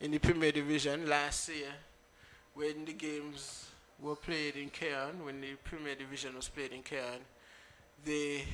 in 0.00 0.12
the 0.12 0.18
Premier 0.18 0.52
Division 0.52 1.08
last 1.08 1.48
year 1.48 1.72
when 2.54 2.84
the 2.84 2.92
games 2.92 3.66
were 4.00 4.14
played 4.16 4.54
in 4.56 4.70
Cayon, 4.70 5.24
when 5.24 5.40
the 5.40 5.54
Premier 5.64 5.94
Division 5.96 6.36
was 6.36 6.48
played 6.48 6.72
in 6.72 6.82
Cayon 6.82 7.20
they 8.04 8.44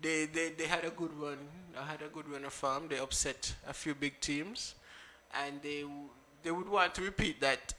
they 0.00 0.26
they 0.26 0.50
they 0.50 0.66
had 0.66 0.84
a 0.84 0.90
good 0.90 1.12
run. 1.14 1.38
I 1.78 1.84
had 1.84 2.02
a 2.02 2.08
good 2.08 2.28
run 2.28 2.44
of 2.44 2.52
form. 2.52 2.88
They 2.88 2.98
upset 2.98 3.54
a 3.68 3.72
few 3.72 3.94
big 3.94 4.20
teams, 4.20 4.74
and 5.34 5.62
they 5.62 5.84
they 6.42 6.50
would 6.50 6.68
want 6.68 6.94
to 6.94 7.02
repeat 7.02 7.40
that, 7.40 7.74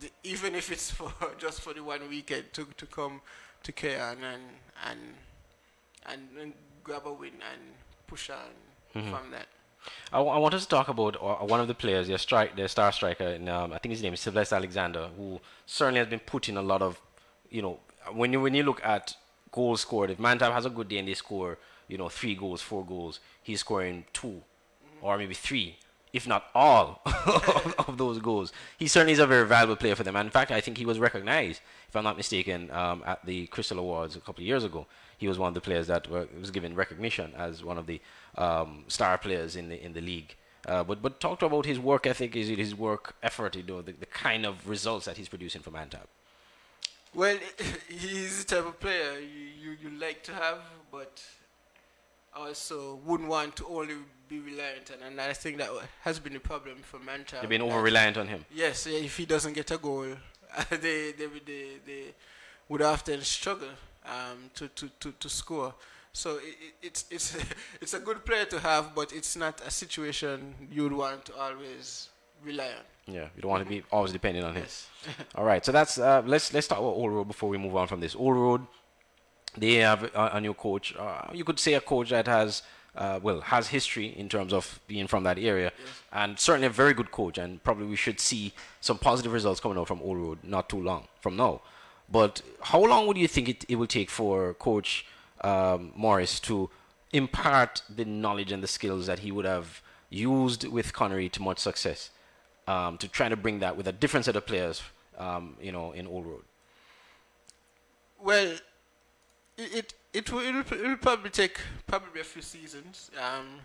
the, 0.00 0.10
even 0.24 0.54
if 0.54 0.70
it's 0.70 0.90
for 0.98 1.12
just 1.38 1.60
for 1.60 1.72
the 1.74 1.82
one 1.82 2.08
weekend 2.08 2.52
to 2.54 2.66
to 2.76 2.86
come 2.86 3.20
to 3.62 3.72
Cayon 3.72 4.18
and 4.22 4.42
and 4.88 5.00
and, 6.06 6.22
and 6.40 6.52
grab 6.84 7.06
a 7.06 7.12
win 7.12 7.32
and 7.52 7.60
push 8.06 8.30
on 8.30 8.36
mm-hmm. 8.94 9.10
from 9.10 9.30
that. 9.32 9.46
I, 10.12 10.18
w- 10.18 10.34
I 10.34 10.38
want 10.38 10.54
us 10.54 10.62
to 10.62 10.68
talk 10.68 10.88
about 10.88 11.16
uh, 11.16 11.44
one 11.44 11.60
of 11.60 11.68
the 11.68 11.74
players, 11.74 12.08
their 12.08 12.18
strike, 12.18 12.56
their 12.56 12.68
star 12.68 12.90
striker, 12.92 13.26
and 13.26 13.48
um, 13.48 13.72
I 13.72 13.78
think 13.78 13.90
his 13.90 14.02
name 14.02 14.14
is 14.14 14.20
Sylvester 14.20 14.56
Alexander, 14.56 15.08
who 15.16 15.40
certainly 15.64 15.98
has 15.98 16.08
been 16.08 16.20
putting 16.20 16.56
a 16.56 16.62
lot 16.62 16.82
of, 16.82 17.00
you 17.50 17.62
know, 17.62 17.78
when 18.12 18.32
you 18.32 18.40
when 18.40 18.54
you 18.54 18.62
look 18.62 18.80
at 18.84 19.16
goals 19.56 19.80
scored. 19.80 20.10
If 20.10 20.18
Mantab 20.18 20.52
has 20.52 20.66
a 20.66 20.70
good 20.70 20.88
day 20.88 20.98
and 20.98 21.08
they 21.08 21.14
score, 21.14 21.58
you 21.88 21.98
know, 21.98 22.08
three 22.08 22.34
goals, 22.34 22.60
four 22.62 22.84
goals, 22.84 23.20
he's 23.42 23.60
scoring 23.60 24.04
two 24.12 24.42
or 25.00 25.16
maybe 25.18 25.34
three, 25.34 25.78
if 26.12 26.26
not 26.28 26.44
all 26.54 27.00
of 27.88 27.94
those 27.96 28.18
goals. 28.18 28.52
He 28.78 28.86
certainly 28.86 29.14
is 29.14 29.18
a 29.18 29.26
very 29.26 29.46
valuable 29.46 29.76
player 29.76 29.94
for 29.94 30.04
them. 30.04 30.16
And 30.16 30.26
in 30.26 30.30
fact, 30.30 30.50
I 30.50 30.60
think 30.60 30.78
he 30.78 30.86
was 30.86 30.98
recognized, 30.98 31.60
if 31.88 31.96
I'm 31.96 32.04
not 32.04 32.16
mistaken, 32.16 32.70
um, 32.70 33.02
at 33.06 33.24
the 33.24 33.46
Crystal 33.48 33.78
Awards 33.78 34.14
a 34.16 34.20
couple 34.20 34.42
of 34.42 34.46
years 34.46 34.64
ago. 34.64 34.86
He 35.18 35.28
was 35.28 35.38
one 35.38 35.48
of 35.48 35.54
the 35.54 35.66
players 35.68 35.86
that 35.86 36.08
were, 36.10 36.28
was 36.38 36.50
given 36.50 36.74
recognition 36.74 37.32
as 37.36 37.64
one 37.64 37.78
of 37.78 37.86
the 37.86 38.00
um, 38.36 38.84
star 38.88 39.16
players 39.16 39.56
in 39.56 39.70
the 39.70 39.78
in 39.86 39.94
the 39.94 40.02
league. 40.02 40.36
Uh, 40.66 40.84
but 40.84 41.00
but 41.00 41.20
talk 41.20 41.38
to 41.40 41.46
about 41.46 41.64
his 41.64 41.78
work 41.78 42.06
ethic, 42.06 42.34
his, 42.34 42.48
his 42.48 42.74
work 42.74 43.14
effort, 43.22 43.56
you 43.56 43.62
know, 43.62 43.80
the, 43.80 43.92
the 43.92 44.10
kind 44.26 44.44
of 44.44 44.68
results 44.68 45.06
that 45.06 45.16
he's 45.16 45.28
producing 45.28 45.62
for 45.62 45.70
Mantab. 45.70 46.08
Well, 47.16 47.38
he's 47.88 48.44
the 48.44 48.56
type 48.56 48.66
of 48.66 48.78
player 48.78 49.18
you, 49.18 49.70
you, 49.70 49.76
you 49.82 49.98
like 49.98 50.22
to 50.24 50.34
have, 50.34 50.58
but 50.92 51.24
also 52.36 53.00
wouldn't 53.06 53.30
want 53.30 53.56
to 53.56 53.66
only 53.68 53.94
be 54.28 54.38
reliant 54.38 54.90
on. 54.90 55.08
And 55.08 55.18
I 55.18 55.32
think 55.32 55.56
that 55.56 55.70
has 56.02 56.18
been 56.18 56.36
a 56.36 56.40
problem 56.40 56.76
for 56.82 56.98
Manchester. 56.98 57.38
You've 57.40 57.48
been 57.48 57.62
over 57.62 57.80
reliant 57.80 58.18
on 58.18 58.28
him. 58.28 58.44
Yes, 58.54 58.86
if 58.86 59.16
he 59.16 59.24
doesn't 59.24 59.54
get 59.54 59.70
a 59.70 59.78
goal, 59.78 60.04
they, 60.70 61.12
they, 61.12 61.26
they, 61.46 61.66
they 61.86 62.04
would 62.68 62.82
often 62.82 63.22
struggle 63.22 63.70
um, 64.04 64.50
to, 64.54 64.68
to, 64.68 64.90
to, 65.00 65.12
to 65.12 65.28
score. 65.30 65.74
So 66.12 66.36
it, 66.36 66.74
it's 66.82 67.04
it's 67.10 67.36
it's 67.80 67.94
a 67.94 67.98
good 67.98 68.24
player 68.26 68.46
to 68.46 68.58
have, 68.60 68.94
but 68.94 69.12
it's 69.12 69.36
not 69.36 69.60
a 69.66 69.70
situation 69.70 70.54
you'd 70.70 70.92
want 70.92 71.26
to 71.26 71.36
always 71.36 72.08
rely 72.42 72.68
on. 72.68 72.84
Yeah, 73.06 73.28
you 73.36 73.42
don't 73.42 73.50
want 73.50 73.62
to 73.62 73.68
be 73.68 73.82
always 73.92 74.12
depending 74.12 74.42
on 74.42 74.54
him. 74.54 74.62
Yes. 74.62 74.88
All 75.34 75.44
right, 75.44 75.64
so 75.64 75.72
that's 75.72 75.98
uh, 75.98 76.22
let's 76.26 76.52
let's 76.52 76.66
talk 76.66 76.78
about 76.78 76.88
Old 76.88 77.12
Road 77.12 77.28
before 77.28 77.48
we 77.48 77.58
move 77.58 77.76
on 77.76 77.86
from 77.86 78.00
this. 78.00 78.16
Old 78.16 78.36
Road, 78.36 78.66
they 79.56 79.74
have 79.74 80.02
a, 80.02 80.30
a 80.34 80.40
new 80.40 80.54
coach. 80.54 80.94
Uh, 80.96 81.30
you 81.32 81.44
could 81.44 81.60
say 81.60 81.74
a 81.74 81.80
coach 81.80 82.10
that 82.10 82.26
has 82.26 82.62
uh, 82.96 83.20
well 83.22 83.40
has 83.42 83.68
history 83.68 84.06
in 84.06 84.28
terms 84.28 84.52
of 84.52 84.80
being 84.88 85.06
from 85.06 85.22
that 85.22 85.38
area, 85.38 85.72
yes. 85.78 85.88
and 86.12 86.38
certainly 86.38 86.66
a 86.66 86.70
very 86.70 86.94
good 86.94 87.12
coach. 87.12 87.38
And 87.38 87.62
probably 87.62 87.86
we 87.86 87.96
should 87.96 88.18
see 88.18 88.52
some 88.80 88.98
positive 88.98 89.32
results 89.32 89.60
coming 89.60 89.78
out 89.78 89.86
from 89.86 90.02
Old 90.02 90.18
Road 90.18 90.38
not 90.42 90.68
too 90.68 90.80
long 90.82 91.06
from 91.20 91.36
now. 91.36 91.60
But 92.10 92.42
how 92.62 92.84
long 92.84 93.06
would 93.06 93.16
you 93.16 93.28
think 93.28 93.48
it, 93.48 93.64
it 93.68 93.76
will 93.76 93.86
take 93.86 94.10
for 94.10 94.54
Coach 94.54 95.06
um, 95.42 95.92
Morris 95.96 96.38
to 96.40 96.70
impart 97.12 97.82
the 97.88 98.04
knowledge 98.04 98.52
and 98.52 98.62
the 98.62 98.68
skills 98.68 99.06
that 99.06 99.20
he 99.20 99.32
would 99.32 99.44
have 99.44 99.82
used 100.08 100.66
with 100.68 100.92
Conaree 100.92 101.30
to 101.32 101.42
much 101.42 101.58
success? 101.58 102.10
Um, 102.66 102.98
to 102.98 103.08
try 103.08 103.28
to 103.28 103.36
bring 103.36 103.60
that 103.60 103.76
with 103.76 103.86
a 103.88 103.92
different 103.92 104.24
set 104.24 104.36
of 104.36 104.46
players, 104.46 104.82
um, 105.18 105.56
you 105.60 105.72
know, 105.72 105.92
in 105.92 106.06
Old 106.06 106.26
Road? 106.26 106.42
Well, 108.22 108.56
it 109.56 109.94
it 110.12 110.32
will 110.32 110.40
it'll, 110.40 110.60
it'll 110.72 110.96
probably 110.96 111.30
take 111.30 111.60
probably 111.86 112.20
a 112.20 112.24
few 112.24 112.42
seasons. 112.42 113.10
Um, 113.20 113.60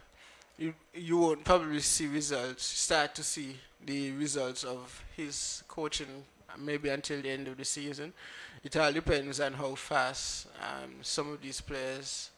you 0.58 0.74
you 0.94 1.18
won't 1.18 1.44
probably 1.44 1.80
see 1.80 2.08
results. 2.08 2.64
Start 2.64 3.16
to 3.16 3.24
see 3.24 3.56
the 3.86 4.12
results 4.12 4.64
of 4.64 5.04
his 5.16 5.64
coaching 5.68 6.24
maybe 6.60 6.90
until 6.90 7.22
the 7.22 7.30
end 7.30 7.48
of 7.48 7.58
the 7.58 7.66
season. 7.66 8.14
It 8.64 8.76
all 8.78 8.92
depends 8.92 9.40
on 9.40 9.54
how 9.54 9.76
fast 9.76 10.48
um, 10.60 10.96
some 11.02 11.32
of 11.32 11.42
these 11.42 11.62
players 11.62 12.30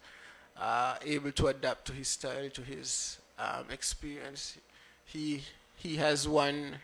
are 0.58 0.98
able 1.06 1.32
to 1.32 1.48
adapt 1.48 1.86
to 1.86 1.94
his 1.94 2.08
style, 2.08 2.50
to 2.50 2.62
his 2.62 3.18
um, 3.40 3.66
experience. 3.72 4.58
He 5.06 5.44
he 5.84 5.98
has 5.98 6.28
won. 6.30 6.78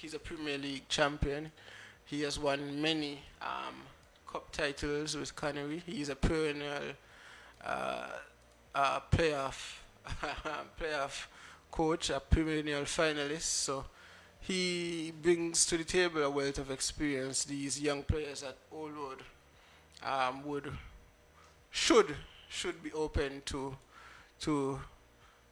He's 0.00 0.14
a 0.14 0.18
Premier 0.20 0.56
League 0.56 0.88
champion. 0.88 1.50
He 2.04 2.22
has 2.22 2.38
won 2.38 2.80
many 2.80 3.20
um, 3.42 3.74
cup 4.30 4.52
titles 4.52 5.16
with 5.16 5.34
Conaree. 5.34 5.82
He's 5.84 6.08
a 6.08 6.14
perennial 6.14 6.94
uh, 7.64 8.06
uh, 8.72 9.00
playoff 9.10 9.78
playoff 10.80 11.26
coach, 11.72 12.10
a 12.10 12.20
perennial 12.20 12.82
finalist. 12.82 13.42
So 13.42 13.86
he 14.40 15.12
brings 15.20 15.66
to 15.66 15.76
the 15.76 15.84
table 15.84 16.22
a 16.22 16.30
wealth 16.30 16.58
of 16.58 16.70
experience. 16.70 17.44
These 17.44 17.80
young 17.80 18.04
players 18.04 18.44
at 18.44 18.56
Old 18.70 19.20
um, 20.04 20.44
would 20.44 20.70
should 21.72 22.14
should 22.48 22.80
be 22.84 22.92
open 22.92 23.42
to 23.46 23.76
to 24.42 24.78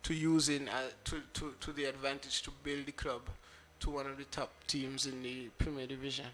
to 0.03 0.15
using 0.15 0.69
uh, 0.69 0.91
to, 1.05 1.23
to, 1.35 1.55
to 1.61 1.73
the 1.73 1.85
advantage 1.85 2.43
to 2.43 2.51
build 2.63 2.87
the 2.87 2.93
club 2.93 3.23
to 3.81 3.91
one 3.91 4.07
of 4.07 4.17
the 4.17 4.25
top 4.25 4.51
teams 4.67 5.07
in 5.07 5.23
the 5.23 5.49
Premier 5.59 5.87
Division. 5.87 6.27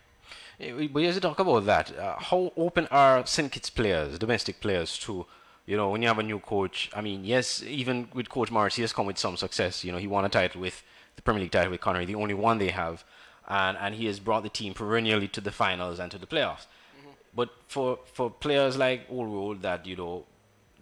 But 0.59 1.02
as 1.04 1.14
you 1.14 1.20
talk 1.20 1.38
about 1.38 1.64
that, 1.66 1.96
uh, 1.96 2.16
how 2.18 2.52
open 2.57 2.87
are 2.90 3.24
St. 3.24 3.50
Kitts 3.50 3.70
players, 3.70 4.18
domestic 4.18 4.61
players, 4.61 4.98
to, 4.98 5.24
you 5.66 5.76
know, 5.76 5.88
when 5.90 6.02
you 6.02 6.09
have 6.09 6.18
a 6.18 6.22
new 6.22 6.40
coach? 6.40 6.90
I 6.94 7.00
mean, 7.00 7.24
yes, 7.24 7.62
even 7.62 8.09
with 8.12 8.28
Coach 8.28 8.50
Morris, 8.50 8.74
he 8.74 8.83
has 8.83 8.92
come 8.92 9.07
with 9.07 9.18
some 9.18 9.37
success. 9.37 9.85
You 9.85 9.92
know, 9.92 9.98
he 9.98 10.07
won 10.07 10.24
a 10.24 10.28
title 10.28 10.61
with 10.61 10.83
the 11.16 11.22
Premier 11.22 11.42
League 11.42 11.52
title 11.52 11.70
with 11.70 11.81
Conaree, 11.81 12.07
the 12.07 12.16
only 12.16 12.35
one 12.35 12.59
they 12.59 12.68
have, 12.68 13.04
and 13.48 13.76
and 13.78 13.94
he 13.94 14.07
has 14.07 14.20
brought 14.20 14.42
the 14.42 14.48
team 14.48 14.74
perennially 14.74 15.28
to 15.28 15.40
the 15.40 15.52
finals 15.52 15.98
and 15.98 16.11
to 16.11 16.18
the 16.18 16.26
playoffs. 16.26 16.66
Mm-hmm. 16.66 17.11
But 17.35 17.50
for 17.66 17.98
for 18.12 18.31
players 18.31 18.76
like 18.76 19.07
Old 19.09 19.33
Road 19.33 19.62
that 19.62 19.87
you 19.87 19.96
know 19.96 20.24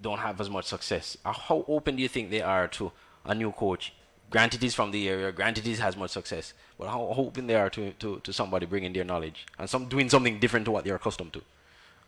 don't 0.00 0.18
have 0.18 0.40
as 0.40 0.50
much 0.50 0.66
success, 0.66 1.16
uh, 1.24 1.32
how 1.32 1.64
open 1.68 1.96
do 1.96 2.02
you 2.02 2.08
think 2.08 2.30
they 2.30 2.42
are 2.42 2.68
to 2.68 2.92
a 3.24 3.34
new 3.34 3.52
coach? 3.52 3.92
Granted, 4.28 4.60
he's 4.62 4.74
from 4.74 4.90
the 4.90 5.08
area. 5.08 5.30
Granted, 5.32 5.64
he 5.64 5.74
has 5.76 5.96
much 5.96 6.10
success. 6.10 6.52
But 6.78 6.88
how 6.88 7.02
open 7.16 7.46
they 7.46 7.54
are 7.54 7.70
to, 7.70 7.92
to, 7.92 8.20
to 8.20 8.32
somebody 8.32 8.66
bringing 8.66 8.92
their 8.92 9.04
knowledge 9.04 9.46
and 9.58 9.70
some 9.70 9.86
doing 9.86 10.10
something 10.10 10.38
different 10.40 10.64
to 10.66 10.72
what 10.72 10.84
they're 10.84 10.96
accustomed 10.96 11.32
to. 11.34 11.42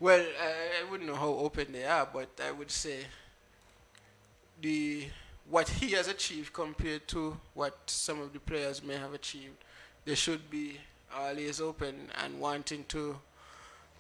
Well, 0.01 0.21
I, 0.21 0.85
I 0.85 0.91
wouldn't 0.91 1.09
know 1.09 1.17
how 1.17 1.29
open 1.29 1.73
they 1.73 1.85
are, 1.85 2.09
but 2.13 2.29
I 2.45 2.51
would 2.51 2.71
say 2.71 3.01
the 4.61 5.07
what 5.49 5.69
he 5.69 5.93
has 5.93 6.09
achieved 6.09 6.53
compared 6.53 7.09
to 7.09 7.37
what 7.55 7.79
some 7.87 8.21
of 8.21 8.33
the 8.33 8.39
players 8.41 8.83
may 8.83 8.97
have 8.97 9.15
achieved, 9.15 9.65
they 10.05 10.15
should 10.15 10.51
be 10.51 10.77
always 11.17 11.61
open 11.61 12.11
and 12.23 12.39
wanting 12.39 12.85
to 12.89 13.17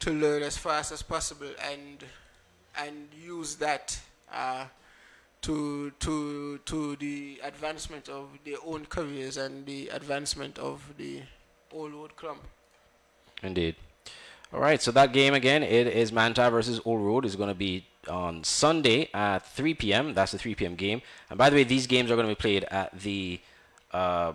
to 0.01 0.12
learn 0.12 0.42
as 0.42 0.57
fast 0.57 0.92
as 0.92 1.03
possible 1.03 1.51
and 1.72 2.05
and 2.76 3.09
use 3.22 3.57
that 3.57 3.98
uh, 4.33 4.66
to 5.42 5.90
to 6.00 6.59
to 6.59 6.96
the 6.96 7.40
advancement 7.44 8.09
of 8.09 8.28
their 8.44 8.59
own 8.64 8.87
careers 8.87 9.37
and 9.37 9.66
the 9.66 9.88
advancement 9.88 10.59
of 10.59 10.94
the 10.96 11.22
Old 11.72 11.92
Road 11.92 12.16
Club. 12.16 12.38
Indeed. 13.42 13.76
All 14.52 14.61
right, 14.61 14.81
so 14.81 14.90
that 14.92 15.12
game 15.12 15.35
again, 15.35 15.62
it 15.62 15.87
is 15.87 16.11
Mantab 16.11 16.52
versus 16.52 16.81
Old 16.87 17.02
Road. 17.02 17.26
is 17.26 17.37
going 17.37 17.50
to 17.50 17.54
be 17.54 17.87
on 18.09 18.42
Sunday 18.44 19.11
at 19.12 19.40
3 19.40 19.74
p.m. 19.74 20.14
That's 20.14 20.33
the 20.33 20.38
3 20.38 20.54
p.m. 20.54 20.74
game. 20.74 21.02
And 21.28 21.37
by 21.38 21.50
the 21.50 21.57
way, 21.57 21.64
these 21.64 21.87
games 21.87 22.11
are 22.11 22.16
going 22.16 22.26
to 22.26 22.35
be 22.35 22.40
played 22.40 22.64
at 22.64 22.98
the 22.98 23.40
uh, 23.92 24.33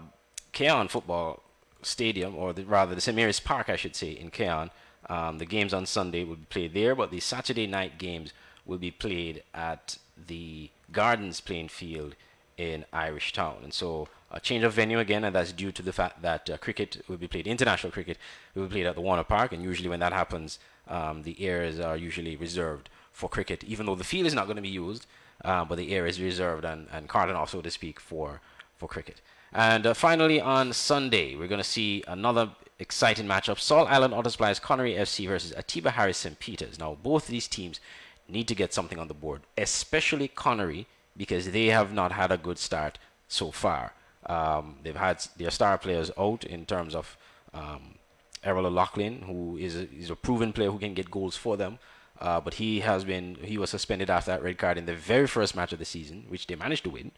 Cayon 0.52 0.88
Football 0.88 1.42
Stadium, 1.82 2.36
or 2.36 2.54
the, 2.54 2.64
rather 2.64 2.94
the 2.94 3.02
St. 3.02 3.16
Mary's 3.16 3.40
Park, 3.40 3.70
I 3.70 3.76
should 3.76 3.96
say, 3.96 4.12
in 4.12 4.30
Cayon. 4.30 4.70
Um, 5.10 5.38
the 5.38 5.46
games 5.46 5.74
on 5.74 5.86
Sunday 5.86 6.24
will 6.24 6.36
be 6.36 6.46
played 6.46 6.74
there, 6.74 6.96
but 6.96 7.12
the 7.12 7.20
Saturday 7.20 7.68
night 7.68 7.98
games 7.98 8.34
will 8.66 8.78
be 8.78 8.92
played 8.92 9.44
at 9.54 9.98
the 10.28 10.70
Gardens 10.92 11.42
playing 11.42 11.70
field 11.70 12.16
in 12.58 12.86
Irish 12.94 13.34
Town. 13.34 13.58
And 13.64 13.74
so 13.74 14.08
a 14.32 14.40
change 14.40 14.64
of 14.64 14.74
venue 14.74 15.00
again, 15.00 15.24
and 15.24 15.36
that's 15.36 15.52
due 15.52 15.72
to 15.72 15.82
the 15.82 15.94
fact 15.94 16.22
that 16.22 16.50
uh, 16.50 16.58
cricket 16.58 17.04
will 17.08 17.18
be 17.18 17.28
played, 17.28 17.48
international 17.48 17.92
cricket 17.92 18.18
will 18.56 18.64
be 18.64 18.70
played 18.70 18.86
at 18.86 18.96
the 18.96 19.02
Warner 19.02 19.24
Park, 19.24 19.52
and 19.52 19.64
usually 19.64 19.90
when 19.90 20.00
that 20.00 20.14
happens, 20.14 20.60
um, 20.88 21.24
the 21.24 21.40
areas 21.46 21.80
are 21.80 21.98
usually 21.98 22.36
reserved 22.36 22.90
for 23.12 23.30
cricket, 23.30 23.64
even 23.64 23.86
though 23.86 23.96
the 23.96 24.04
field 24.04 24.26
is 24.26 24.34
not 24.34 24.46
going 24.46 24.56
to 24.56 24.62
be 24.62 24.70
used, 24.70 25.06
uh, 25.46 25.64
but 25.64 25.78
the 25.78 25.94
area 25.94 26.10
is 26.10 26.22
reserved 26.22 26.66
and, 26.66 26.88
and 26.92 27.08
carton 27.08 27.36
off, 27.36 27.52
so 27.52 27.62
to 27.62 27.70
speak, 27.70 28.00
for, 28.00 28.42
for 28.78 28.88
cricket. 28.88 29.22
And 29.54 29.86
uh, 29.86 29.94
finally, 29.94 30.42
on 30.42 30.74
Sunday, 30.74 31.36
we're 31.36 31.48
going 31.48 31.62
to 31.62 31.64
see 31.64 32.04
another 32.08 32.50
exciting 32.84 33.26
matchup 33.26 33.60
Salt 33.60 33.88
Island 33.90 34.14
Supplies 34.30 34.60
Conaree 34.60 35.00
FC 35.00 35.28
versus 35.28 35.54
Atiba 35.54 35.92
Harris 35.92 36.18
St. 36.18 36.38
Peters. 36.38 36.78
Now, 36.78 36.98
both 37.02 37.28
these 37.28 37.48
teams 37.48 37.80
need 38.28 38.48
to 38.50 38.56
get 38.56 38.74
something 38.74 39.00
on 39.00 39.08
the 39.08 39.14
board, 39.14 39.42
especially 39.58 40.28
Conaree, 40.28 40.86
because 41.16 41.52
they 41.52 41.68
have 41.68 41.94
not 41.94 42.12
had 42.12 42.32
a 42.32 42.38
good 42.38 42.58
start 42.58 43.00
so 43.28 43.52
far. 43.52 43.94
Um, 44.26 44.76
they've 44.84 45.04
had 45.08 45.26
their 45.38 45.52
star 45.52 45.78
players 45.78 46.12
out 46.18 46.44
in 46.44 46.66
terms 46.66 46.94
of 46.94 47.18
um, 47.54 47.96
Errol 48.44 48.66
O'Loughlin, 48.66 49.24
who 49.24 49.58
is 49.58 49.76
a, 49.76 50.14
a 50.14 50.16
proven 50.16 50.52
player 50.52 50.72
who 50.72 50.80
can 50.80 50.94
get 50.94 51.10
goals 51.10 51.38
for 51.38 51.56
them. 51.56 51.80
Uh, 52.20 52.40
but 52.40 52.56
he 52.56 52.82
has 52.82 53.04
been 53.04 53.38
he 53.42 53.58
was 53.58 53.70
suspended 53.70 54.10
after 54.10 54.32
that 54.32 54.44
red 54.44 54.58
card 54.58 54.78
in 54.78 54.86
the 54.86 54.94
very 54.94 55.28
first 55.28 55.56
match 55.56 55.74
of 55.74 55.80
the 55.80 55.86
season, 55.86 56.26
which 56.28 56.48
they 56.48 56.56
managed 56.56 56.84
to 56.84 56.90
win, 56.90 57.12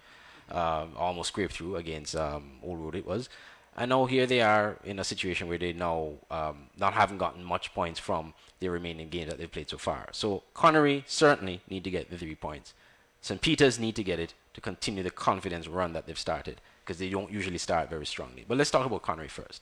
uh, 0.50 0.86
almost 0.96 1.30
scraped 1.30 1.54
through 1.54 1.76
against 1.76 2.16
um, 2.16 2.44
Old 2.64 2.80
Road. 2.80 2.96
It 2.96 3.06
was, 3.06 3.30
and 3.76 3.90
now 3.90 4.06
here 4.06 4.26
they 4.26 4.42
are 4.42 4.78
in 4.84 5.00
a 5.00 5.04
situation 5.04 5.48
where 5.48 5.58
they 5.58 5.74
now 5.74 6.14
um, 6.32 6.68
not 6.78 6.94
having 6.94 7.18
gotten 7.18 7.44
much 7.44 7.74
points 7.74 8.00
from 8.00 8.34
the 8.60 8.70
remaining 8.70 9.10
games 9.10 9.30
that 9.30 9.38
they've 9.38 9.52
played 9.52 9.70
so 9.70 9.78
far. 9.78 10.08
So 10.12 10.44
Conaree 10.56 11.04
certainly 11.06 11.62
need 11.70 11.84
to 11.84 11.92
get 11.92 12.10
the 12.10 12.18
three 12.18 12.36
points. 12.36 12.74
St. 13.22 13.42
Peter's 13.42 13.80
need 13.80 13.96
to 13.96 14.04
get 14.04 14.20
it 14.20 14.34
to 14.54 14.62
continue 14.62 15.04
the 15.04 15.12
confidence 15.12 15.68
run 15.68 15.94
that 15.94 16.06
they've 16.06 16.18
started 16.18 16.62
because 16.84 17.00
they 17.00 17.10
don't 17.10 17.32
usually 17.32 17.58
start 17.58 17.90
very 17.90 18.06
strongly. 18.06 18.46
But 18.48 18.58
let's 18.58 18.72
talk 18.72 18.86
about 18.86 19.02
Conaree 19.02 19.30
first. 19.30 19.62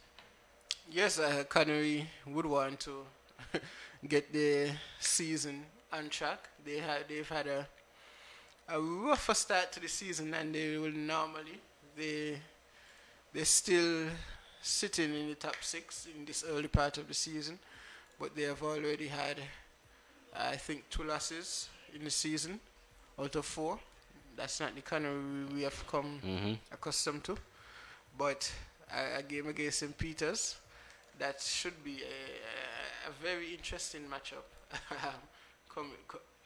Yes, 0.91 1.17
uh, 1.17 1.43
Conaree 1.49 2.05
would 2.27 2.45
want 2.45 2.79
to 2.81 3.05
get 4.07 4.31
the 4.31 4.71
season 4.99 5.63
on 5.91 6.09
track. 6.09 6.49
They 6.63 6.77
have 6.77 7.07
they've 7.07 7.27
had 7.27 7.47
a 7.47 7.67
a 8.69 8.79
rougher 8.79 9.33
start 9.33 9.71
to 9.73 9.79
the 9.79 9.87
season 9.87 10.31
than 10.31 10.51
they 10.51 10.77
will 10.77 10.91
normally. 10.91 11.59
They 11.97 12.37
they're 13.33 13.45
still 13.45 14.07
sitting 14.61 15.13
in 15.13 15.29
the 15.29 15.35
top 15.35 15.55
six 15.61 16.07
in 16.15 16.25
this 16.25 16.43
early 16.47 16.67
part 16.67 16.97
of 16.97 17.07
the 17.07 17.13
season 17.13 17.59
but 18.19 18.35
they 18.35 18.43
have 18.43 18.63
already 18.63 19.07
had, 19.07 19.37
I 20.35 20.55
think, 20.55 20.89
two 20.89 21.03
losses 21.03 21.67
in 21.93 22.03
the 22.03 22.09
season 22.09 22.59
out 23.19 23.35
of 23.35 23.45
four. 23.45 23.79
That's 24.35 24.59
not 24.59 24.73
the 24.75 24.81
kind 24.81 25.05
of 25.05 25.53
we 25.53 25.63
have 25.63 25.85
come 25.87 26.19
mm-hmm. 26.25 26.53
accustomed 26.71 27.23
to. 27.25 27.37
But 28.17 28.51
a, 28.95 29.19
a, 29.19 29.23
game 29.23 29.47
against 29.47 29.79
St. 29.79 29.97
Peter's, 29.97 30.55
that 31.19 31.41
should 31.41 31.83
be 31.83 32.01
a, 32.01 33.09
a 33.09 33.11
very 33.21 33.53
interesting 33.53 34.03
matchup 34.03 34.45
coming, 35.69 35.91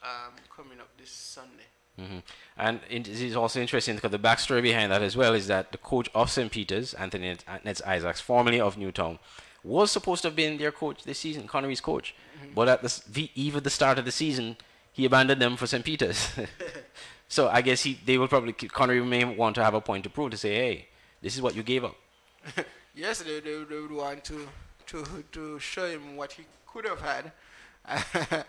um, 0.02 0.32
coming 0.54 0.80
up 0.80 0.88
this 0.98 1.10
Sunday. 1.10 1.68
Mm-hmm. 1.98 2.18
And 2.56 2.80
it 2.88 3.08
is 3.08 3.34
also 3.34 3.60
interesting 3.60 3.96
because 3.96 4.10
the 4.10 4.18
backstory 4.18 4.62
behind 4.62 4.92
that 4.92 5.02
as 5.02 5.16
well 5.16 5.34
is 5.34 5.46
that 5.48 5.72
the 5.72 5.78
coach 5.78 6.08
of 6.14 6.30
St. 6.30 6.50
Peter's, 6.50 6.94
Anthony 6.94 7.36
Nets 7.64 7.82
Isaacs, 7.82 8.20
formerly 8.20 8.60
of 8.60 8.78
Newtown, 8.78 9.18
was 9.64 9.90
supposed 9.90 10.22
to 10.22 10.28
have 10.28 10.36
been 10.36 10.58
their 10.58 10.72
coach 10.72 11.02
this 11.04 11.18
season, 11.18 11.48
Conaree's 11.48 11.80
coach. 11.80 12.14
Mm-hmm. 12.40 12.54
But 12.54 12.68
at 12.68 12.82
the, 12.82 13.02
the 13.10 13.30
eve 13.34 13.56
of 13.56 13.64
the 13.64 13.70
start 13.70 13.98
of 13.98 14.04
the 14.04 14.12
season, 14.12 14.56
he 14.92 15.04
abandoned 15.04 15.42
them 15.42 15.56
for 15.56 15.66
St. 15.66 15.84
Peter's. 15.84 16.30
so 17.28 17.48
I 17.48 17.62
guess 17.62 17.82
he 17.82 17.98
they 18.04 18.18
will 18.18 18.28
probably 18.28 18.52
Conaree 18.52 19.06
may 19.06 19.24
want 19.24 19.54
to 19.56 19.64
have 19.64 19.74
a 19.74 19.80
point 19.80 20.04
to 20.04 20.10
prove 20.10 20.30
to 20.30 20.36
say, 20.36 20.54
hey, 20.54 20.88
this 21.22 21.34
is 21.36 21.42
what 21.42 21.54
you 21.54 21.62
gave 21.62 21.84
up. 21.84 21.96
yes, 22.94 23.22
they, 23.22 23.40
they, 23.40 23.64
they, 23.64 23.80
would 23.80 23.92
want 23.92 24.24
to 24.24 24.48
to 24.86 25.04
to 25.32 25.58
show 25.58 25.86
him 25.88 26.16
what 26.16 26.32
he 26.32 26.44
could 26.66 26.84
have 26.84 27.00
had 27.00 27.32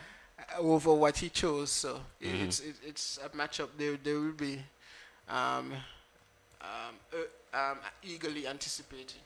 over 0.57 0.93
what 0.93 1.17
he 1.17 1.29
chose. 1.29 1.71
So 1.71 1.99
mm-hmm. 2.21 2.45
it's 2.45 2.59
it, 2.59 2.75
it's 2.85 3.19
a 3.23 3.29
matchup 3.29 3.69
they 3.77 3.95
they 3.95 4.13
will 4.13 4.33
be 4.33 4.59
um, 5.27 5.73
um, 6.61 6.95
uh, 7.13 7.71
um, 7.71 7.77
eagerly 8.03 8.47
anticipating. 8.47 9.21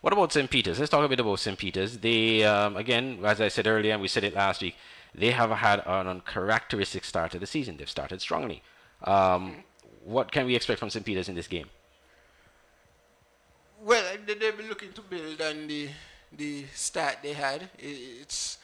What 0.00 0.12
about 0.12 0.32
St. 0.32 0.50
Peter's? 0.50 0.78
Let's 0.78 0.90
talk 0.90 1.04
a 1.04 1.08
bit 1.08 1.20
about 1.20 1.38
St. 1.38 1.56
Peter's. 1.56 1.98
They, 1.98 2.44
um, 2.44 2.76
again, 2.76 3.18
as 3.24 3.40
I 3.40 3.48
said 3.48 3.66
earlier, 3.66 3.92
and 3.92 4.02
we 4.02 4.08
said 4.08 4.24
it 4.24 4.34
last 4.34 4.62
week, 4.62 4.76
they 5.14 5.30
have 5.30 5.50
had 5.50 5.82
an 5.86 6.06
uncharacteristic 6.06 7.04
start 7.04 7.32
to 7.32 7.38
the 7.38 7.46
season. 7.46 7.76
They've 7.76 7.88
started 7.88 8.20
strongly. 8.20 8.62
Um, 9.04 9.64
what 10.04 10.30
can 10.32 10.46
we 10.46 10.56
expect 10.56 10.80
from 10.80 10.90
St. 10.90 11.04
Peter's 11.04 11.28
in 11.28 11.34
this 11.34 11.48
game? 11.48 11.68
Well, 13.84 14.04
they've 14.26 14.56
been 14.56 14.68
looking 14.68 14.92
to 14.92 15.00
build 15.00 15.40
on 15.40 15.66
the 15.66 15.88
the 16.34 16.64
start 16.74 17.18
they 17.22 17.32
had. 17.32 17.68
It's 17.78 18.58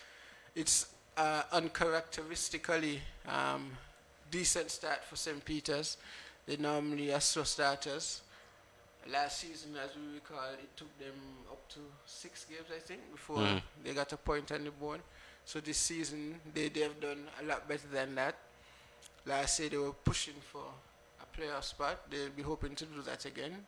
it's 0.55 0.87
uh, 1.19 1.43
uncharacteristically 1.53 3.03
um, 3.27 3.71
decent 4.31 4.71
start 4.71 5.05
for 5.05 5.17
St. 5.17 5.45
Peter's. 5.45 5.99
They 6.47 6.57
normally 6.57 7.13
are 7.13 7.21
slow 7.21 7.43
starters 7.43 8.23
last 9.11 9.41
season, 9.41 9.71
as 9.83 9.91
we 9.97 10.15
recall, 10.15 10.53
it 10.53 10.77
took 10.77 10.99
them 10.99 11.15
up 11.51 11.69
to 11.71 11.81
six 12.07 12.45
games, 12.45 12.69
I 12.75 12.79
think, 12.79 13.01
before 13.13 13.39
mm. 13.39 13.63
they 13.85 13.95
got 13.95 14.13
a 14.13 14.17
point 14.17 14.53
on 14.53 14.65
the 14.65 14.71
board. 14.71 15.01
So 15.45 15.61
this 15.61 15.79
season, 15.79 16.41
they, 16.55 16.69
they 16.69 16.81
have 16.81 17.01
done 17.01 17.25
a 17.41 17.45
lot 17.45 17.67
better 17.69 17.89
than 17.93 18.15
that. 18.17 18.37
Last 19.27 19.61
year, 19.61 19.71
they 19.71 19.77
were 19.77 19.93
pushing 19.93 20.35
for 20.53 20.63
a 21.21 21.41
playoff 21.41 21.65
spot. 21.65 22.11
They'll 22.11 22.31
be 22.31 22.43
hoping 22.43 22.75
to 22.75 22.85
do 22.85 23.03
that 23.03 23.25
again 23.25 23.67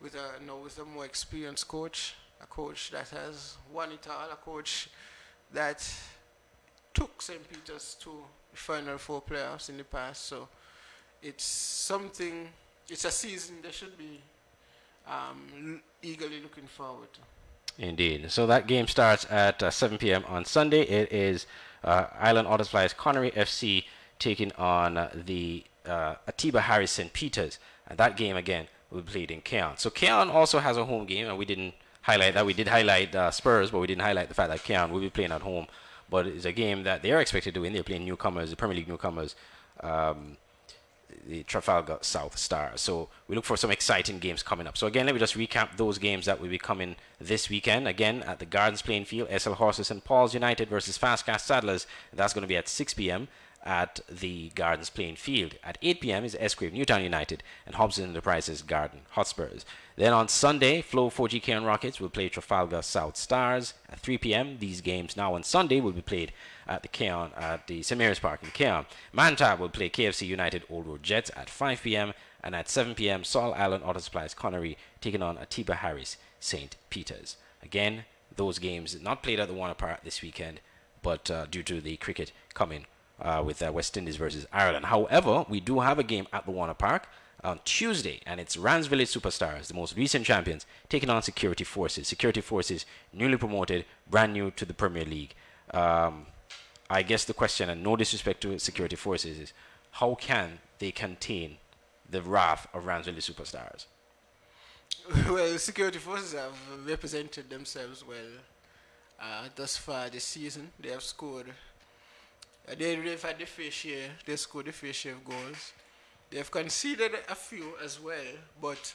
with 0.00 0.14
a, 0.14 0.40
you 0.40 0.46
know, 0.46 0.58
with 0.58 0.78
a 0.78 0.84
more 0.84 1.04
experienced 1.04 1.68
coach, 1.68 2.14
a 2.42 2.46
coach 2.46 2.90
that 2.90 3.08
has 3.10 3.56
won 3.72 3.92
it 3.92 4.06
all, 4.10 4.30
a 4.30 4.36
coach 4.36 4.88
that 5.52 5.88
took 6.96 7.20
St. 7.20 7.40
Peter's 7.50 7.94
to 8.00 8.10
final 8.54 8.96
four 8.96 9.20
playoffs 9.20 9.68
in 9.68 9.76
the 9.76 9.84
past. 9.84 10.24
So 10.26 10.48
it's 11.22 11.44
something, 11.44 12.48
it's 12.88 13.04
a 13.04 13.10
season 13.10 13.56
they 13.62 13.70
should 13.70 13.96
be 13.98 14.20
um, 15.06 15.82
eagerly 16.02 16.40
looking 16.40 16.66
forward 16.66 17.08
to. 17.12 17.20
Indeed. 17.78 18.30
So 18.30 18.46
that 18.46 18.66
game 18.66 18.86
starts 18.86 19.26
at 19.30 19.62
uh, 19.62 19.70
7 19.70 19.98
p.m. 19.98 20.24
on 20.26 20.46
Sunday. 20.46 20.82
It 20.82 21.12
is 21.12 21.46
uh, 21.84 22.06
Island 22.18 22.48
Auto 22.48 22.64
Supplies 22.64 22.94
Conaree 22.94 23.34
FC 23.34 23.84
taking 24.18 24.50
on 24.52 24.96
uh, 24.96 25.10
the 25.12 25.64
uh, 25.84 26.14
Atiba 26.26 26.62
Harris 26.62 26.92
St. 26.92 27.12
Peters. 27.12 27.58
And 27.86 27.98
that 27.98 28.16
game 28.16 28.36
again 28.36 28.68
will 28.90 29.02
be 29.02 29.12
played 29.12 29.30
in 29.30 29.42
Cayon. 29.42 29.76
So 29.76 29.90
Cayon 29.90 30.30
also 30.30 30.60
has 30.60 30.78
a 30.78 30.86
home 30.86 31.04
game, 31.04 31.28
and 31.28 31.36
we 31.36 31.44
didn't 31.44 31.74
highlight 32.00 32.32
that. 32.34 32.46
We 32.46 32.54
did 32.54 32.68
highlight 32.68 33.14
uh, 33.14 33.30
Spurs, 33.30 33.70
but 33.70 33.80
we 33.80 33.86
didn't 33.86 34.02
highlight 34.02 34.28
the 34.28 34.34
fact 34.34 34.50
that 34.50 34.64
Cayon 34.64 34.90
will 34.90 35.00
be 35.00 35.10
playing 35.10 35.32
at 35.32 35.42
home. 35.42 35.66
But 36.08 36.26
it's 36.26 36.44
a 36.44 36.52
game 36.52 36.84
that 36.84 37.02
they 37.02 37.12
are 37.12 37.20
expected 37.20 37.54
to 37.54 37.60
win. 37.60 37.72
They're 37.72 37.82
playing 37.82 38.04
newcomers, 38.04 38.50
the 38.50 38.56
Premier 38.56 38.76
League 38.76 38.88
newcomers. 38.88 39.34
Um, 39.80 40.36
the 41.26 41.42
Trafalgar 41.42 41.98
South 42.02 42.36
Stars. 42.38 42.80
So 42.80 43.08
we 43.28 43.34
look 43.34 43.44
for 43.44 43.56
some 43.56 43.70
exciting 43.70 44.18
games 44.18 44.42
coming 44.42 44.66
up. 44.66 44.76
So 44.76 44.86
again, 44.86 45.06
let 45.06 45.14
me 45.14 45.18
just 45.18 45.36
recap 45.36 45.76
those 45.76 45.98
games 45.98 46.26
that 46.26 46.40
will 46.40 46.48
be 46.48 46.58
coming 46.58 46.96
this 47.20 47.48
weekend. 47.48 47.88
Again, 47.88 48.22
at 48.22 48.38
the 48.38 48.46
Gardens 48.46 48.82
playing 48.82 49.04
field, 49.04 49.28
SL 49.36 49.52
Horses 49.52 49.90
and 49.90 50.04
Paul's 50.04 50.34
United 50.34 50.68
versus 50.68 50.96
Fast 50.96 51.26
Cash 51.26 51.42
Saddlers. 51.42 51.86
That's 52.12 52.32
going 52.32 52.42
to 52.42 52.48
be 52.48 52.56
at 52.56 52.68
6 52.68 52.94
p.m. 52.94 53.28
at 53.66 53.98
the 54.08 54.50
Gardens 54.54 54.90
playing 54.90 55.16
field. 55.16 55.56
At 55.64 55.76
8 55.82 56.00
p.m. 56.00 56.24
is 56.24 56.36
Escrive 56.36 56.72
Newtown 56.72 57.02
United 57.02 57.42
and 57.66 57.74
Hobson 57.74 58.08
Enterprises 58.08 58.62
Garden 58.62 59.00
Hotspurs. 59.10 59.66
Then 59.96 60.12
on 60.12 60.28
Sunday, 60.28 60.82
Flow 60.82 61.10
4G 61.10 61.42
Cayon 61.42 61.64
Rockets 61.64 62.00
will 62.00 62.08
play 62.08 62.28
Trafalgar 62.28 62.82
South 62.82 63.16
Stars 63.16 63.74
at 63.90 63.98
3 63.98 64.18
p.m. 64.18 64.58
These 64.60 64.80
games 64.80 65.16
now 65.16 65.34
on 65.34 65.42
Sunday 65.42 65.80
will 65.80 65.92
be 65.92 66.00
played 66.00 66.32
at 66.68 66.82
the 66.82 66.88
Cayon 66.88 67.32
at 67.36 67.66
the 67.66 67.82
St 67.82 67.98
Mary's 67.98 68.20
Park 68.20 68.42
in 68.44 68.50
Cayon. 68.50 68.86
Mantab 69.12 69.58
will 69.58 69.68
play 69.68 69.90
KFC 69.90 70.26
United 70.26 70.62
Old 70.70 70.86
Road 70.86 71.02
Jets 71.02 71.32
at 71.36 71.50
5 71.50 71.82
p.m. 71.82 72.14
and 72.44 72.54
at 72.54 72.68
7 72.68 72.94
p.m. 72.94 73.24
Saul 73.24 73.52
Island 73.54 73.82
Auto 73.84 73.98
Supplies 73.98 74.34
Conaree 74.34 74.76
taking 75.00 75.22
on 75.22 75.38
Atiba 75.38 75.74
Harris 75.74 76.16
St. 76.38 76.76
Peter's. 76.88 77.36
Again, 77.62 78.04
those 78.36 78.60
games 78.60 79.00
not 79.00 79.24
played 79.24 79.40
at 79.40 79.48
the 79.48 79.54
Warner 79.54 79.74
Park 79.74 80.04
this 80.04 80.22
weekend, 80.22 80.60
but 81.02 81.28
uh, 81.30 81.46
due 81.46 81.64
to 81.64 81.80
the 81.80 81.96
cricket 81.96 82.30
coming 82.54 82.86
uh, 83.20 83.42
with 83.44 83.62
uh, 83.62 83.72
West 83.72 83.96
Indies 83.96 84.16
versus 84.16 84.46
Ireland. 84.52 84.86
However, 84.86 85.44
we 85.48 85.60
do 85.60 85.80
have 85.80 85.98
a 85.98 86.02
game 86.04 86.26
at 86.32 86.44
the 86.44 86.50
Warner 86.50 86.74
Park 86.74 87.08
on 87.42 87.60
Tuesday, 87.64 88.20
and 88.26 88.40
it's 88.40 88.56
Rams 88.56 88.86
Village 88.86 89.12
Superstars, 89.12 89.68
the 89.68 89.74
most 89.74 89.96
recent 89.96 90.26
champions, 90.26 90.66
taking 90.88 91.10
on 91.10 91.22
Security 91.22 91.64
Forces. 91.64 92.08
Security 92.08 92.40
Forces, 92.40 92.86
newly 93.12 93.36
promoted, 93.36 93.84
brand 94.08 94.32
new 94.32 94.50
to 94.52 94.64
the 94.64 94.74
Premier 94.74 95.04
League. 95.04 95.34
Um, 95.72 96.26
I 96.88 97.02
guess 97.02 97.24
the 97.24 97.34
question, 97.34 97.70
and 97.70 97.82
no 97.82 97.96
disrespect 97.96 98.40
to 98.42 98.58
Security 98.58 98.96
Forces, 98.96 99.38
is 99.38 99.52
how 99.92 100.14
can 100.14 100.58
they 100.78 100.92
contain 100.92 101.58
the 102.08 102.22
wrath 102.22 102.68
of 102.72 102.86
Rams 102.86 103.06
Village 103.06 103.26
Superstars? 103.26 103.86
well, 105.28 105.58
Security 105.58 105.98
Forces 105.98 106.32
have 106.32 106.56
represented 106.86 107.50
themselves 107.50 108.04
well 108.06 108.32
uh, 109.20 109.48
thus 109.54 109.76
far 109.76 110.08
this 110.08 110.24
season. 110.24 110.70
They 110.78 110.90
have 110.90 111.02
scored. 111.02 111.52
They, 112.66 112.96
they've 112.96 113.22
had 113.22 113.38
the 113.38 113.46
fair 113.46 113.70
share. 113.70 114.10
They 114.24 114.36
scored 114.36 114.66
the 114.66 114.72
fair 114.72 114.92
share 114.92 115.12
of 115.12 115.24
goals. 115.24 115.72
They've 116.30 116.50
conceded 116.50 117.12
a 117.28 117.34
few 117.34 117.74
as 117.84 118.00
well, 118.00 118.34
but 118.60 118.94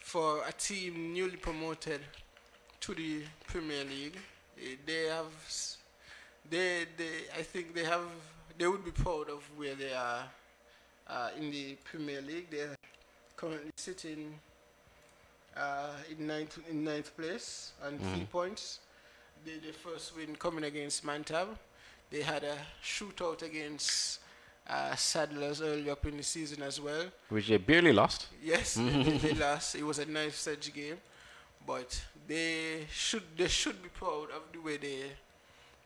for 0.00 0.42
a 0.46 0.52
team 0.52 1.12
newly 1.12 1.36
promoted 1.36 2.00
to 2.80 2.94
the 2.94 3.22
Premier 3.46 3.84
League, 3.84 4.18
eh, 4.60 4.74
they 4.84 5.04
have, 5.04 5.26
they, 6.50 6.84
they, 6.96 7.38
I 7.38 7.42
think 7.42 7.74
they 7.74 7.84
have, 7.84 8.06
they 8.56 8.66
would 8.66 8.84
be 8.84 8.90
proud 8.90 9.30
of 9.30 9.48
where 9.56 9.76
they 9.76 9.92
are 9.92 10.24
uh, 11.06 11.30
in 11.38 11.50
the 11.50 11.76
Premier 11.84 12.20
League. 12.20 12.50
They're 12.50 12.76
currently 13.36 13.70
sitting 13.76 14.34
uh, 15.56 15.92
in 16.10 16.26
ninth 16.26 16.58
in 16.70 16.84
ninth 16.84 17.16
place 17.16 17.72
and 17.84 18.00
mm. 18.00 18.14
three 18.14 18.24
points. 18.24 18.80
They 19.44 19.58
the 19.58 19.72
first 19.72 20.16
win 20.16 20.34
coming 20.36 20.64
against 20.64 21.04
Mantab. 21.04 21.48
They 22.10 22.22
had 22.22 22.44
a 22.44 22.56
shootout 22.82 23.42
against 23.42 24.20
uh, 24.68 24.94
Saddlers 24.94 25.60
early 25.62 25.90
up 25.90 26.04
in 26.06 26.16
the 26.16 26.22
season 26.22 26.62
as 26.62 26.80
well. 26.80 27.04
Which 27.28 27.48
they 27.48 27.56
barely 27.58 27.92
lost. 27.92 28.26
Yes, 28.42 28.74
they, 28.74 29.18
they 29.18 29.32
lost. 29.34 29.74
It 29.74 29.84
was 29.84 29.98
a 29.98 30.06
nice 30.06 30.46
edge 30.46 30.72
game, 30.72 30.96
but 31.66 32.00
they 32.26 32.86
should 32.90 33.22
they 33.36 33.48
should 33.48 33.82
be 33.82 33.88
proud 33.88 34.30
of 34.30 34.42
the 34.52 34.60
way 34.60 34.76
they 34.76 35.04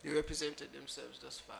they 0.02 0.10
represented 0.10 0.72
themselves 0.72 1.18
thus 1.18 1.38
far. 1.38 1.56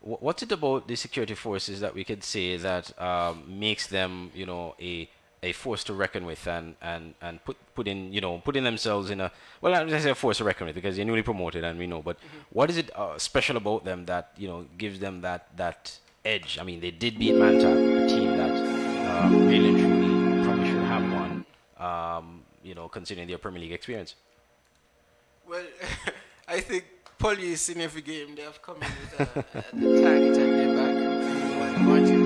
What's 0.00 0.42
it 0.42 0.52
about 0.52 0.86
the 0.86 0.94
security 0.94 1.34
forces 1.34 1.80
that 1.80 1.94
we 1.94 2.04
could 2.04 2.22
say 2.22 2.56
that 2.58 3.00
um, 3.00 3.44
makes 3.58 3.86
them, 3.86 4.30
you 4.34 4.46
know, 4.46 4.74
a 4.80 5.08
a 5.42 5.52
force 5.52 5.84
to 5.84 5.94
reckon 5.94 6.24
with 6.24 6.46
and, 6.46 6.74
and, 6.80 7.14
and 7.20 7.44
put 7.44 7.56
put 7.74 7.86
in 7.86 8.12
you 8.12 8.20
know 8.20 8.38
putting 8.38 8.64
themselves 8.64 9.10
in 9.10 9.20
a 9.20 9.30
well 9.60 9.74
I 9.74 9.84
don't 9.84 10.00
say 10.00 10.10
a 10.10 10.14
force 10.14 10.38
to 10.38 10.44
reckon 10.44 10.66
with 10.66 10.74
because 10.74 10.96
they're 10.96 11.04
newly 11.04 11.22
promoted 11.22 11.62
and 11.62 11.78
we 11.78 11.86
know 11.86 12.02
but 12.02 12.18
mm-hmm. 12.18 12.38
what 12.50 12.70
is 12.70 12.78
it 12.78 12.90
uh, 12.96 13.18
special 13.18 13.56
about 13.56 13.84
them 13.84 14.06
that 14.06 14.32
you 14.36 14.48
know 14.48 14.64
gives 14.78 14.98
them 14.98 15.20
that 15.20 15.48
that 15.56 15.98
edge. 16.26 16.58
I 16.60 16.64
mean, 16.64 16.80
they 16.80 16.90
did 16.90 17.18
beat 17.18 17.34
Mantab, 17.34 18.04
a 18.04 18.08
team 18.08 18.36
that 18.36 18.50
uh, 18.50 19.28
really 19.30 19.68
and 19.68 19.78
truly 19.78 20.44
probably 20.44 20.66
should 20.66 20.82
have 20.82 21.12
won, 21.12 21.46
um, 21.78 22.42
you 22.62 22.74
know, 22.74 22.88
considering 22.88 23.28
their 23.28 23.38
Premier 23.38 23.60
League 23.60 23.72
experience. 23.72 24.16
Well, 25.48 25.64
I 26.48 26.60
think 26.60 26.84
police 27.18 27.68
in 27.70 27.80
every 27.80 28.02
game 28.02 28.34
they 28.34 28.42
have 28.42 28.60
come 28.60 28.76
in 28.76 28.92
with 29.00 29.20
a, 29.36 29.58
a, 29.58 29.80
the 29.80 30.02
target 30.02 30.36
on 30.36 30.50
their 30.52 30.76
back. 30.76 32.25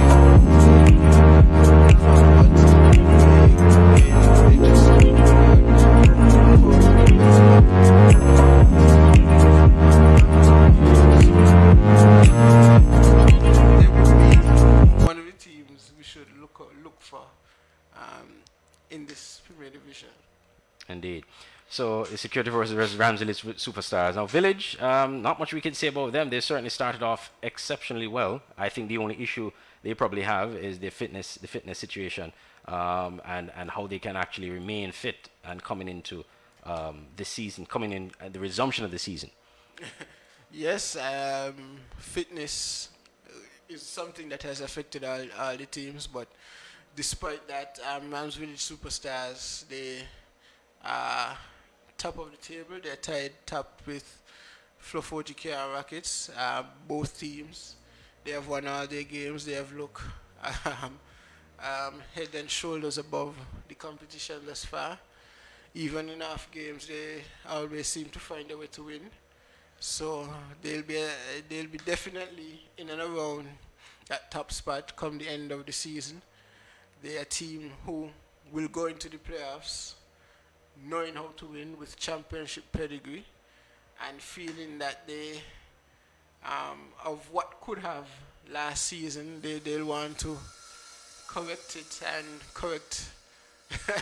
they 18.91 18.97
have 18.97 19.41
they 19.59 19.65
have 19.65 20.13
Indeed. 20.89 21.23
So 21.69 22.03
the 22.03 22.17
security 22.17 22.51
forces 22.51 22.73
versus 22.73 22.97
Ramsey 22.97 23.25
superstars. 23.25 24.15
Now 24.15 24.25
Village, 24.25 24.77
um, 24.81 25.21
not 25.21 25.39
much 25.39 25.53
we 25.53 25.61
can 25.61 25.73
say 25.73 25.87
about 25.87 26.11
them. 26.11 26.29
They 26.29 26.41
certainly 26.41 26.69
started 26.69 27.01
off 27.01 27.31
exceptionally 27.41 28.07
well. 28.07 28.41
I 28.57 28.67
think 28.67 28.89
the 28.89 28.97
only 28.97 29.21
issue 29.21 29.51
they 29.81 29.93
probably 29.93 30.23
have 30.23 30.53
is 30.53 30.79
their 30.79 30.91
fitness, 30.91 31.35
the 31.35 31.47
fitness 31.47 31.79
situation, 31.79 32.33
um, 32.67 33.21
and 33.25 33.51
and 33.55 33.71
how 33.71 33.87
they 33.87 33.99
can 33.99 34.17
actually 34.17 34.49
remain 34.49 34.91
fit 34.91 35.29
and 35.45 35.63
coming 35.63 35.87
into 35.87 36.25
um, 36.65 37.05
this 37.15 37.29
season, 37.29 37.65
coming 37.65 37.93
in 37.93 38.11
uh, 38.19 38.27
the 38.29 38.39
resumption 38.39 38.83
of 38.83 38.91
the 38.91 38.99
season. 38.99 39.31
yes, 40.51 40.97
um, 40.97 41.77
fitness 41.97 42.89
is 43.69 43.81
something 43.81 44.27
that 44.29 44.43
has 44.43 44.59
affected 44.59 45.05
all, 45.05 45.23
all 45.39 45.55
the 45.55 45.65
teams, 45.65 46.05
but 46.05 46.27
despite 46.95 47.47
that, 47.47 47.79
um, 47.89 48.11
Rams 48.11 48.35
Village 48.35 48.57
superstars 48.57 49.67
they 49.67 50.03
are 50.83 51.37
top 51.97 52.17
of 52.17 52.31
the 52.31 52.37
table. 52.37 52.75
They're 52.81 52.95
tied 52.95 53.33
top 53.45 53.81
with 53.85 54.21
Flo 54.77 55.01
40K 55.01 55.53
and 55.53 55.73
Rockets. 55.73 56.29
Uh, 56.37 56.63
both 56.87 57.19
teams, 57.19 57.75
they 58.23 58.31
have 58.31 58.47
won 58.47 58.67
all 58.67 58.87
their 58.87 59.03
games. 59.03 59.45
They 59.45 59.53
have 59.53 59.71
looked 59.73 60.01
um, 60.65 60.99
um, 61.59 62.01
head 62.15 62.29
and 62.35 62.49
shoulders 62.49 62.97
above 62.97 63.35
the 63.67 63.75
competition 63.75 64.37
thus 64.45 64.65
far. 64.65 64.97
Even 65.73 66.09
in 66.09 66.19
half 66.19 66.49
games, 66.51 66.87
they 66.87 67.23
always 67.49 67.87
seem 67.87 68.09
to 68.09 68.19
find 68.19 68.49
a 68.51 68.57
way 68.57 68.67
to 68.67 68.83
win. 68.83 69.09
So 69.79 70.27
they'll 70.61 70.83
be 70.83 70.97
uh, 70.97 71.07
they'll 71.47 71.67
be 71.67 71.79
definitely 71.79 72.61
in 72.77 72.89
and 72.89 73.01
around 73.01 73.47
that 74.09 74.29
top 74.29 74.51
spot 74.51 74.95
come 74.95 75.17
the 75.17 75.29
end 75.29 75.51
of 75.51 75.65
the 75.65 75.71
season. 75.71 76.21
They're 77.01 77.21
a 77.21 77.25
team 77.25 77.71
who 77.85 78.09
will 78.51 78.67
go 78.67 78.85
into 78.85 79.09
the 79.09 79.17
playoffs 79.17 79.93
knowing 80.87 81.15
how 81.15 81.29
to 81.37 81.45
win 81.45 81.77
with 81.79 81.97
championship 81.97 82.63
pedigree 82.71 83.25
and 84.07 84.21
feeling 84.21 84.77
that 84.79 85.07
they, 85.07 85.41
um, 86.45 86.79
of 87.05 87.27
what 87.31 87.59
could 87.61 87.79
have 87.79 88.07
last 88.51 88.85
season, 88.85 89.41
they, 89.41 89.59
they'll 89.59 89.85
want 89.85 90.17
to 90.19 90.37
correct 91.27 91.75
it 91.75 92.01
and 92.17 92.25
correct 92.53 93.09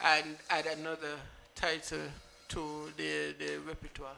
and 0.00 0.36
add 0.50 0.66
another 0.78 1.16
title 1.54 1.98
to 2.48 2.92
their, 2.96 3.32
their 3.32 3.60
repertoire. 3.60 4.16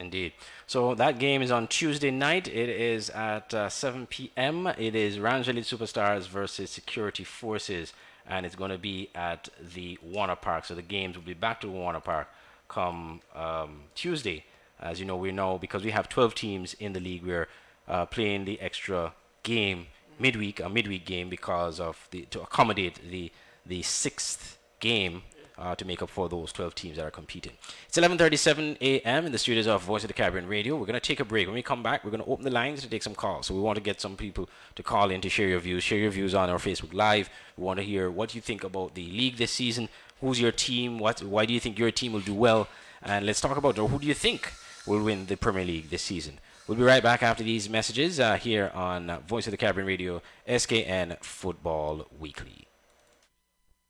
Indeed. 0.00 0.32
So 0.66 0.94
that 0.94 1.18
game 1.18 1.42
is 1.42 1.50
on 1.50 1.66
Tuesday 1.66 2.10
night. 2.10 2.46
It 2.46 2.68
is 2.68 3.10
at 3.10 3.52
uh, 3.52 3.68
7 3.68 4.06
p.m. 4.06 4.68
It 4.78 4.94
is 4.94 5.16
Village 5.16 5.68
Superstars 5.68 6.28
versus 6.28 6.70
Security 6.70 7.24
Forces 7.24 7.92
and 8.28 8.44
it's 8.44 8.54
going 8.54 8.70
to 8.70 8.78
be 8.78 9.08
at 9.14 9.48
the 9.74 9.98
Warner 10.02 10.36
Park. 10.36 10.66
So 10.66 10.74
the 10.74 10.82
games 10.82 11.16
will 11.16 11.24
be 11.24 11.34
back 11.34 11.60
to 11.62 11.68
Warner 11.68 12.00
Park 12.00 12.28
come 12.68 13.20
um, 13.34 13.84
Tuesday. 13.94 14.44
As 14.80 15.00
you 15.00 15.06
know, 15.06 15.16
we 15.16 15.32
know 15.32 15.58
because 15.58 15.82
we 15.82 15.90
have 15.90 16.08
12 16.08 16.34
teams 16.34 16.74
in 16.74 16.92
the 16.92 17.00
league, 17.00 17.24
we're 17.24 17.48
uh, 17.88 18.06
playing 18.06 18.44
the 18.44 18.60
extra 18.60 19.14
game 19.42 19.86
midweek, 20.18 20.60
a 20.60 20.68
midweek 20.68 21.06
game 21.06 21.28
because 21.28 21.80
of 21.80 22.06
the 22.10 22.22
to 22.30 22.42
accommodate 22.42 23.00
the 23.10 23.32
the 23.64 23.82
sixth 23.82 24.58
game 24.80 25.22
uh, 25.58 25.74
to 25.74 25.84
make 25.84 26.02
up 26.02 26.10
for 26.10 26.28
those 26.28 26.52
12 26.52 26.74
teams 26.74 26.96
that 26.96 27.04
are 27.04 27.10
competing. 27.10 27.52
It's 27.86 27.98
11:37 27.98 28.78
a.m. 28.80 29.26
in 29.26 29.32
the 29.32 29.38
studios 29.38 29.66
of 29.66 29.82
Voice 29.82 30.04
of 30.04 30.08
the 30.08 30.14
Caribbean 30.14 30.46
Radio. 30.46 30.76
We're 30.76 30.86
going 30.86 30.94
to 30.94 31.00
take 31.00 31.20
a 31.20 31.24
break. 31.24 31.46
When 31.46 31.54
we 31.54 31.62
come 31.62 31.82
back, 31.82 32.04
we're 32.04 32.10
going 32.10 32.22
to 32.22 32.30
open 32.30 32.44
the 32.44 32.50
lines 32.50 32.82
to 32.82 32.88
take 32.88 33.02
some 33.02 33.14
calls. 33.14 33.46
So 33.46 33.54
we 33.54 33.60
want 33.60 33.76
to 33.76 33.82
get 33.82 34.00
some 34.00 34.16
people 34.16 34.48
to 34.76 34.82
call 34.82 35.10
in 35.10 35.20
to 35.22 35.28
share 35.28 35.48
your 35.48 35.60
views. 35.60 35.82
Share 35.82 35.98
your 35.98 36.10
views 36.10 36.34
on 36.34 36.48
our 36.48 36.58
Facebook 36.58 36.94
Live. 36.94 37.28
We 37.56 37.64
want 37.64 37.78
to 37.78 37.84
hear 37.84 38.10
what 38.10 38.34
you 38.34 38.40
think 38.40 38.64
about 38.64 38.94
the 38.94 39.06
league 39.06 39.36
this 39.36 39.52
season. 39.52 39.88
Who's 40.20 40.40
your 40.40 40.52
team? 40.52 40.98
What? 40.98 41.22
Why 41.22 41.46
do 41.46 41.52
you 41.52 41.60
think 41.60 41.78
your 41.78 41.90
team 41.90 42.12
will 42.12 42.20
do 42.20 42.34
well? 42.34 42.68
And 43.02 43.26
let's 43.26 43.40
talk 43.40 43.56
about 43.56 43.78
or 43.78 43.88
who 43.88 43.98
do 43.98 44.06
you 44.06 44.14
think 44.14 44.52
will 44.86 45.02
win 45.02 45.26
the 45.26 45.36
Premier 45.36 45.64
League 45.64 45.90
this 45.90 46.02
season. 46.02 46.40
We'll 46.66 46.78
be 46.78 46.84
right 46.84 47.02
back 47.02 47.22
after 47.22 47.42
these 47.42 47.68
messages 47.68 48.20
uh, 48.20 48.36
here 48.36 48.70
on 48.74 49.20
Voice 49.26 49.46
of 49.46 49.52
the 49.52 49.56
Caribbean 49.56 49.86
Radio, 49.86 50.20
SKN 50.46 51.22
Football 51.22 52.06
Weekly. 52.18 52.67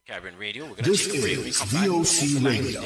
Caribbean 0.09 0.39
Radio. 0.39 0.65
We're 0.65 0.77
this 0.77 1.07
is 1.07 1.61
VOC 1.61 2.43
Radio, 2.43 2.81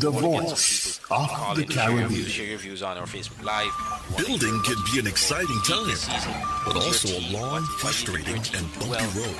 the 0.00 0.10
voice 0.10 0.98
of 1.12 1.56
the 1.56 1.64
Caribbean. 1.64 2.24
Share 2.24 2.46
your 2.46 2.58
views 2.58 2.82
on 2.82 2.98
our 2.98 3.06
Facebook 3.06 3.40
Live. 3.44 3.70
Building 4.16 4.60
can 4.64 4.74
be 4.92 4.98
an 4.98 5.06
exciting 5.06 5.60
time, 5.64 5.96
but 6.66 6.74
also 6.74 7.06
a 7.06 7.22
long, 7.30 7.62
frustrating, 7.78 8.34
and 8.34 8.78
bumpy 8.80 9.04
road. 9.16 9.36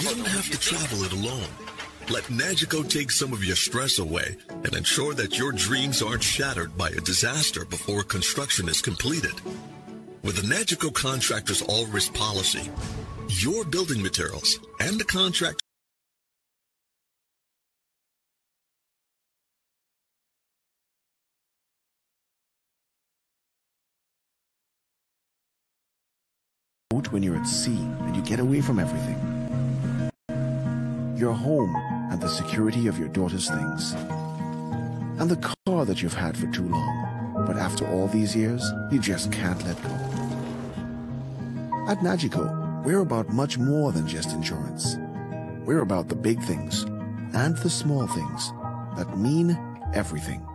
You 0.00 0.14
don't 0.14 0.26
have 0.26 0.50
to 0.50 0.60
travel 0.60 1.02
it 1.04 1.12
alone. 1.12 1.48
Let 2.10 2.24
Nagico 2.24 2.86
take 2.86 3.10
some 3.10 3.32
of 3.32 3.42
your 3.42 3.56
stress 3.56 3.98
away 3.98 4.36
and 4.50 4.74
ensure 4.74 5.14
that 5.14 5.38
your 5.38 5.52
dreams 5.52 6.02
aren't 6.02 6.22
shattered 6.22 6.76
by 6.76 6.90
a 6.90 7.00
disaster 7.00 7.64
before 7.64 8.02
construction 8.02 8.68
is 8.68 8.82
completed. 8.82 9.40
With 10.22 10.36
the 10.36 10.42
Nagico 10.42 10.92
Contractors 10.92 11.62
All 11.62 11.86
Risk 11.86 12.12
Policy, 12.12 12.70
your 13.28 13.64
building 13.64 14.02
materials 14.02 14.60
and 14.78 15.00
the 15.00 15.04
contract 15.04 15.59
when 27.12 27.22
you're 27.22 27.36
at 27.36 27.46
sea 27.46 27.78
and 28.00 28.16
you 28.16 28.22
get 28.22 28.40
away 28.40 28.60
from 28.60 28.78
everything. 28.78 29.16
Your 31.16 31.32
home 31.32 31.74
and 32.10 32.20
the 32.20 32.28
security 32.28 32.86
of 32.86 32.98
your 32.98 33.08
daughter's 33.08 33.48
things. 33.48 33.92
And 35.18 35.30
the 35.30 35.54
car 35.66 35.84
that 35.84 36.02
you've 36.02 36.14
had 36.14 36.36
for 36.36 36.46
too 36.48 36.68
long. 36.68 37.44
But 37.46 37.56
after 37.56 37.86
all 37.86 38.06
these 38.08 38.34
years, 38.34 38.62
you 38.90 38.98
just 38.98 39.30
can't 39.32 39.64
let 39.64 39.80
go. 39.82 39.90
At 41.88 41.98
Nagico, 41.98 42.84
we're 42.84 43.00
about 43.00 43.28
much 43.28 43.58
more 43.58 43.92
than 43.92 44.06
just 44.06 44.32
insurance. 44.32 44.96
We're 45.64 45.82
about 45.82 46.08
the 46.08 46.16
big 46.16 46.40
things 46.42 46.82
and 47.34 47.56
the 47.58 47.70
small 47.70 48.06
things 48.06 48.52
that 48.96 49.16
mean 49.16 49.58
everything. 49.94 50.46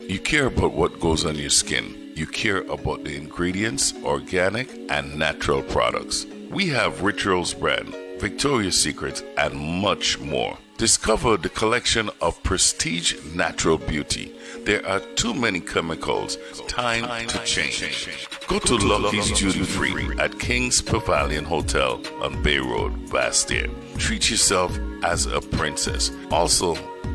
You 0.00 0.20
care 0.20 0.46
about 0.46 0.74
what 0.74 1.00
goes 1.00 1.24
on 1.24 1.34
your 1.36 1.50
skin 1.50 2.08
you 2.18 2.26
care 2.26 2.62
about 2.62 3.04
the 3.04 3.14
ingredients, 3.14 3.94
organic, 4.02 4.68
and 4.90 5.16
natural 5.16 5.62
products. 5.62 6.26
We 6.50 6.66
have 6.70 7.02
Rituals 7.02 7.54
brand, 7.54 7.94
Victoria's 8.18 8.80
Secret, 8.80 9.24
and 9.38 9.54
much 9.56 10.18
more. 10.18 10.58
Discover 10.78 11.36
the 11.36 11.48
collection 11.48 12.10
of 12.20 12.42
prestige 12.42 13.14
natural 13.34 13.78
beauty. 13.78 14.34
There 14.64 14.84
are 14.84 14.98
too 15.14 15.32
many 15.32 15.60
chemicals. 15.60 16.38
Time, 16.66 17.28
to 17.28 17.38
change. 17.44 18.28
Go 18.48 18.58
to 18.58 18.76
Lucky's 18.76 19.30
Duty 19.38 19.62
Free 19.62 20.18
at 20.18 20.38
King's 20.40 20.82
Pavilion 20.82 21.44
Hotel 21.44 22.00
on 22.20 22.42
Bay 22.42 22.58
Road, 22.58 23.06
Basseterre. 23.06 23.70
Treat 23.96 24.28
yourself 24.28 24.76
as 25.04 25.26
a 25.26 25.40
princess. 25.40 26.10
Also, 26.32 26.74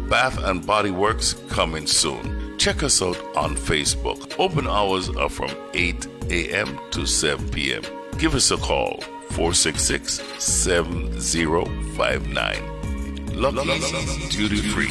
Bath 0.10 0.38
and 0.44 0.66
Body 0.66 0.92
Works 0.92 1.34
coming 1.50 1.88
soon. 1.88 2.33
Check 2.58 2.84
us 2.84 3.02
out 3.02 3.18
on 3.36 3.56
Facebook. 3.56 4.36
Open 4.40 4.68
hours 4.68 5.10
are 5.10 5.30
from 5.30 5.50
8 5.74 6.08
a.m. 6.30 6.80
to 6.92 7.06
7 7.06 7.50
p.m. 7.50 7.84
Give 8.18 8.36
us 8.36 8.52
a 8.52 8.58
call 8.58 9.02
466 9.32 10.22
7059. 10.42 12.74
Lucky 13.34 13.80
Duty 14.30 14.58
Free. 14.58 14.88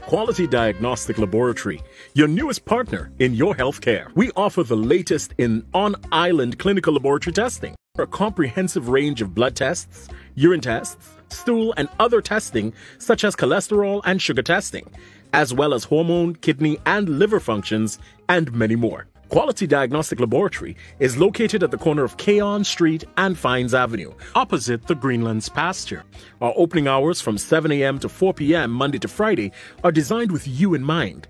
Quality 0.00 0.46
Diagnostic 0.46 1.18
Laboratory, 1.18 1.82
your 2.14 2.28
newest 2.28 2.64
partner 2.66 3.10
in 3.18 3.34
your 3.34 3.54
healthcare. 3.54 4.14
We 4.14 4.30
offer 4.36 4.62
the 4.62 4.76
latest 4.76 5.32
in 5.38 5.64
on 5.72 5.96
island 6.12 6.58
clinical 6.58 6.92
laboratory 6.94 7.32
testing, 7.32 7.74
a 7.98 8.06
comprehensive 8.06 8.90
range 8.90 9.22
of 9.22 9.34
blood 9.34 9.56
tests, 9.56 10.08
urine 10.34 10.60
tests 10.60 10.98
stool, 11.32 11.74
and 11.76 11.88
other 11.98 12.20
testing, 12.20 12.72
such 12.98 13.24
as 13.24 13.36
cholesterol 13.36 14.02
and 14.04 14.20
sugar 14.20 14.42
testing, 14.42 14.90
as 15.32 15.52
well 15.52 15.74
as 15.74 15.84
hormone, 15.84 16.36
kidney, 16.36 16.78
and 16.86 17.08
liver 17.18 17.40
functions, 17.40 17.98
and 18.28 18.52
many 18.52 18.76
more. 18.76 19.06
Quality 19.32 19.66
Diagnostic 19.66 20.20
Laboratory 20.20 20.76
is 20.98 21.16
located 21.16 21.62
at 21.62 21.70
the 21.70 21.78
corner 21.78 22.04
of 22.04 22.18
Cayon 22.18 22.64
Street 22.64 23.04
and 23.16 23.38
Fines 23.38 23.72
Avenue, 23.72 24.12
opposite 24.34 24.86
the 24.86 24.94
Greenlands 24.94 25.50
pasture. 25.50 26.04
Our 26.42 26.52
opening 26.54 26.86
hours 26.86 27.22
from 27.22 27.38
7 27.38 27.72
a.m. 27.72 27.98
to 28.00 28.10
4 28.10 28.34
p.m. 28.34 28.70
Monday 28.70 28.98
to 28.98 29.08
Friday 29.08 29.50
are 29.82 29.90
designed 29.90 30.32
with 30.32 30.46
you 30.46 30.74
in 30.74 30.82
mind. 30.82 31.28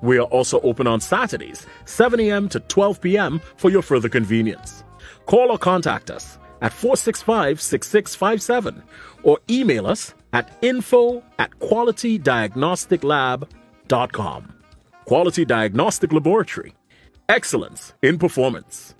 We 0.00 0.16
are 0.18 0.28
also 0.28 0.60
open 0.60 0.86
on 0.86 1.00
Saturdays, 1.00 1.66
7 1.86 2.20
a.m. 2.20 2.48
to 2.50 2.60
12 2.60 3.00
p.m. 3.00 3.40
for 3.56 3.68
your 3.68 3.82
further 3.82 4.08
convenience. 4.08 4.84
Call 5.26 5.50
or 5.50 5.58
contact 5.58 6.08
us 6.08 6.38
at 6.60 6.72
465 6.72 7.60
6657 7.60 8.82
or 9.22 9.38
email 9.48 9.86
us 9.86 10.14
at 10.32 10.56
info 10.62 11.22
at 11.38 11.50
qualitydiagnosticlab.com. 11.58 14.54
Quality 15.04 15.44
Diagnostic 15.44 16.12
Laboratory. 16.12 16.74
Excellence 17.28 17.92
in 18.02 18.18
performance. 18.18 18.94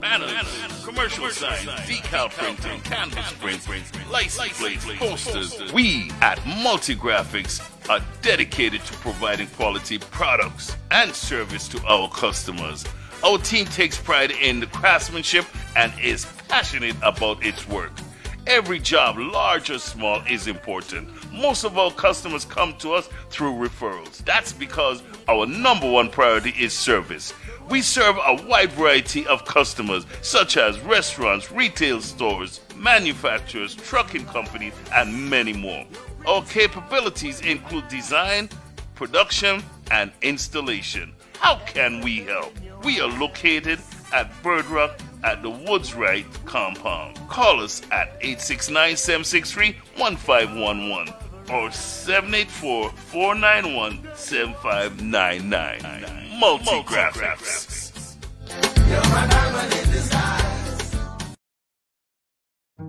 Banners, 0.00 0.84
commercial 0.84 1.28
signs, 1.30 1.66
decal 1.88 2.30
printing, 2.30 2.80
canvas 2.82 3.32
printing, 3.40 3.82
license 4.10 4.58
plates, 4.58 4.86
posters. 4.98 5.72
We 5.72 6.10
at 6.20 6.38
Multigraphics 6.40 7.62
are 7.88 8.00
dedicated 8.22 8.84
to 8.84 8.92
providing 8.98 9.46
quality 9.48 9.98
products 9.98 10.76
and 10.90 11.14
service 11.14 11.68
to 11.68 11.82
our 11.86 12.08
customers. 12.10 12.84
Our 13.22 13.38
team 13.38 13.66
takes 13.66 13.98
pride 13.98 14.32
in 14.32 14.60
the 14.60 14.66
craftsmanship 14.66 15.46
and 15.76 15.92
is 16.00 16.26
passionate 16.48 16.96
about 17.02 17.44
its 17.44 17.66
work. 17.68 17.92
Every 18.46 18.78
job, 18.78 19.16
large 19.16 19.70
or 19.70 19.78
small, 19.78 20.20
is 20.28 20.46
important. 20.46 21.08
Most 21.32 21.64
of 21.64 21.78
our 21.78 21.90
customers 21.90 22.44
come 22.44 22.74
to 22.78 22.92
us 22.92 23.08
through 23.30 23.54
referrals. 23.54 24.18
That's 24.18 24.52
because 24.52 25.02
our 25.28 25.46
number 25.46 25.90
one 25.90 26.10
priority 26.10 26.50
is 26.50 26.74
service. 26.74 27.32
We 27.70 27.80
serve 27.80 28.16
a 28.16 28.44
wide 28.46 28.72
variety 28.72 29.26
of 29.26 29.46
customers, 29.46 30.04
such 30.20 30.58
as 30.58 30.78
restaurants, 30.80 31.50
retail 31.50 32.02
stores, 32.02 32.60
manufacturers, 32.76 33.74
trucking 33.74 34.26
companies, 34.26 34.74
and 34.94 35.30
many 35.30 35.54
more. 35.54 35.86
Our 36.26 36.42
capabilities 36.44 37.40
include 37.40 37.88
design, 37.88 38.50
production, 38.94 39.62
and 39.90 40.12
installation. 40.20 41.14
How 41.38 41.56
can 41.66 42.02
we 42.02 42.18
help? 42.18 42.52
We 42.84 43.00
are 43.00 43.08
located 43.18 43.80
at 44.12 44.30
Bird 44.42 44.66
Rock 44.66 45.00
at 45.22 45.42
the 45.42 45.48
Woods 45.48 45.94
Right 45.94 46.26
compound. 46.44 47.18
Call 47.28 47.62
us 47.62 47.80
at 47.90 48.08
869 48.20 48.98
763 48.98 49.72
1511 49.96 51.14
or 51.50 51.70
784 51.70 52.90
491 52.90 54.06
7599. 54.14 56.38
Multi 56.38 56.82
Graphics. 56.82 57.80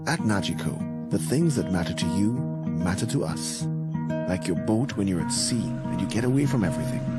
At 0.07 0.19
Nagico, 0.19 1.09
the 1.09 1.19
things 1.19 1.55
that 1.55 1.71
matter 1.71 1.93
to 1.93 2.05
you 2.17 2.33
matter 2.65 3.05
to 3.05 3.23
us. 3.23 3.65
Like 4.27 4.45
your 4.45 4.57
boat 4.57 4.97
when 4.97 5.07
you're 5.07 5.21
at 5.21 5.31
sea 5.31 5.63
and 5.85 6.01
you 6.01 6.07
get 6.07 6.25
away 6.25 6.45
from 6.45 6.65
everything 6.65 7.14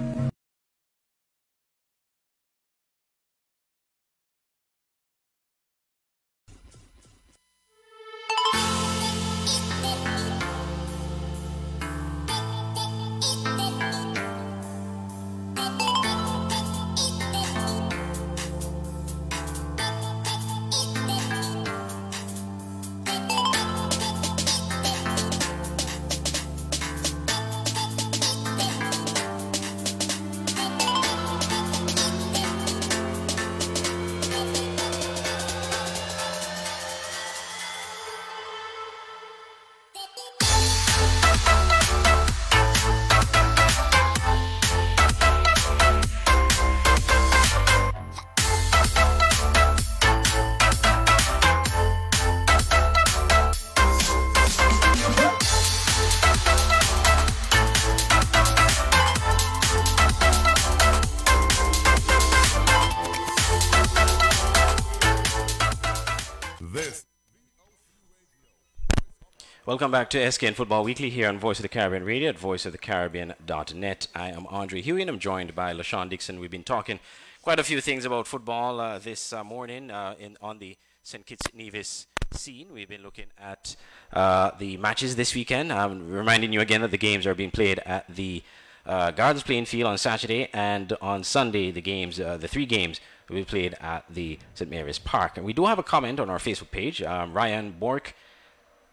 Welcome 69.76 69.90
back 69.90 70.08
to 70.08 70.18
SKN 70.18 70.54
Football 70.54 70.84
Weekly 70.84 71.10
here 71.10 71.28
on 71.28 71.38
Voice 71.38 71.58
of 71.58 71.62
the 71.62 71.68
Caribbean 71.68 72.02
Radio 72.02 72.30
at 72.30 72.38
voiceofthecaribbean.net. 72.38 74.06
I 74.14 74.30
am 74.30 74.46
Andre 74.46 74.80
Huey 74.80 75.02
and 75.02 75.10
I'm 75.10 75.18
joined 75.18 75.54
by 75.54 75.74
LaShawn 75.74 76.08
Dixon. 76.08 76.40
We've 76.40 76.50
been 76.50 76.64
talking 76.64 76.98
quite 77.42 77.58
a 77.58 77.62
few 77.62 77.82
things 77.82 78.06
about 78.06 78.26
football 78.26 78.80
uh, 78.80 78.98
this 78.98 79.34
uh, 79.34 79.44
morning 79.44 79.90
uh, 79.90 80.14
in 80.18 80.38
on 80.40 80.60
the 80.60 80.78
St. 81.02 81.26
Kitts 81.26 81.52
Nevis 81.52 82.06
scene. 82.32 82.68
We've 82.72 82.88
been 82.88 83.02
looking 83.02 83.26
at 83.38 83.76
uh, 84.14 84.52
the 84.58 84.78
matches 84.78 85.14
this 85.14 85.34
weekend. 85.34 85.70
I'm 85.70 86.10
reminding 86.10 86.54
you 86.54 86.62
again 86.62 86.80
that 86.80 86.90
the 86.90 86.96
games 86.96 87.26
are 87.26 87.34
being 87.34 87.50
played 87.50 87.78
at 87.80 88.06
the 88.08 88.42
uh, 88.86 89.10
Gardens 89.10 89.42
playing 89.42 89.66
field 89.66 89.90
on 89.90 89.98
Saturday 89.98 90.48
and 90.54 90.94
on 91.02 91.22
Sunday 91.22 91.70
the 91.70 91.82
games, 91.82 92.18
uh, 92.18 92.38
the 92.38 92.48
three 92.48 92.64
games 92.64 92.98
will 93.28 93.36
be 93.36 93.44
played 93.44 93.74
at 93.82 94.06
the 94.08 94.38
St. 94.54 94.70
Mary's 94.70 94.98
Park. 94.98 95.36
And 95.36 95.44
we 95.44 95.52
do 95.52 95.66
have 95.66 95.78
a 95.78 95.82
comment 95.82 96.18
on 96.18 96.30
our 96.30 96.38
Facebook 96.38 96.70
page. 96.70 97.02
Um, 97.02 97.34
Ryan 97.34 97.72
Bork 97.72 98.14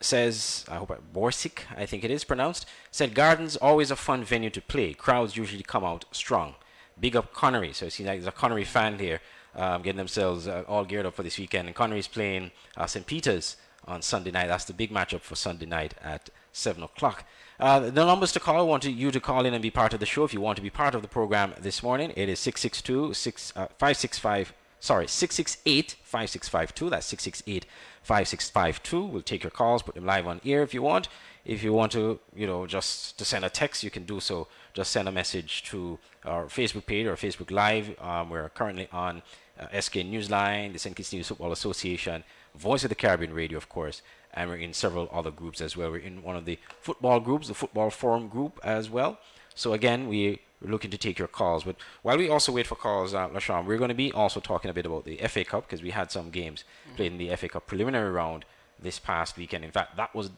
says, 0.04 0.66
I 0.70 0.76
hope 0.76 0.91
I, 0.91 0.95
Borsik, 0.95 1.60
I 1.76 1.86
think 1.86 2.04
it 2.04 2.12
is 2.12 2.24
pronounced, 2.24 2.66
said 2.91 3.14
Gardens 3.14 3.56
always 3.56 3.91
a 3.91 3.95
fun 3.95 4.24
venue 4.24 4.49
to 4.51 4.62
play. 4.62 4.93
Crowds 4.93 5.38
usually 5.38 5.64
come 5.64 5.84
out 5.84 6.06
strong. 6.12 6.56
Big 6.99 7.16
up 7.16 7.34
Conaree. 7.34 7.74
So 7.74 7.86
it 7.86 7.93
seems 7.93 8.08
like 8.08 8.22
there's 8.22 8.34
a 8.34 8.38
Conaree 8.38 8.66
fan 8.66 8.99
here 8.99 9.22
um, 9.56 9.82
getting 9.82 9.97
themselves 9.97 10.47
uh, 10.47 10.64
all 10.68 10.86
geared 10.86 11.06
up 11.06 11.16
for 11.16 11.24
this 11.24 11.38
weekend. 11.38 11.68
And 11.68 11.76
Conaree's 11.76 12.08
playing 12.08 12.51
uh, 12.78 12.86
St. 12.86 13.06
Peter's 13.06 13.58
on 13.88 14.01
Sunday 14.01 14.32
night. 14.32 14.47
That's 14.47 14.66
the 14.66 14.74
big 14.74 14.91
matchup 14.91 15.22
for 15.22 15.36
Sunday 15.36 15.66
night 15.66 15.93
at 16.01 16.30
7 16.51 16.82
o'clock. 16.84 17.26
Uh, 17.60 17.80
the 17.80 18.06
numbers 18.06 18.32
to 18.34 18.39
call, 18.39 18.60
I 18.60 18.62
want 18.62 18.86
you 18.86 19.12
to 19.12 19.20
call 19.20 19.45
in 19.45 19.54
and 19.54 19.62
be 19.62 19.72
part 19.72 19.93
of 19.93 19.99
the 19.99 20.06
show 20.06 20.24
if 20.24 20.34
you 20.34 20.41
want 20.41 20.56
to 20.58 20.62
be 20.62 20.70
part 20.70 20.95
of 20.95 21.01
the 21.01 21.08
program 21.08 21.54
this 21.60 21.84
morning. 21.84 22.12
It 22.16 22.30
is 22.30 22.39
662 22.39 23.14
6, 23.14 23.54
uh, 23.56 23.68
565 23.78 24.54
sorry, 24.84 25.08
668 25.08 25.95
5652. 26.04 26.89
That's 26.89 27.06
668 27.06 27.66
5652. 28.04 29.04
We'll 29.06 29.22
take 29.22 29.43
your 29.43 29.51
calls, 29.51 29.82
put 29.82 29.95
them 29.95 30.06
live 30.06 30.28
on 30.28 30.41
air 30.45 30.62
if 30.62 30.74
you 30.74 30.82
want. 30.82 31.08
If 31.45 31.64
you 31.64 31.74
want 31.74 31.91
to, 31.93 32.20
you 32.36 32.47
know, 32.47 32.66
just 32.66 33.18
to 33.18 33.26
send 33.26 33.43
a 33.43 33.49
text, 33.49 33.84
you 33.84 33.91
can 33.91 34.06
do 34.06 34.20
so. 34.20 34.47
Just 34.74 34.91
send 34.91 35.10
a 35.10 35.12
message 35.12 35.64
to 35.66 35.99
our 36.26 36.45
Facebook 36.45 36.86
page 36.86 37.06
or 37.06 37.16
Facebook 37.16 37.51
Live. 37.51 37.99
Um, 38.01 38.30
we're 38.30 38.49
currently 38.49 38.88
on 38.91 39.22
uh, 39.60 39.80
SK 39.80 39.95
Newsline, 39.95 40.74
the 40.74 40.80
St. 40.80 40.95
Kitts 40.95 41.12
Nevis 41.12 41.28
Football 41.28 41.51
Association, 41.51 42.24
Voice 42.56 42.84
of 42.84 42.89
the 42.89 42.95
Caribbean 42.95 43.34
Radio, 43.34 43.58
of 43.58 43.68
course, 43.68 44.01
and 44.34 44.49
we're 44.49 44.58
in 44.58 44.74
several 44.74 45.10
other 45.12 45.32
groups 45.32 45.60
as 45.60 45.76
well. 45.76 45.91
We're 45.91 45.97
in 45.97 46.24
one 46.24 46.36
of 46.36 46.45
the 46.45 46.60
football 46.82 47.20
groups, 47.20 47.47
the 47.47 47.54
Football 47.54 47.89
Forum 47.89 48.30
group 48.30 48.60
as 48.64 48.89
well. 48.89 49.20
So 49.56 49.74
again, 49.74 50.08
we 50.08 50.39
looking 50.64 50.91
to 50.91 50.97
take 50.97 51.20
your 51.20 51.28
calls. 51.28 51.64
But 51.64 51.76
while 52.01 52.18
we 52.18 52.30
also 52.30 52.51
wait 52.51 52.68
for 52.68 52.76
calls, 52.76 53.14
uh, 53.14 53.30
LaShawn, 53.30 53.66
we're 53.66 53.78
going 53.78 53.89
to 53.89 53.95
be 53.95 54.11
also 54.11 54.39
talking 54.39 54.70
a 54.70 54.74
bit 54.74 54.86
about 54.86 55.05
the 55.05 55.18
FA 55.28 55.43
Cup 55.43 55.68
because 55.68 55.82
we 55.82 55.91
had 55.91 56.11
some 56.11 56.30
games 56.30 56.64
mm-hmm. 56.86 56.95
played 56.95 57.11
in 57.11 57.18
the 57.18 57.36
FA 57.36 57.49
Cup 57.49 57.68
preliminary 57.68 58.11
round 58.11 58.45
this 58.80 58.99
past 58.99 59.38
weekend. 59.38 59.64
In 59.64 59.72
fact, 59.72 59.97
that 59.97 60.14
was 60.14 60.32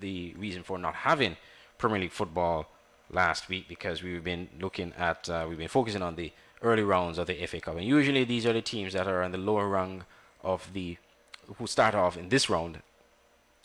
the 0.00 0.34
reason 0.38 0.62
for 0.62 0.78
not 0.78 0.94
having 0.94 1.36
Premier 1.78 1.98
League 1.98 2.12
football 2.12 2.66
last 3.10 3.48
week 3.48 3.68
because 3.68 4.02
we've 4.02 4.24
been 4.24 4.48
looking 4.60 4.92
at, 4.96 5.28
uh, 5.28 5.46
we've 5.48 5.58
been 5.58 5.68
focusing 5.68 6.02
on 6.02 6.16
the 6.16 6.32
early 6.62 6.82
rounds 6.82 7.18
of 7.18 7.26
the 7.26 7.46
FA 7.46 7.60
Cup. 7.60 7.76
And 7.76 7.84
usually 7.84 8.24
these 8.24 8.46
are 8.46 8.52
the 8.52 8.62
teams 8.62 8.92
that 8.92 9.06
are 9.06 9.22
on 9.22 9.32
the 9.32 9.38
lower 9.38 9.68
rung 9.68 10.04
of 10.42 10.70
the, 10.72 10.96
who 11.56 11.66
start 11.66 11.94
off 11.94 12.16
in 12.16 12.28
this 12.28 12.48
round 12.48 12.80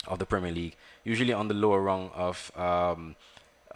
of 0.06 0.18
the 0.18 0.26
Premier 0.26 0.52
League, 0.52 0.76
usually 1.04 1.32
on 1.32 1.48
the 1.48 1.54
lower 1.54 1.80
rung 1.80 2.10
of 2.14 2.50
um, 2.56 3.16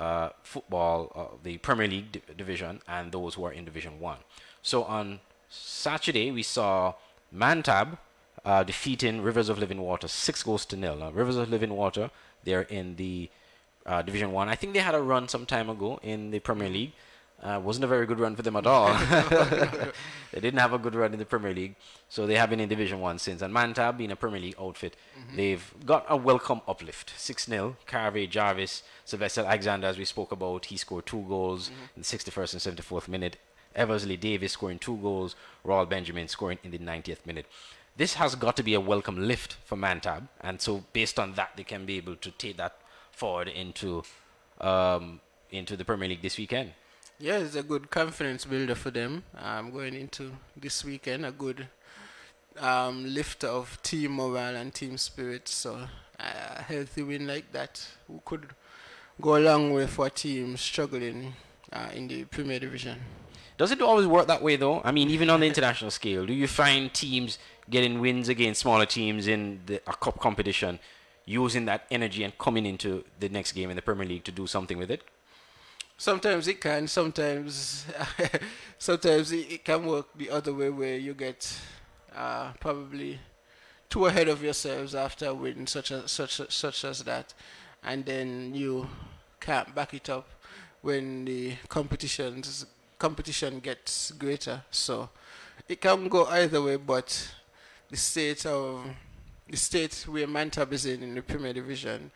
uh, 0.01 0.31
football, 0.43 1.13
uh, 1.15 1.37
the 1.43 1.59
Premier 1.59 1.87
League 1.87 2.13
di- 2.13 2.23
division, 2.37 2.81
and 2.89 3.13
those 3.13 3.35
who 3.35 3.45
are 3.45 3.53
in 3.53 3.65
Division 3.65 4.01
One. 4.01 4.19
So 4.63 4.85
on 4.85 5.21
Saturday 5.49 6.31
we 6.31 6.43
saw 6.43 6.95
Mantab 7.43 7.99
uh, 8.45 8.63
defeating 8.65 9.21
Rivers 9.23 9.49
of 9.49 9.59
Living 9.59 9.81
Water 9.81 10.09
six 10.09 10.43
goals 10.43 10.65
to 10.67 10.77
nil. 10.77 10.97
Now, 10.97 11.11
Rivers 11.11 11.37
of 11.37 11.51
Living 11.51 11.75
Water 11.83 12.11
they're 12.45 12.63
in 12.63 12.97
the 12.97 13.29
uh, 13.85 14.03
Division 14.03 14.33
One. 14.33 14.49
I. 14.49 14.53
I 14.53 14.57
think 14.57 14.73
they 14.73 14.81
had 14.81 14.95
a 14.95 15.03
run 15.03 15.29
some 15.29 15.45
time 15.47 15.69
ago 15.69 16.01
in 16.03 16.31
the 16.31 16.41
Premier 16.41 16.69
League. 16.69 16.93
Uh, 17.43 17.59
wasn't 17.63 17.83
a 17.83 17.87
very 17.87 18.05
good 18.05 18.21
run 18.21 18.37
for 18.37 18.43
them 18.43 18.57
at 18.57 18.67
all. 18.67 18.93
they 20.33 20.41
didn't 20.41 20.59
have 20.59 20.75
a 20.75 20.79
good 20.79 20.95
run 20.95 21.15
in 21.15 21.19
the 21.19 21.25
Premier 21.25 21.55
League, 21.55 21.75
so 22.09 22.27
they 22.27 22.35
have 22.35 22.51
been 22.51 22.61
in 22.61 22.69
Division 22.69 23.01
One 23.01 23.19
since. 23.19 23.41
And 23.41 23.55
Mantab, 23.55 23.97
being 23.97 24.11
a 24.11 24.17
Premier 24.17 24.41
League 24.41 24.57
outfit, 24.61 24.95
mm-hmm. 25.19 25.37
they've 25.37 25.75
got 25.87 26.05
a 26.09 26.17
welcome 26.19 26.61
uplift. 26.69 27.15
Six 27.17 27.47
0 27.47 27.77
Carvey 27.87 28.29
Jarvis, 28.29 28.83
Sylvester 29.07 29.43
Alexander, 29.43 29.87
as 29.87 29.97
we 29.97 30.05
spoke 30.05 30.33
about, 30.33 30.67
he 30.67 30.77
scored 30.77 31.07
two 31.07 31.23
goals 31.23 31.71
mm-hmm. 31.71 31.83
in 31.97 32.03
the 32.03 32.05
61st 32.05 32.67
and 32.67 32.79
74th 32.79 33.09
minute. 33.09 33.39
Eversley 33.75 34.19
Davis 34.19 34.53
scoring 34.53 34.79
two 34.79 34.99
goals. 34.99 35.35
Royal 35.65 35.87
Benjamin 35.87 36.29
scoring 36.29 36.59
in 36.63 36.73
the 36.73 36.79
90th 36.79 37.25
minute. 37.25 37.47
This 37.97 38.15
has 38.15 38.35
got 38.35 38.57
to 38.57 38.63
be 38.63 38.75
a 38.75 38.81
welcome 38.81 39.27
lift 39.27 39.57
for 39.65 39.77
Mantab, 39.77 40.29
and 40.41 40.61
so 40.61 40.85
based 40.93 41.19
on 41.19 41.35
that, 41.35 41.53
they 41.57 41.65
can 41.65 41.87
be 41.87 41.97
able 41.97 42.17
to 42.17 42.31
take 42.33 42.57
that 42.59 42.77
forward 43.13 43.49
into 43.49 44.03
um, 44.61 45.21
into 45.51 45.77
the 45.77 45.85
Premier 45.85 46.09
League 46.09 46.23
this 46.23 46.37
weekend. 46.39 46.73
Yeah, 47.23 47.37
it's 47.37 47.55
a 47.55 47.63
good 47.63 47.91
confidence 47.91 48.47
builder 48.47 48.75
for 48.75 48.91
them. 48.91 49.25
Um, 49.37 49.73
going 49.73 49.93
into 49.93 50.33
this 50.57 50.83
weekend, 50.83 51.27
a 51.27 51.31
good 51.31 51.69
um, 52.59 53.05
lift 53.05 53.45
of 53.45 53.79
team 53.83 54.13
morale 54.13 54.57
and 54.57 54.73
team 54.73 54.97
spirit. 54.97 55.47
So 55.47 55.87
a 56.19 56.63
healthy 56.63 57.03
win 57.03 57.27
like 57.27 57.53
that 57.53 57.87
could 58.25 58.47
go 59.21 59.37
a 59.37 59.39
long 59.39 59.75
way 59.75 59.87
for 59.87 60.07
a 60.07 60.11
team 60.11 60.57
struggling 60.57 61.35
uh, 61.71 61.91
in 61.93 62.09
the 62.09 62.25
Premier 62.25 62.59
Division. 62.59 62.99
Does 63.59 63.71
it 63.71 63.83
always 63.83 64.07
work 64.07 64.27
that 64.29 64.43
way 64.43 64.57
though? 64.57 64.81
I 64.83 64.91
mean, 64.91 65.11
even 65.11 65.29
on 65.29 65.41
the 65.41 65.47
international 65.53 65.91
scale, 65.91 66.25
do 66.25 66.33
you 66.33 66.49
find 66.49 66.91
teams 66.95 67.39
getting 67.69 68.01
wins 68.01 68.31
against 68.31 68.63
smaller 68.63 68.87
teams 68.87 69.29
in 69.29 69.61
the, 69.67 69.83
a 69.87 69.93
cup 69.93 70.19
competition, 70.21 70.79
using 71.27 71.67
that 71.67 71.87
energy 71.91 72.25
and 72.25 72.39
coming 72.39 72.65
into 72.65 73.05
the 73.19 73.29
next 73.29 73.53
game 73.53 73.69
in 73.69 73.77
the 73.77 73.83
Premier 73.83 74.07
League 74.07 74.25
to 74.25 74.33
do 74.33 74.47
something 74.47 74.79
with 74.79 74.91
it? 74.91 75.03
Sometimes 76.01 76.49
it 76.49 76.63
can 76.63 76.89
sometimes 76.89 77.85
sometimes 78.79 79.33
it, 79.33 79.53
it, 79.53 79.65
can 79.65 79.85
work 79.85 80.07
the 80.17 80.31
other 80.31 80.55
way 80.55 80.71
where 80.71 80.97
you 80.97 81.13
get 81.13 81.61
uh, 82.17 82.53
probably 82.59 83.19
too 83.91 84.07
ahead 84.07 84.27
of 84.27 84.43
yourselves 84.43 84.95
after 84.95 85.27
a 85.27 85.35
win 85.35 85.67
such 85.67 85.93
as 85.93 86.11
such 86.11 86.41
such 86.49 86.85
as 86.85 87.05
that. 87.05 87.35
And 87.85 88.07
then 88.07 88.55
you 88.55 88.89
can't 89.41 89.75
back 89.75 89.93
it 89.93 90.09
up 90.09 90.27
when 90.81 91.27
the 91.27 91.53
competitions 91.69 92.65
competition 92.99 93.61
gets 93.61 94.13
greater. 94.13 94.63
So 94.71 95.11
it 95.69 95.83
can 95.83 96.09
go 96.09 96.25
either 96.27 96.63
way 96.63 96.77
but 96.77 97.31
the 97.91 97.99
state 97.99 98.47
of 98.47 98.87
the 99.51 99.57
state 99.59 100.07
where 100.09 100.27
Mantab 100.27 100.73
is 100.73 100.87
in 100.87 101.03
in 101.03 101.15
the 101.15 101.23
Premier 101.23 101.53
Division 101.53 102.11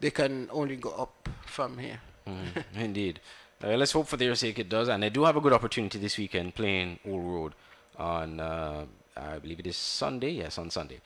they 0.00 0.10
can 0.10 0.48
only 0.50 0.76
go 0.76 0.90
up 0.92 1.28
from 1.44 1.76
here 1.76 2.00
Mm, 2.28 2.64
indeed. 2.74 3.20
Uh, 3.62 3.68
let's 3.76 3.92
hope 3.92 4.06
for 4.06 4.16
their 4.16 4.34
sake 4.34 4.58
it 4.58 4.68
does. 4.68 4.88
And 4.88 5.02
they 5.02 5.10
do 5.10 5.24
have 5.24 5.36
a 5.36 5.40
good 5.40 5.52
opportunity 5.52 5.98
this 5.98 6.18
weekend 6.18 6.54
playing 6.54 6.98
Old 7.06 7.24
Road 7.24 7.54
on, 7.96 8.40
uh, 8.40 8.84
I 9.16 9.38
believe 9.38 9.60
it 9.60 9.66
is 9.66 9.76
Sunday. 9.76 10.30
Yes, 10.30 10.58
on 10.58 10.70
Sunday. 10.70 11.00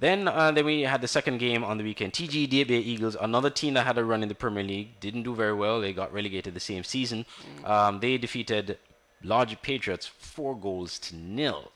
Then, 0.00 0.26
uh, 0.26 0.50
then 0.50 0.64
we 0.64 0.80
had 0.80 1.00
the 1.00 1.06
second 1.06 1.38
game 1.38 1.62
on 1.62 1.78
the 1.78 1.84
weekend. 1.84 2.12
TG 2.12 2.66
Bay 2.66 2.78
Eagles, 2.78 3.16
another 3.20 3.50
team 3.50 3.74
that 3.74 3.86
had 3.86 3.98
a 3.98 4.04
run 4.04 4.24
in 4.24 4.28
the 4.28 4.34
Premier 4.34 4.64
League, 4.64 4.98
didn't 4.98 5.22
do 5.22 5.32
very 5.32 5.54
well. 5.54 5.80
They 5.80 5.92
got 5.92 6.12
relegated 6.12 6.54
the 6.54 6.60
same 6.60 6.82
season. 6.82 7.24
Um, 7.64 8.00
they 8.00 8.18
defeated 8.18 8.78
Lodge 9.22 9.62
Patriots 9.62 10.06
four 10.06 10.56
goals 10.56 10.98
to 11.00 11.14
nil. 11.14 11.70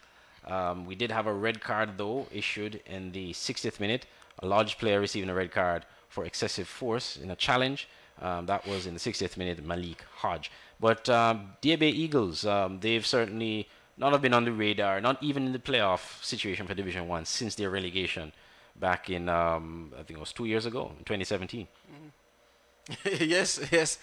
Um, 0.44 0.86
we 0.86 0.96
did 0.96 1.12
have 1.12 1.28
a 1.28 1.32
red 1.32 1.60
card 1.60 1.98
though 1.98 2.26
issued 2.32 2.80
in 2.86 3.12
the 3.12 3.32
60th 3.32 3.78
minute. 3.78 4.06
A 4.40 4.46
Lodge 4.46 4.76
player 4.78 4.98
receiving 4.98 5.30
a 5.30 5.34
red 5.34 5.52
card 5.52 5.86
for 6.08 6.24
excessive 6.24 6.66
force 6.66 7.16
in 7.16 7.30
a 7.30 7.36
challenge. 7.36 7.88
Um, 8.20 8.46
that 8.46 8.66
was 8.66 8.86
in 8.86 8.94
the 8.94 9.00
60th 9.00 9.36
minute, 9.36 9.64
Malik 9.64 10.02
Hodge. 10.16 10.50
But 10.80 11.08
um, 11.08 11.52
Bay 11.60 11.90
Eagles, 11.90 12.46
um, 12.46 12.80
they've 12.80 13.04
certainly 13.04 13.68
not 13.96 14.12
have 14.12 14.22
been 14.22 14.34
on 14.34 14.44
the 14.44 14.52
radar, 14.52 15.00
not 15.00 15.22
even 15.22 15.46
in 15.46 15.52
the 15.52 15.58
playoff 15.58 16.22
situation 16.22 16.66
for 16.66 16.74
Division 16.74 17.08
One 17.08 17.24
since 17.24 17.54
their 17.54 17.70
relegation 17.70 18.32
back 18.78 19.10
in 19.10 19.28
um, 19.28 19.92
I 19.94 20.02
think 20.02 20.18
it 20.18 20.20
was 20.20 20.32
two 20.32 20.44
years 20.44 20.66
ago, 20.66 20.92
in 20.98 21.04
2017. 21.04 21.66
Mm. 21.90 23.20
yes, 23.28 23.60
yes. 23.70 23.98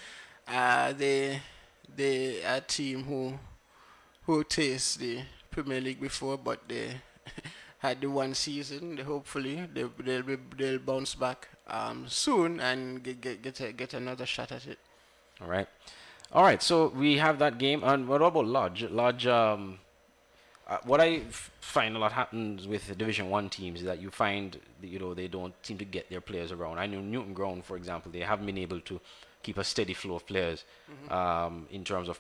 Uh, 0.47 0.93
they 0.93 1.39
they 1.95 2.41
a 2.41 2.59
team 2.61 3.03
who 3.03 3.38
who 4.24 4.43
taste 4.43 4.99
the 4.99 5.20
Premier 5.51 5.80
League 5.80 6.01
before, 6.01 6.38
but 6.38 6.68
they 6.68 6.95
had 7.84 8.00
the 8.00 8.08
one 8.08 8.34
season. 8.34 8.98
Hopefully 8.98 9.68
they 9.74 9.86
they'll 10.00 10.24
be, 10.24 10.38
they'll 10.58 10.80
bounce 10.80 11.16
back 11.16 11.50
um, 11.68 12.06
soon 12.08 12.60
and 12.60 13.04
get 13.04 13.22
get 13.22 13.42
get, 13.44 13.60
a, 13.60 13.72
get 13.74 13.94
another 13.94 14.26
shot 14.26 14.52
at 14.52 14.66
it. 14.66 14.80
All 15.42 15.50
right, 15.50 15.68
all 16.32 16.44
right. 16.44 16.64
So 16.64 16.88
we 16.88 17.18
have 17.18 17.40
that 17.40 17.58
game. 17.58 17.84
And 17.84 18.08
what 18.08 18.22
about 18.22 18.46
Lodge? 18.46 18.84
Lodge. 18.84 19.28
Um, 19.28 19.80
uh, 20.66 20.78
what 20.86 21.02
I 21.02 21.10
f- 21.28 21.52
find 21.60 21.94
a 21.98 22.00
lot 22.00 22.14
happens 22.14 22.70
with 22.70 22.88
the 22.88 22.96
Division 22.96 23.30
One 23.30 23.50
teams 23.50 23.82
is 23.82 23.86
that 23.86 24.02
you 24.02 24.10
find 24.10 24.58
that, 24.80 24.88
you 24.88 24.98
know 24.98 25.14
they 25.14 25.28
don't 25.28 25.54
seem 25.62 25.78
to 25.78 25.86
get 25.86 26.10
their 26.10 26.22
players 26.22 26.54
around. 26.54 26.80
I 26.80 26.88
know 26.88 27.02
Newton 27.02 27.34
Ground, 27.34 27.66
for 27.66 27.76
example, 27.76 28.14
they 28.14 28.22
haven't 28.22 28.46
been 28.46 28.58
able 28.58 28.80
to 28.80 29.02
keep 29.44 29.58
a 29.58 29.64
steady 29.64 29.94
flow 29.94 30.16
of 30.16 30.26
players 30.26 30.64
mm-hmm. 30.90 31.14
um, 31.14 31.68
in 31.70 31.84
terms 31.84 32.08
of 32.08 32.18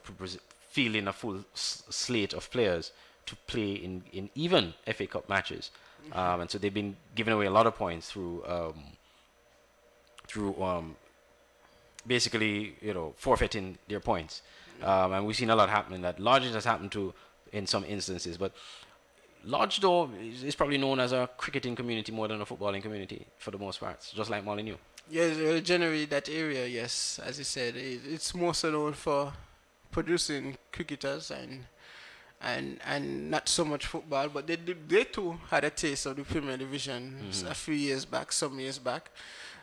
fielding 0.71 1.07
a 1.07 1.13
full 1.13 1.39
s- 1.53 1.83
slate 1.89 2.33
of 2.33 2.51
players 2.51 2.91
to 3.25 3.35
play 3.47 3.73
in, 3.73 4.03
in 4.11 4.29
even 4.35 4.73
FA 4.93 5.07
Cup 5.07 5.29
matches. 5.29 5.71
Mm-hmm. 6.05 6.19
Um, 6.19 6.41
and 6.41 6.51
so 6.51 6.57
they've 6.57 6.73
been 6.73 6.95
giving 7.15 7.33
away 7.33 7.45
a 7.45 7.51
lot 7.51 7.67
of 7.67 7.75
points 7.75 8.11
through 8.11 8.43
um, 8.45 8.75
through 10.27 10.61
um, 10.63 10.95
basically, 12.05 12.75
you 12.81 12.93
know, 12.93 13.13
forfeiting 13.17 13.77
their 13.87 13.99
points. 13.99 14.41
Um, 14.81 15.13
and 15.13 15.25
we've 15.25 15.35
seen 15.35 15.49
a 15.49 15.55
lot 15.55 15.69
happening 15.69 16.01
that 16.01 16.19
Lodge 16.19 16.43
has 16.43 16.65
happened 16.65 16.91
to 16.93 17.13
in 17.51 17.67
some 17.67 17.85
instances. 17.85 18.37
But 18.37 18.53
Lodge, 19.45 19.79
though, 19.79 20.09
is, 20.21 20.43
is, 20.43 20.55
probably 20.55 20.77
known 20.77 20.99
as 20.99 21.11
a 21.11 21.29
cricketing 21.37 21.75
community 21.75 22.11
more 22.11 22.27
than 22.27 22.41
a 22.41 22.45
footballing 22.45 22.81
community 22.81 23.25
for 23.37 23.51
the 23.51 23.57
most 23.57 23.79
part, 23.79 24.11
just 24.13 24.29
like 24.29 24.43
Molineux. 24.43 24.77
Yes, 25.09 25.61
generally 25.61 26.05
that 26.05 26.29
area, 26.29 26.65
yes, 26.65 27.19
as 27.23 27.37
you 27.37 27.43
said, 27.43 27.75
it, 27.75 28.01
it's 28.09 28.33
more 28.33 28.53
so 28.53 28.71
known 28.71 28.93
for 28.93 29.33
producing 29.91 30.57
cricketers 30.71 31.29
and 31.29 31.65
and 32.43 32.79
and 32.85 33.31
not 33.31 33.47
so 33.47 33.63
much 33.63 33.85
football, 33.85 34.29
but 34.29 34.45
they 34.47 34.55
they 34.55 35.05
too 35.05 35.39
had 35.49 35.63
a 35.63 35.69
taste 35.69 36.05
of 36.05 36.17
the 36.17 36.23
Premier 36.23 36.57
Division 36.57 37.15
mm-hmm. 37.31 37.47
a 37.47 37.53
few 37.53 37.73
years 37.73 38.05
back, 38.05 38.31
some 38.31 38.59
years 38.59 38.77
back. 38.77 39.09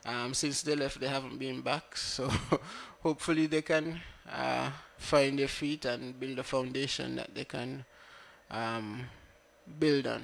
Um, 0.07 0.33
since 0.33 0.63
they 0.63 0.75
left, 0.75 0.99
they 0.99 1.09
haven't 1.09 1.39
been 1.39 1.61
back. 1.61 1.85
So 1.97 2.31
hopefully 3.03 3.47
they 3.47 3.63
can 3.63 4.01
uh, 4.31 4.71
find 4.97 5.39
their 5.39 5.49
feet 5.49 5.85
and 5.85 6.19
build 6.19 6.39
a 6.39 6.43
foundation 6.43 7.17
that 7.17 7.35
they 7.35 7.45
can 7.45 7.85
um, 8.51 9.05
build 9.79 10.07
on. 10.07 10.23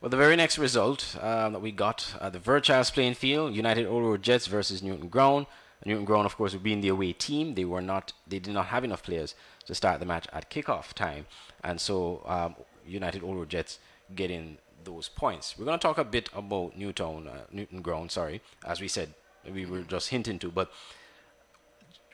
Well, 0.00 0.10
the 0.10 0.16
very 0.16 0.36
next 0.36 0.58
result 0.58 1.16
um, 1.20 1.52
that 1.52 1.60
we 1.60 1.70
got 1.70 2.14
at 2.20 2.32
the 2.32 2.40
Verchilds 2.40 2.92
playing 2.92 3.14
field, 3.14 3.54
United 3.54 3.86
Old 3.86 4.22
Jets 4.22 4.46
versus 4.46 4.82
Newton 4.82 5.08
Ground. 5.08 5.46
Newton 5.84 6.04
Ground, 6.04 6.26
of 6.26 6.36
course, 6.36 6.52
would 6.52 6.62
be 6.62 6.72
in 6.72 6.80
the 6.80 6.88
away 6.88 7.12
team. 7.12 7.54
They 7.54 7.64
were 7.64 7.82
not. 7.82 8.12
They 8.26 8.38
did 8.38 8.54
not 8.54 8.66
have 8.66 8.84
enough 8.84 9.02
players 9.02 9.34
to 9.66 9.74
start 9.74 10.00
the 10.00 10.06
match 10.06 10.26
at 10.32 10.50
kickoff 10.50 10.92
time, 10.92 11.26
and 11.62 11.80
so 11.80 12.22
um, 12.26 12.54
United 12.86 13.22
Old 13.22 13.36
Road 13.36 13.48
Jets 13.48 13.78
getting 14.14 14.58
those 14.84 15.08
points. 15.08 15.54
We're 15.58 15.64
going 15.64 15.78
to 15.78 15.82
talk 15.82 15.98
a 15.98 16.04
bit 16.04 16.28
about 16.34 16.76
Newtown, 16.76 17.28
uh, 17.28 17.44
Newton 17.52 17.82
Ground, 17.82 18.10
sorry, 18.10 18.40
as 18.66 18.80
we 18.80 18.88
said, 18.88 19.14
we 19.50 19.64
were 19.66 19.82
just 19.82 20.08
hinting 20.08 20.38
to, 20.40 20.50
but 20.50 20.70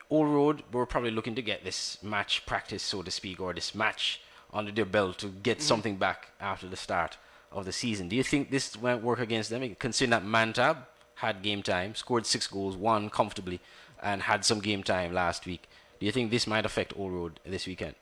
Old 0.09 0.27
Road 0.27 0.63
were 0.71 0.85
probably 0.85 1.11
looking 1.11 1.35
to 1.35 1.41
get 1.41 1.63
this 1.63 2.01
match 2.03 2.45
practice, 2.45 2.81
so 2.81 3.01
to 3.01 3.11
speak, 3.11 3.39
or 3.39 3.53
this 3.53 3.75
match 3.75 4.21
under 4.51 4.71
their 4.71 4.85
belt 4.85 5.19
to 5.19 5.27
get 5.27 5.57
mm-hmm. 5.57 5.67
something 5.67 5.95
back 5.97 6.29
after 6.39 6.67
the 6.67 6.75
start 6.75 7.17
of 7.51 7.65
the 7.65 7.71
season. 7.71 8.09
Do 8.09 8.15
you 8.15 8.23
think 8.23 8.49
this 8.49 8.75
won't 8.75 9.03
work 9.03 9.19
against 9.19 9.49
them, 9.49 9.75
considering 9.77 10.11
that 10.11 10.23
Mantab 10.23 10.77
had 11.15 11.41
game 11.43 11.61
time, 11.61 11.95
scored 11.95 12.25
six 12.25 12.47
goals, 12.47 12.75
won 12.75 13.09
comfortably, 13.09 13.59
and 14.01 14.23
had 14.23 14.45
some 14.45 14.59
game 14.59 14.83
time 14.83 15.13
last 15.13 15.45
week? 15.45 15.67
Do 15.99 16.05
you 16.05 16.11
think 16.11 16.31
this 16.31 16.47
might 16.47 16.65
affect 16.65 16.93
Old 16.97 17.11
Road 17.11 17.39
this 17.45 17.67
weekend? 17.67 17.95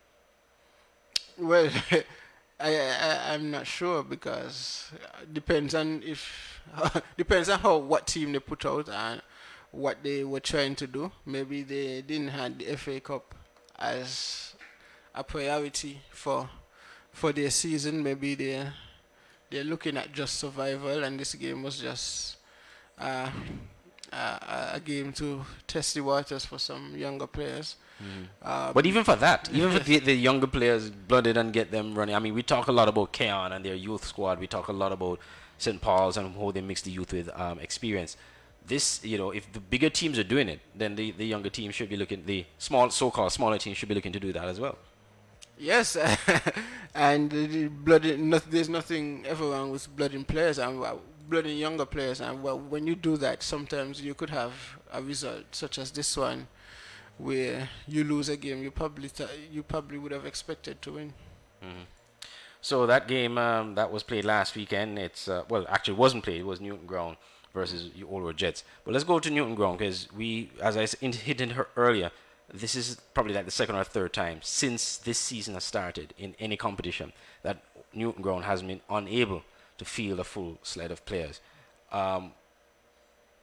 Well, 1.36 1.70
I, 2.60 2.70
I 2.70 3.34
am 3.34 3.50
not 3.50 3.66
sure 3.66 4.02
because 4.02 4.90
depends 5.32 5.74
on 5.74 6.02
if 6.04 6.60
depends 7.16 7.48
on 7.48 7.60
how 7.60 7.78
what 7.78 8.06
team 8.06 8.32
they 8.32 8.40
put 8.40 8.64
out 8.64 8.88
and 8.88 9.22
what 9.70 10.02
they 10.02 10.24
were 10.24 10.40
trying 10.40 10.74
to 10.76 10.86
do. 10.86 11.12
Maybe 11.26 11.62
they 11.62 12.02
didn't 12.02 12.28
have 12.28 12.58
the 12.58 12.76
FA 12.76 13.00
Cup 13.00 13.34
as 13.78 14.54
a 15.14 15.22
priority 15.22 16.00
for 16.10 16.48
for 17.12 17.32
their 17.32 17.50
season. 17.50 18.02
Maybe 18.02 18.34
they 18.34 18.66
they're 19.50 19.64
looking 19.64 19.96
at 19.96 20.12
just 20.12 20.38
survival, 20.38 21.04
and 21.04 21.18
this 21.18 21.34
game 21.34 21.62
was 21.62 21.78
just 21.78 22.36
uh, 22.98 23.30
uh, 24.12 24.70
a 24.74 24.80
game 24.80 25.12
to 25.14 25.44
test 25.66 25.94
the 25.94 26.00
waters 26.00 26.44
for 26.44 26.58
some 26.58 26.96
younger 26.96 27.26
players. 27.26 27.76
Mm. 28.02 28.74
But 28.74 28.86
even 28.86 29.04
for 29.04 29.16
that, 29.16 29.48
even 29.52 29.72
for 29.72 29.78
the, 29.84 29.98
the, 29.98 30.14
younger 30.14 30.46
players, 30.46 30.90
blooded 30.90 31.36
and 31.36 31.52
get 31.52 31.70
them 31.70 31.94
running. 31.94 32.14
I 32.14 32.18
mean, 32.18 32.34
we 32.34 32.42
talk 32.42 32.68
a 32.68 32.72
lot 32.72 32.88
about 32.88 33.12
Cayon 33.12 33.52
and 33.52 33.64
their 33.64 33.74
youth 33.74 34.04
squad. 34.04 34.38
We 34.38 34.46
talk 34.46 34.68
a 34.68 34.72
lot 34.72 34.92
about 34.92 35.18
St. 35.58 35.80
Paul's 35.80 36.16
and 36.16 36.34
how 36.34 36.50
they 36.50 36.60
mix 36.60 36.82
the 36.82 36.90
youth 36.90 37.12
with 37.12 37.28
um, 37.38 37.58
experience. 37.58 38.16
This, 38.66 39.02
you 39.04 39.18
know, 39.18 39.30
if 39.30 39.50
the 39.52 39.60
bigger 39.60 39.90
teams 39.90 40.18
are 40.18 40.24
doing 40.24 40.48
it, 40.48 40.60
then 40.74 40.94
the, 40.94 41.10
the 41.12 41.26
younger 41.26 41.48
teams 41.48 41.74
should 41.74 41.88
be 41.88 41.96
looking. 41.96 42.24
The 42.26 42.44
small, 42.58 42.90
so-called 42.90 43.32
smaller 43.32 43.58
teams 43.58 43.78
should 43.78 43.88
be 43.88 43.94
looking 43.94 44.12
to 44.12 44.20
do 44.20 44.32
that 44.32 44.44
as 44.44 44.60
well. 44.60 44.76
Yes, 45.58 45.96
and 46.94 47.30
the 47.30 47.66
blood. 47.68 48.02
There's 48.02 48.68
nothing 48.68 49.24
ever 49.26 49.44
wrong 49.44 49.72
with 49.72 49.88
blooding 49.96 50.24
players 50.24 50.58
and 50.58 50.82
uh, 50.84 50.94
blooding 51.28 51.58
younger 51.58 51.86
players. 51.86 52.20
And 52.20 52.42
well, 52.42 52.58
when 52.58 52.86
you 52.86 52.94
do 52.94 53.16
that, 53.18 53.42
sometimes 53.42 54.00
you 54.00 54.14
could 54.14 54.30
have 54.30 54.52
a 54.92 55.02
result 55.02 55.44
such 55.52 55.78
as 55.78 55.90
this 55.90 56.16
one 56.16 56.48
where 57.18 57.68
you 57.86 58.04
lose 58.04 58.28
a 58.28 58.36
game 58.36 58.62
you 58.62 58.70
probably 58.70 59.10
you 59.50 59.62
probably 59.62 59.98
would 59.98 60.12
have 60.12 60.24
expected 60.24 60.80
to 60.82 60.92
win. 60.92 61.12
Mm-hmm. 61.62 61.82
So 62.60 62.86
that 62.86 63.08
game 63.08 63.38
um, 63.38 63.74
that 63.74 63.90
was 63.90 64.02
played 64.02 64.24
last 64.24 64.54
weekend, 64.56 64.98
it's 64.98 65.28
uh, 65.28 65.44
well 65.48 65.66
actually 65.68 65.94
wasn't 65.94 66.24
played. 66.24 66.40
It 66.40 66.46
was 66.46 66.60
Newton 66.60 66.86
Ground 66.86 67.16
versus 67.54 67.90
Old 68.08 68.36
Jets. 68.36 68.64
But 68.84 68.92
let's 68.92 69.04
go 69.04 69.18
to 69.18 69.30
Newton 69.30 69.54
Ground 69.54 69.78
because 69.78 70.08
we, 70.12 70.50
as 70.60 70.76
I 70.76 70.86
hinted 70.86 71.52
her 71.52 71.68
earlier, 71.76 72.10
this 72.52 72.74
is 72.74 72.96
probably 73.14 73.34
like 73.34 73.44
the 73.44 73.50
second 73.50 73.76
or 73.76 73.84
third 73.84 74.12
time 74.12 74.40
since 74.42 74.96
this 74.96 75.18
season 75.18 75.54
has 75.54 75.64
started 75.64 76.14
in 76.18 76.34
any 76.38 76.56
competition 76.56 77.12
that 77.42 77.62
Newton 77.92 78.22
Ground 78.22 78.44
has 78.44 78.62
been 78.62 78.80
unable 78.88 79.42
to 79.78 79.84
field 79.84 80.20
a 80.20 80.24
full 80.24 80.58
slate 80.62 80.90
of 80.90 81.04
players. 81.06 81.40
Um, 81.90 82.32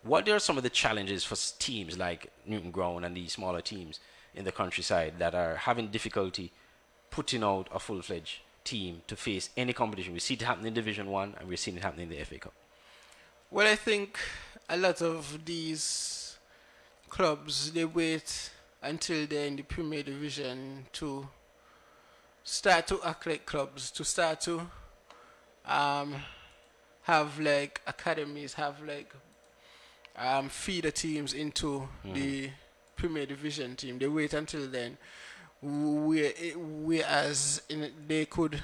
what 0.04 0.30
are 0.30 0.40
some 0.40 0.58
of 0.58 0.64
the 0.64 0.70
challenges 0.70 1.24
for 1.24 1.36
teams 1.58 1.98
like 1.98 2.32
Newton 2.46 2.70
Ground 2.70 3.06
and 3.06 3.18
these 3.18 3.34
smaller 3.34 3.62
teams 3.62 4.00
in 4.36 4.46
the 4.46 4.52
countryside 4.52 5.16
that 5.18 5.34
are 5.34 5.56
having 5.56 5.88
difficulty 5.88 6.52
putting 7.10 7.44
out 7.44 7.68
a 7.74 7.80
full-fledged 7.80 8.40
team 8.64 9.02
to 9.08 9.16
face 9.16 9.50
any 9.58 9.74
competition? 9.74 10.14
We 10.14 10.20
see 10.20 10.36
it 10.36 10.44
happening 10.44 10.68
in 10.68 10.74
Division 10.76 11.08
One, 11.08 11.34
and 11.40 11.48
we're 11.48 11.58
seeing 11.58 11.78
it 11.78 11.84
happening 11.84 12.12
in 12.12 12.18
the 12.18 12.24
FA 12.24 12.38
Cup. 12.38 12.54
Well, 13.50 13.68
I 13.68 13.76
think 13.76 14.20
a 14.70 14.78
lot 14.78 15.02
of 15.02 15.46
these 15.46 16.38
clubs 17.10 17.72
they 17.72 17.86
wait 17.86 18.52
until 18.84 19.26
they're 19.26 19.48
in 19.48 19.56
the 19.56 19.64
Premier 19.64 20.04
Division 20.04 20.86
to 20.94 21.28
start 22.44 22.86
to 22.88 23.00
act 23.04 23.26
like 23.26 23.46
clubs, 23.46 23.90
to 23.92 24.04
start 24.04 24.42
to 24.42 24.68
um, 25.68 26.16
have 27.03 27.39
like 27.39 27.82
academies, 27.88 28.53
have 28.53 28.82
like 28.84 29.13
um, 30.18 30.49
feeder 30.49 30.91
teams 30.91 31.34
into 31.34 31.88
mm. 32.05 32.13
the 32.13 32.49
Premier 32.95 33.26
Division 33.26 33.76
team. 33.76 33.99
They 33.99 34.07
wait 34.07 34.34
until 34.34 34.68
then. 34.68 34.97
We, 35.61 36.53
we 36.55 37.03
as 37.03 37.61
in, 37.70 37.91
they 38.07 38.26
could 38.26 38.61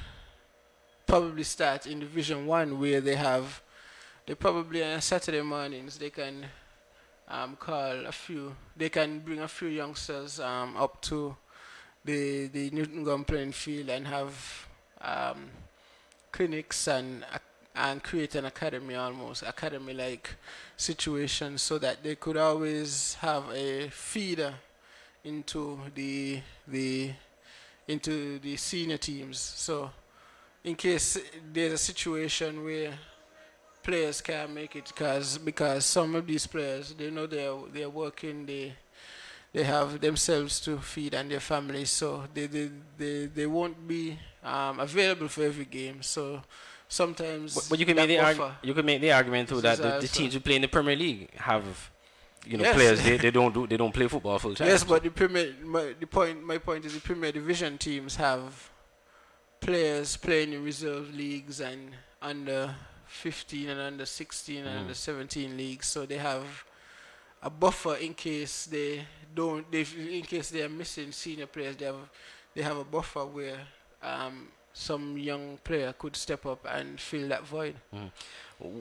probably 1.08 1.44
start 1.44 1.88
in 1.88 2.00
Division 2.00 2.46
One 2.46 2.80
where 2.80 3.02
they 3.02 3.16
have, 3.16 3.62
they 4.26 4.36
probably 4.36 4.84
on 4.84 5.02
Saturday 5.02 5.42
mornings 5.42 5.98
they 5.98 6.10
can 6.10 6.46
um, 7.28 7.56
call 7.56 8.06
a 8.06 8.12
few, 8.12 8.56
they 8.76 8.90
can 8.90 9.20
bring 9.20 9.40
a 9.40 9.48
few 9.48 9.70
youngsters 9.70 10.40
um, 10.40 10.76
up 10.78 11.02
to 11.04 11.36
the 12.04 12.48
the 12.48 12.70
Newton 12.72 13.04
Ground 13.04 13.28
playing 13.28 13.52
field 13.52 13.90
and 13.90 14.08
have 14.08 14.68
um, 15.02 15.50
clinics 16.32 16.88
and 16.88 17.26
and 17.76 18.04
create 18.04 18.36
an 18.36 18.46
academy 18.46 18.96
almost 18.96 19.44
academy 19.44 19.94
like 19.94 20.36
situation 20.76 21.58
so 21.58 21.78
that 21.78 22.04
they 22.04 22.16
could 22.16 22.36
always 22.36 23.14
have 23.16 23.44
a 23.54 23.90
feeder 23.90 24.54
into 25.24 25.80
the 25.96 26.42
the 26.68 27.12
into 27.88 28.40
the 28.40 28.56
senior 28.58 28.98
teams. 28.98 29.40
So 29.40 29.92
in 30.64 30.76
case 30.76 31.18
there's 31.52 31.74
a 31.74 31.78
situation 31.78 32.64
where 32.64 32.94
players 33.84 34.22
can't 34.22 34.54
make 34.54 34.76
it 34.76 34.88
because 34.88 35.38
because 35.38 35.86
some 35.86 36.16
of 36.16 36.28
these 36.28 36.46
players 36.48 36.94
they 36.94 37.10
know 37.10 37.26
they're 37.28 37.58
they're 37.74 37.90
working 37.90 38.46
they 38.46 38.74
they 39.54 39.64
have 39.64 40.00
themselves 40.00 40.60
to 40.62 40.78
feed 40.78 41.14
and 41.14 41.30
their 41.30 41.40
families. 41.40 41.90
So 41.90 42.24
they 42.34 42.48
they 42.48 42.70
they, 42.98 43.26
they 43.26 43.46
won't 43.46 43.88
be 43.88 44.18
um, 44.44 44.80
available 44.80 45.28
for 45.28 45.44
every 45.44 45.66
game 45.66 46.02
so 46.02 46.42
sometimes. 46.92 47.56
But, 47.56 47.68
but 47.72 47.80
you 47.80 47.86
can 47.86 47.96
make 47.96 48.10
the 48.10 48.20
arg- 48.20 48.54
you 48.62 48.74
can 48.74 48.86
make 48.86 49.02
the 49.02 49.12
argument 49.12 49.50
too 49.50 49.62
that 49.62 49.78
the, 49.78 50.00
the 50.02 50.08
teams 50.08 50.34
who 50.34 50.40
play 50.40 50.56
in 50.56 50.62
the 50.62 50.68
Premier 50.68 50.96
League 50.96 51.34
have 51.36 51.92
you 52.46 52.58
know 52.58 52.64
yes. 52.64 52.76
players 52.76 53.04
they, 53.04 53.18
they 53.26 53.32
don't 53.32 53.54
do 53.54 53.66
they 53.68 53.78
don't 53.78 53.94
play 53.94 54.08
football 54.08 54.38
full 54.40 54.54
time. 54.56 54.68
Yes, 54.68 54.84
but 54.84 55.04
the 55.04 55.10
Premier 55.10 55.56
my, 55.64 55.96
the 56.00 56.06
point 56.06 56.44
my 56.44 56.58
point 56.58 56.86
is 56.86 56.94
the 56.94 57.02
Premier 57.02 57.32
Division 57.32 57.78
teams 57.78 58.16
have 58.18 58.70
players 59.60 60.18
playing 60.18 60.54
in 60.54 60.64
reserve 60.64 61.14
leagues 61.14 61.62
and 61.62 61.92
under 62.22 62.76
15 63.08 63.70
and 63.70 63.80
under 63.80 64.06
16 64.06 64.58
and 64.58 64.68
mm. 64.68 64.80
under 64.82 64.94
17 64.94 65.58
leagues, 65.58 65.86
so 65.86 66.06
they 66.06 66.18
have 66.18 66.64
a 67.44 67.50
buffer 67.50 67.96
in 67.96 68.14
case 68.14 68.66
they 68.66 69.06
don't 69.34 69.72
they 69.72 69.86
in 69.98 70.24
case 70.24 70.50
they 70.50 70.62
are 70.62 70.70
missing 70.70 71.12
senior 71.12 71.48
players 71.48 71.76
they 71.76 71.86
have 71.86 72.10
they 72.54 72.62
have 72.62 72.78
a 72.78 72.84
buffer 72.84 73.26
where 73.26 73.58
um, 74.04 74.48
some 74.74 75.18
young 75.18 75.58
player 75.64 75.94
could 75.98 76.16
step 76.16 76.46
up 76.46 76.66
and 76.70 77.00
fill 77.00 77.28
that 77.30 77.46
void. 77.46 77.76
Mm. 77.94 78.12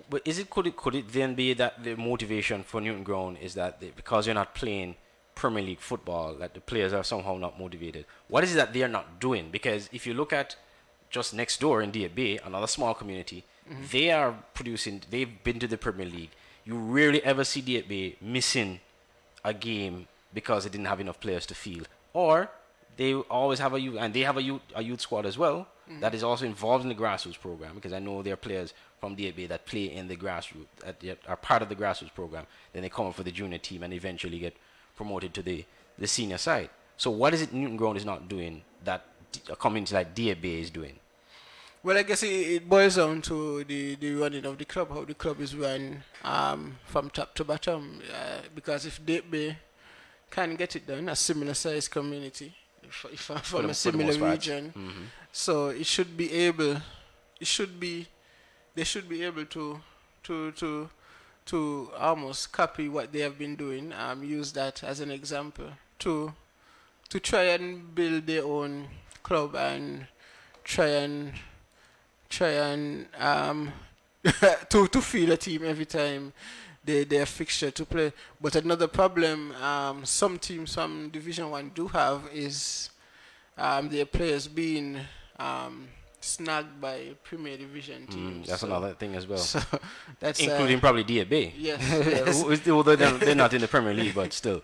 But 0.08 0.22
is 0.24 0.38
it 0.38 0.50
could 0.50 0.66
it 0.66 0.76
could 0.76 0.94
it 0.94 1.12
then 1.12 1.34
be 1.34 1.54
that 1.54 1.82
the 1.82 1.96
motivation 1.96 2.62
for 2.62 2.80
Newton 2.80 3.02
Ground 3.02 3.38
is 3.40 3.54
that 3.54 3.80
they, 3.80 3.90
because 3.90 4.26
you're 4.26 4.34
not 4.34 4.54
playing 4.54 4.94
Premier 5.34 5.62
League 5.62 5.80
football, 5.80 6.34
that 6.34 6.54
the 6.54 6.60
players 6.60 6.92
are 6.92 7.02
somehow 7.04 7.36
not 7.36 7.58
motivated? 7.58 8.04
What 8.28 8.44
is 8.44 8.52
it 8.52 8.56
that 8.56 8.72
they 8.72 8.82
are 8.82 8.88
not 8.88 9.20
doing? 9.20 9.50
Because 9.50 9.88
if 9.92 10.06
you 10.06 10.14
look 10.14 10.32
at 10.32 10.56
just 11.08 11.34
next 11.34 11.60
door 11.60 11.82
in 11.82 11.90
Bay, 11.90 12.38
another 12.44 12.66
small 12.66 12.94
community, 12.94 13.44
mm-hmm. 13.68 13.82
they 13.90 14.10
are 14.10 14.34
producing. 14.54 15.02
They've 15.10 15.42
been 15.42 15.58
to 15.58 15.66
the 15.66 15.78
Premier 15.78 16.06
League. 16.06 16.30
you 16.64 16.76
rarely 16.76 17.22
ever 17.24 17.42
see 17.42 17.62
DFB 17.62 18.20
missing 18.20 18.80
a 19.44 19.54
game 19.54 20.06
because 20.32 20.64
they 20.64 20.70
didn't 20.70 20.86
have 20.86 21.00
enough 21.00 21.18
players 21.20 21.46
to 21.46 21.54
field, 21.54 21.88
or 22.12 22.50
they 23.00 23.14
always 23.14 23.58
have 23.58 23.72
a 23.72 23.80
youth, 23.80 23.96
and 23.98 24.12
they 24.12 24.20
have 24.20 24.36
a 24.36 24.42
youth, 24.42 24.60
a 24.74 24.82
youth 24.82 25.00
squad 25.00 25.24
as 25.24 25.38
well 25.38 25.66
mm-hmm. 25.88 26.00
that 26.00 26.14
is 26.14 26.22
also 26.22 26.44
involved 26.44 26.82
in 26.82 26.90
the 26.90 26.94
grassroots 26.94 27.40
program 27.40 27.74
because 27.74 27.94
I 27.94 27.98
know 27.98 28.20
there 28.22 28.34
are 28.34 28.44
players 28.48 28.74
from 29.00 29.16
DFB 29.16 29.48
that 29.48 29.64
play 29.64 29.84
in 29.90 30.06
the 30.06 30.16
grassroots, 30.16 30.66
that 30.84 31.18
are 31.26 31.36
part 31.36 31.62
of 31.62 31.70
the 31.70 31.74
grassroots 31.74 32.12
program. 32.14 32.44
Then 32.74 32.82
they 32.82 32.90
come 32.90 33.06
up 33.06 33.14
for 33.14 33.22
the 33.22 33.30
junior 33.30 33.56
team 33.56 33.84
and 33.84 33.94
eventually 33.94 34.38
get 34.38 34.54
promoted 34.96 35.32
to 35.32 35.42
the, 35.42 35.64
the 35.96 36.06
senior 36.06 36.36
side. 36.36 36.68
So 36.98 37.10
what 37.10 37.32
is 37.32 37.40
it 37.40 37.54
Newton 37.54 37.78
Ground 37.78 37.96
is 37.96 38.04
not 38.04 38.28
doing 38.28 38.60
that 38.84 39.06
a 39.48 39.56
community 39.56 39.94
like 39.94 40.14
DFB 40.14 40.60
is 40.60 40.68
doing? 40.68 40.96
Well, 41.82 41.96
I 41.96 42.02
guess 42.02 42.22
it, 42.22 42.26
it, 42.26 42.68
boils 42.68 42.96
down 42.96 43.22
to 43.22 43.64
the, 43.64 43.94
the 43.94 44.12
running 44.16 44.44
of 44.44 44.58
the 44.58 44.66
club, 44.66 44.90
how 44.90 45.06
the 45.06 45.14
club 45.14 45.40
is 45.40 45.56
run 45.56 46.02
um, 46.22 46.76
from 46.84 47.08
top 47.08 47.34
to 47.36 47.44
bottom. 47.44 48.02
Uh, 48.14 48.42
because 48.54 48.84
if 48.84 49.02
DFB 49.02 49.56
can 50.30 50.54
get 50.56 50.76
it 50.76 50.86
done, 50.86 51.08
a 51.08 51.16
similar 51.16 51.54
sized 51.54 51.90
community, 51.90 52.54
if, 52.90 53.06
if 53.12 53.20
from 53.20 53.62
the, 53.64 53.70
a 53.70 53.74
similar 53.74 54.30
region, 54.30 54.72
mm-hmm. 54.76 55.04
so 55.32 55.68
it 55.68 55.86
should 55.86 56.16
be 56.16 56.32
able, 56.32 56.76
it 57.40 57.46
should 57.46 57.78
be, 57.78 58.06
they 58.74 58.84
should 58.84 59.08
be 59.08 59.22
able 59.22 59.44
to, 59.46 59.80
to, 60.24 60.52
to, 60.52 60.90
to 61.46 61.90
almost 61.98 62.52
copy 62.52 62.88
what 62.88 63.12
they 63.12 63.20
have 63.20 63.38
been 63.38 63.56
doing. 63.56 63.92
Um, 63.92 64.24
use 64.24 64.52
that 64.52 64.82
as 64.82 65.00
an 65.00 65.10
example 65.10 65.68
to, 66.00 66.32
to 67.08 67.20
try 67.20 67.44
and 67.44 67.94
build 67.94 68.26
their 68.26 68.44
own 68.44 68.88
club 69.22 69.54
and 69.54 70.06
try 70.64 70.86
and 70.86 71.32
try 72.28 72.50
and 72.50 73.06
um, 73.18 73.72
to 74.68 74.86
to 74.88 75.00
feel 75.00 75.32
a 75.32 75.36
team 75.36 75.64
every 75.64 75.86
time 75.86 76.32
they 76.84 77.18
are 77.18 77.26
fixture 77.26 77.70
to 77.70 77.84
play. 77.84 78.12
But 78.40 78.56
another 78.56 78.88
problem 78.88 79.52
um, 79.62 80.04
some 80.04 80.38
teams 80.38 80.72
some 80.72 81.10
Division 81.10 81.50
One 81.50 81.70
do 81.74 81.88
have 81.88 82.22
is 82.32 82.90
um, 83.58 83.88
their 83.88 84.06
players 84.06 84.48
being 84.48 84.98
um, 85.38 85.88
snagged 86.20 86.80
by 86.80 87.10
Premier 87.22 87.56
Division 87.56 88.02
mm, 88.02 88.10
teams. 88.10 88.46
Mm, 88.46 88.48
that's 88.48 88.60
so, 88.60 88.66
another 88.66 88.94
thing 88.94 89.14
as 89.14 89.26
well. 89.26 89.38
So 89.38 89.60
that's 90.18 90.40
including 90.40 90.78
uh, 90.78 90.80
probably 90.80 91.04
DFB. 91.04 91.52
Yes, 91.58 91.80
yes. 92.46 92.68
although 92.68 92.96
they're, 92.96 93.12
they're 93.12 93.34
not 93.34 93.52
in 93.54 93.60
the 93.60 93.68
Premier 93.68 93.94
League, 93.94 94.14
but 94.14 94.32
still. 94.32 94.62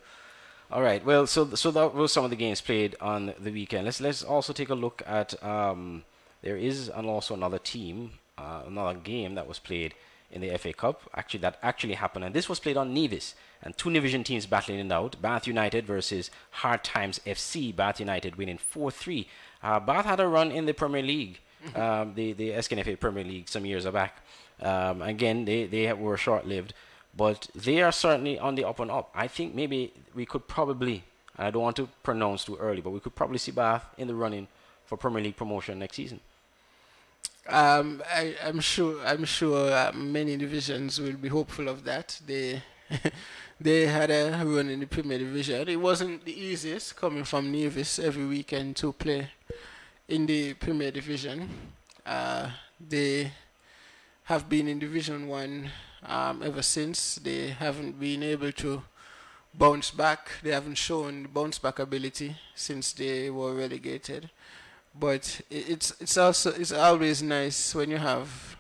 All 0.71 0.83
right. 0.83 1.05
Well, 1.05 1.27
so 1.27 1.55
so 1.55 1.71
that 1.71 1.95
was 1.95 2.13
some 2.13 2.25
of 2.25 2.31
the 2.31 2.37
games 2.37 2.61
played 2.61 2.97
on 3.01 3.35
the 3.39 3.53
weekend. 3.53 3.85
Let's 3.85 4.01
let's 4.01 4.25
also 4.25 4.53
take 4.53 4.71
a 4.71 4.75
look 4.75 5.03
at. 5.07 5.41
Um, 5.43 6.05
there 6.43 6.57
is 6.57 6.89
and 6.89 7.09
also 7.09 7.35
another 7.35 7.59
team, 7.59 8.13
uh, 8.39 8.63
another 8.67 8.99
game 8.99 9.35
that 9.35 9.49
was 9.49 9.59
played 9.59 9.95
in 10.31 10.41
the 10.41 10.57
FA 10.59 10.73
Cup. 10.73 11.03
Actually, 11.15 11.41
that 11.41 11.59
actually 11.63 11.95
happened, 11.95 12.25
and 12.25 12.35
this 12.35 12.49
was 12.49 12.61
played 12.61 12.77
on 12.77 12.93
Nevis. 12.93 13.35
And 13.63 13.77
two 13.77 13.93
division 13.93 14.25
teams 14.25 14.47
battling 14.47 14.79
it 14.79 14.93
out: 14.93 15.21
Bath 15.21 15.47
United 15.47 15.87
versus 15.87 16.31
Hard 16.51 16.85
Times 16.85 17.21
FC. 17.27 17.75
Bath 17.75 18.01
United 18.01 18.37
winning 18.37 18.59
4-3. 18.59 19.27
Uh, 19.63 19.81
Bath 19.81 20.05
had 20.05 20.21
a 20.21 20.29
run 20.29 20.51
in 20.51 20.67
the 20.67 20.75
Premier 20.75 21.03
League, 21.03 21.41
um, 21.75 22.15
the 22.15 22.33
the 22.33 22.51
SKNFA 22.51 23.01
Premier 23.01 23.25
League 23.25 23.49
some 23.49 23.65
years 23.65 23.87
back. 23.87 24.23
Um, 24.61 25.03
again, 25.03 25.45
they 25.45 25.65
they 25.67 25.93
were 25.93 26.17
short-lived 26.17 26.75
but 27.17 27.49
they 27.55 27.81
are 27.81 27.93
certainly 27.93 28.39
on 28.39 28.55
the 28.55 28.65
up 28.65 28.79
and 28.79 28.91
up. 28.91 29.11
I 29.15 29.27
think 29.27 29.55
maybe 29.55 29.93
we 30.15 30.27
could 30.27 30.47
probably, 30.47 31.05
and 31.37 31.47
I 31.47 31.51
don't 31.51 31.63
want 31.63 31.77
to 31.77 31.89
pronounce 32.03 32.45
too 32.45 32.57
early, 32.57 32.83
but 32.83 32.91
we 32.91 33.01
could 33.01 33.15
probably 33.15 33.39
see 33.39 33.53
Bath 33.53 33.87
in 33.97 34.07
the 34.07 34.15
running 34.15 34.49
for 34.85 34.99
Premier 34.99 35.23
League 35.23 35.37
promotion 35.37 35.79
next 35.79 35.97
season. 35.97 36.21
Um, 37.49 38.03
I, 38.13 38.35
am 38.43 38.61
sure. 38.61 39.01
I'm 39.07 39.25
sure 39.25 39.73
uh, 39.73 39.93
many 39.95 40.37
divisions 40.37 41.01
will 41.01 41.15
be 41.15 41.29
hopeful 41.29 41.69
of 41.69 41.85
that. 41.85 42.21
They 42.27 42.63
they 43.61 43.87
had 43.87 44.11
a 44.11 44.31
run 44.45 44.69
in 44.69 44.81
the 44.81 44.87
Premier 44.87 45.19
Division. 45.19 45.69
It 45.69 45.81
wasn't 45.81 46.25
the 46.25 46.39
easiest 46.39 46.97
coming 46.97 47.25
from 47.25 47.53
Nevis 47.53 47.99
every 47.99 48.27
weekend 48.27 48.77
to 48.77 48.93
play 48.93 49.31
in 50.09 50.27
the 50.27 50.55
Premier 50.55 50.91
Division. 50.91 51.49
Uh, 52.05 52.51
they 52.81 53.33
have 54.25 54.49
been 54.49 54.67
in 54.67 54.79
Division 54.79 55.29
One 55.29 55.71
um, 56.05 56.43
ever 56.43 56.63
since. 56.63 57.17
They 57.17 57.49
haven't 57.51 57.99
been 58.01 58.23
able 58.23 58.53
to 58.53 58.83
bounce 59.55 59.91
back. 59.91 60.31
They 60.43 60.51
haven't 60.51 60.79
shown 60.79 61.29
bounce 61.33 61.59
back 61.59 61.79
ability 61.79 62.37
since 62.55 62.93
they 62.93 63.31
were 63.31 63.55
relegated. 63.55 64.31
But 64.99 65.41
it's 65.51 65.95
it's 66.01 66.17
also 66.17 66.53
it's 66.53 66.73
always 66.73 67.23
nice 67.23 67.75
when 67.75 67.91
you 67.91 67.99
have 67.99 68.57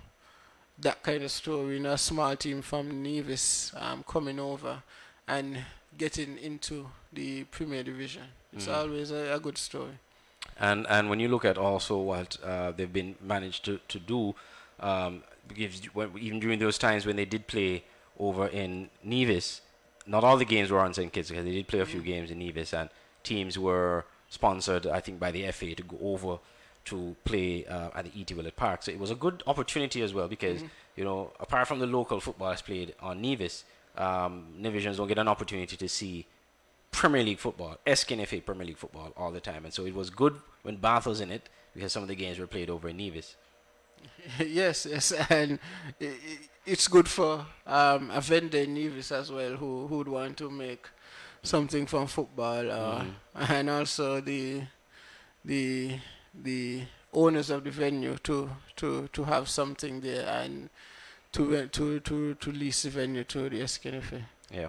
that 0.78 1.02
kind 1.02 1.22
of 1.22 1.30
story. 1.30 1.74
You 1.74 1.80
know, 1.80 1.92
a 1.92 1.98
small 1.98 2.36
team 2.36 2.62
from 2.62 3.02
Nevis 3.02 3.72
um, 3.76 4.04
coming 4.06 4.38
over 4.38 4.82
and 5.26 5.58
getting 5.96 6.38
into 6.38 6.88
the 7.12 7.44
Premier 7.44 7.82
Division. 7.82 8.24
It's 8.52 8.66
mm. 8.66 8.76
always 8.76 9.10
a, 9.10 9.34
a, 9.34 9.40
good 9.40 9.58
story. 9.58 9.98
And 10.58 10.86
and 10.88 11.10
when 11.10 11.20
you 11.20 11.28
look 11.28 11.44
at 11.44 11.58
also 11.58 11.98
what 11.98 12.36
uh, 12.44 12.72
they've 12.72 12.92
been 12.92 13.16
managed 13.20 13.64
to 13.64 13.80
to 13.88 13.98
do. 13.98 14.34
Um, 14.78 15.22
even 15.54 16.40
during 16.40 16.58
those 16.58 16.76
times 16.76 17.06
when 17.06 17.16
they 17.16 17.24
did 17.24 17.46
play 17.46 17.84
over 18.18 18.48
in 18.48 18.90
Nevis, 19.02 19.60
not 20.06 20.24
all 20.24 20.36
the 20.36 20.44
games 20.44 20.70
were 20.70 20.80
on 20.80 20.92
St. 20.92 21.12
Kitts 21.12 21.28
because 21.30 21.44
they 21.44 21.52
did 21.52 21.68
play 21.68 21.80
a 21.80 21.86
few 21.86 22.00
mm. 22.00 22.04
games 22.04 22.30
in 22.30 22.38
Nevis, 22.38 22.74
and 22.74 22.90
teams 23.22 23.58
were 23.58 24.04
sponsored, 24.28 24.86
I 24.86 25.00
think, 25.00 25.18
by 25.18 25.30
the 25.30 25.50
FA 25.52 25.74
to 25.74 25.82
go 25.82 25.98
over 26.00 26.38
to 26.86 27.16
play 27.24 27.66
uh, 27.66 27.90
at 27.94 28.04
the 28.04 28.20
E.T. 28.20 28.34
Willett 28.34 28.56
Park. 28.56 28.82
So 28.84 28.92
it 28.92 28.98
was 28.98 29.10
a 29.10 29.14
good 29.14 29.42
opportunity 29.46 30.02
as 30.02 30.14
well 30.14 30.28
because, 30.28 30.58
mm-hmm. 30.58 30.66
you 30.96 31.04
know, 31.04 31.32
apart 31.40 31.68
from 31.68 31.80
the 31.80 31.86
local 31.86 32.20
footballers 32.20 32.62
played 32.62 32.94
on 33.00 33.20
Nevis, 33.20 33.64
um, 33.96 34.46
Nevisians 34.60 34.96
don't 34.96 35.08
get 35.08 35.18
an 35.18 35.28
opportunity 35.28 35.76
to 35.76 35.88
see 35.88 36.26
Premier 36.92 37.22
League 37.22 37.38
football, 37.38 37.78
SKNFA 37.86 38.44
Premier 38.44 38.66
League 38.66 38.78
football 38.78 39.12
all 39.16 39.32
the 39.32 39.40
time. 39.40 39.64
And 39.64 39.74
so 39.74 39.84
it 39.84 39.94
was 39.94 40.10
good 40.10 40.40
when 40.62 40.76
Bath 40.76 41.06
was 41.06 41.20
in 41.20 41.30
it 41.30 41.48
because 41.74 41.92
some 41.92 42.02
of 42.02 42.08
the 42.08 42.14
games 42.14 42.38
were 42.38 42.46
played 42.46 42.70
over 42.70 42.88
in 42.88 42.96
Nevis. 42.96 43.36
yes, 44.38 44.86
yes, 44.86 45.12
and 45.30 45.58
it's 46.64 46.88
good 46.88 47.08
for 47.08 47.46
um, 47.66 48.10
a 48.10 48.20
vendor 48.20 48.58
in 48.58 48.74
Nevis 48.74 49.10
as 49.10 49.32
well 49.32 49.56
who 49.56 49.86
who 49.86 49.98
would 49.98 50.08
want 50.08 50.36
to 50.38 50.50
make 50.50 50.88
something 51.46 51.86
from 51.86 52.06
football, 52.06 52.70
uh, 52.70 53.02
mm. 53.02 53.50
and 53.50 53.70
also 53.70 54.20
the 54.20 54.62
the 55.44 55.98
the 56.34 56.82
owners 57.12 57.50
of 57.50 57.64
the 57.64 57.70
venue 57.70 58.16
to 58.18 58.50
to 58.76 59.08
to 59.08 59.24
have 59.24 59.48
something 59.48 60.00
there 60.00 60.26
and 60.26 60.68
to 61.32 61.66
to 61.68 62.00
to 62.00 62.34
to 62.34 62.52
lease 62.52 62.82
the 62.82 62.90
venue 62.90 63.24
to 63.24 63.48
the 63.48 63.60
SKNFA. 63.60 64.22
Yeah, 64.50 64.68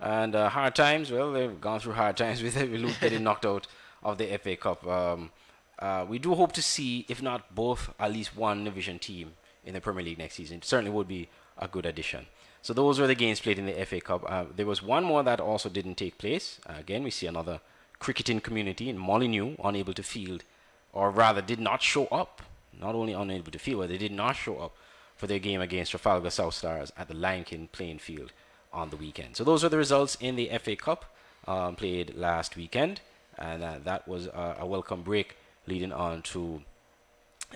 and 0.00 0.34
uh, 0.34 0.48
hard 0.48 0.74
times. 0.74 1.10
Well, 1.10 1.32
they've 1.32 1.60
gone 1.60 1.80
through 1.80 1.94
hard 1.94 2.16
times 2.16 2.42
with 2.44 3.00
getting 3.00 3.24
knocked 3.24 3.46
out 3.46 3.66
of 4.02 4.18
the 4.18 4.38
FA 4.38 4.56
Cup. 4.56 4.86
Um, 4.86 5.30
uh, 5.78 6.04
we 6.08 6.18
do 6.18 6.34
hope 6.34 6.52
to 6.52 6.62
see, 6.62 7.06
if 7.08 7.22
not 7.22 7.54
both, 7.54 7.90
at 7.98 8.12
least 8.12 8.36
one 8.36 8.64
division 8.64 8.98
team 8.98 9.32
in 9.64 9.74
the 9.74 9.80
Premier 9.80 10.04
League 10.04 10.18
next 10.18 10.34
season. 10.34 10.58
It 10.58 10.64
certainly 10.64 10.90
would 10.90 11.08
be 11.08 11.28
a 11.58 11.66
good 11.68 11.86
addition. 11.86 12.26
So 12.62 12.74
those 12.74 13.00
were 13.00 13.06
the 13.06 13.14
games 13.14 13.40
played 13.40 13.58
in 13.58 13.66
the 13.66 13.84
FA 13.86 14.00
Cup. 14.00 14.24
Uh, 14.26 14.44
there 14.54 14.66
was 14.66 14.82
one 14.82 15.04
more 15.04 15.22
that 15.22 15.40
also 15.40 15.68
didn't 15.68 15.94
take 15.94 16.18
place. 16.18 16.60
Uh, 16.68 16.74
again, 16.78 17.02
we 17.02 17.10
see 17.10 17.26
another 17.26 17.60
cricketing 17.98 18.40
community 18.40 18.88
in 18.88 18.98
Molineux 18.98 19.56
unable 19.64 19.94
to 19.94 20.02
field, 20.02 20.44
or 20.92 21.10
rather 21.10 21.40
did 21.40 21.60
not 21.60 21.82
show 21.82 22.06
up. 22.06 22.42
Not 22.78 22.94
only 22.94 23.12
unable 23.12 23.50
to 23.52 23.58
field, 23.58 23.80
but 23.80 23.88
they 23.88 23.98
did 23.98 24.12
not 24.12 24.36
show 24.36 24.58
up 24.58 24.76
for 25.16 25.26
their 25.26 25.38
game 25.38 25.60
against 25.60 25.90
Trafalgar 25.90 26.30
South 26.30 26.54
Stars 26.54 26.92
at 26.96 27.08
the 27.08 27.14
Lion 27.14 27.44
King 27.44 27.68
playing 27.72 27.98
field 27.98 28.32
on 28.72 28.90
the 28.90 28.96
weekend. 28.96 29.36
So 29.36 29.44
those 29.44 29.62
were 29.62 29.68
the 29.68 29.76
results 29.76 30.16
in 30.20 30.36
the 30.36 30.50
FA 30.58 30.76
Cup 30.76 31.14
um, 31.46 31.76
played 31.76 32.14
last 32.14 32.56
weekend, 32.56 33.00
and 33.38 33.62
uh, 33.62 33.78
that 33.84 34.06
was 34.06 34.28
a 34.32 34.64
welcome 34.66 35.02
break 35.02 35.36
leading 35.66 35.92
on 35.92 36.22
to 36.22 36.62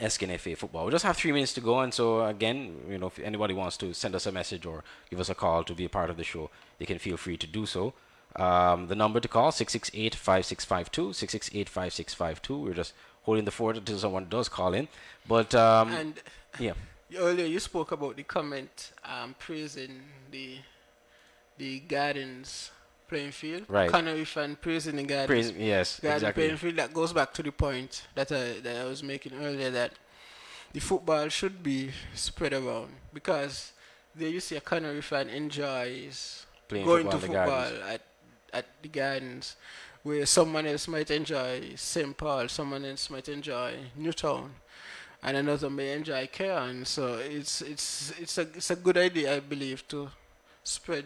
SKNFA 0.01 0.57
football. 0.57 0.87
We 0.87 0.93
just 0.93 1.05
have 1.05 1.17
three 1.17 1.33
minutes 1.33 1.53
to 1.55 1.61
go, 1.61 1.81
and 1.81 1.95
so 1.95 2.25
again, 2.25 2.77
you 2.89 2.99
know, 2.99 3.07
if 3.07 3.19
anybody 3.19 3.55
wants 3.55 3.77
to 3.79 3.95
send 3.95 4.15
us 4.15 4.27
a 4.27 4.33
message 4.33 4.67
or 4.67 4.85
give 5.11 5.21
us 5.21 5.29
a 5.29 5.35
call 5.35 5.65
to 5.65 5.75
be 5.75 5.85
a 5.85 5.89
part 5.89 6.11
of 6.11 6.17
the 6.17 6.25
show, 6.25 6.51
they 6.79 6.87
can 6.87 6.99
feel 6.99 7.17
free 7.17 7.37
to 7.37 7.47
do 7.47 7.67
so. 7.67 7.95
Um, 8.37 8.89
the 8.89 8.97
number 8.97 9.21
to 9.21 9.29
call 9.29 9.53
668-5652, 9.53 11.67
668-5652. 11.67 12.65
We're 12.65 12.75
just 12.75 12.95
holding 13.23 13.45
the 13.45 13.51
fort 13.51 13.77
until 13.77 13.99
someone 13.99 14.27
does 14.29 14.49
call 14.49 14.75
in. 14.75 14.89
But 15.29 15.55
um, 15.55 15.93
and 15.93 16.15
yeah, 16.59 16.73
earlier 17.17 17.47
you 17.47 17.61
spoke 17.61 17.93
about 17.93 18.17
the 18.17 18.25
comment 18.25 18.93
um, 19.05 19.35
praising 19.39 20.03
the 20.31 20.59
the 21.59 21.81
gardens 21.81 22.71
playing 23.15 23.31
field. 23.31 23.65
Right. 23.69 23.91
Conaree 23.91 24.27
fan 24.27 24.57
praising 24.61 24.97
the 24.97 25.05
guy. 25.05 25.27
Praise, 25.27 25.53
yes, 25.53 26.01
guy 26.01 26.15
exactly. 26.15 26.43
playing 26.43 26.57
field. 26.57 26.77
That 26.77 26.93
goes 26.93 27.13
back 27.13 27.33
to 27.35 27.43
the 27.45 27.53
point 27.53 28.07
that 28.17 28.33
I, 28.33 28.61
that 28.61 28.77
I 28.83 28.85
was 28.87 29.03
making 29.03 29.35
earlier 29.41 29.71
that 29.71 29.93
the 30.73 30.81
football 30.81 31.29
should 31.29 31.63
be 31.63 31.91
spread 32.15 32.53
around 32.53 32.91
because 33.13 33.73
there 34.17 34.29
you 34.29 34.41
see 34.41 34.57
a 34.57 34.61
Conaree 34.61 35.03
fan 35.03 35.29
enjoys 35.29 36.47
playing 36.67 36.85
going 36.85 37.05
football 37.05 37.21
to 37.21 37.27
football 37.27 37.91
at 37.93 38.01
at 38.53 38.67
the 38.83 38.89
gardens 38.89 39.57
where 40.03 40.27
someone 40.27 40.67
else 40.67 40.89
might 40.89 41.11
enjoy 41.11 41.75
St. 41.77 42.17
Paul, 42.17 42.49
someone 42.49 42.85
else 42.85 43.09
might 43.11 43.29
enjoy 43.29 43.75
Newtown, 43.97 44.51
and 45.23 45.37
another 45.37 45.71
may 45.71 45.93
enjoy 45.93 46.27
Cayon. 46.27 46.85
So 46.85 47.15
it's 47.15 47.63
it's 47.63 48.13
it's 48.19 48.39
a 48.39 48.43
it's 48.43 48.71
a 48.71 48.77
good 48.77 48.99
idea, 48.99 49.37
I 49.37 49.41
believe, 49.41 49.87
to 49.89 50.11
spread 50.65 51.05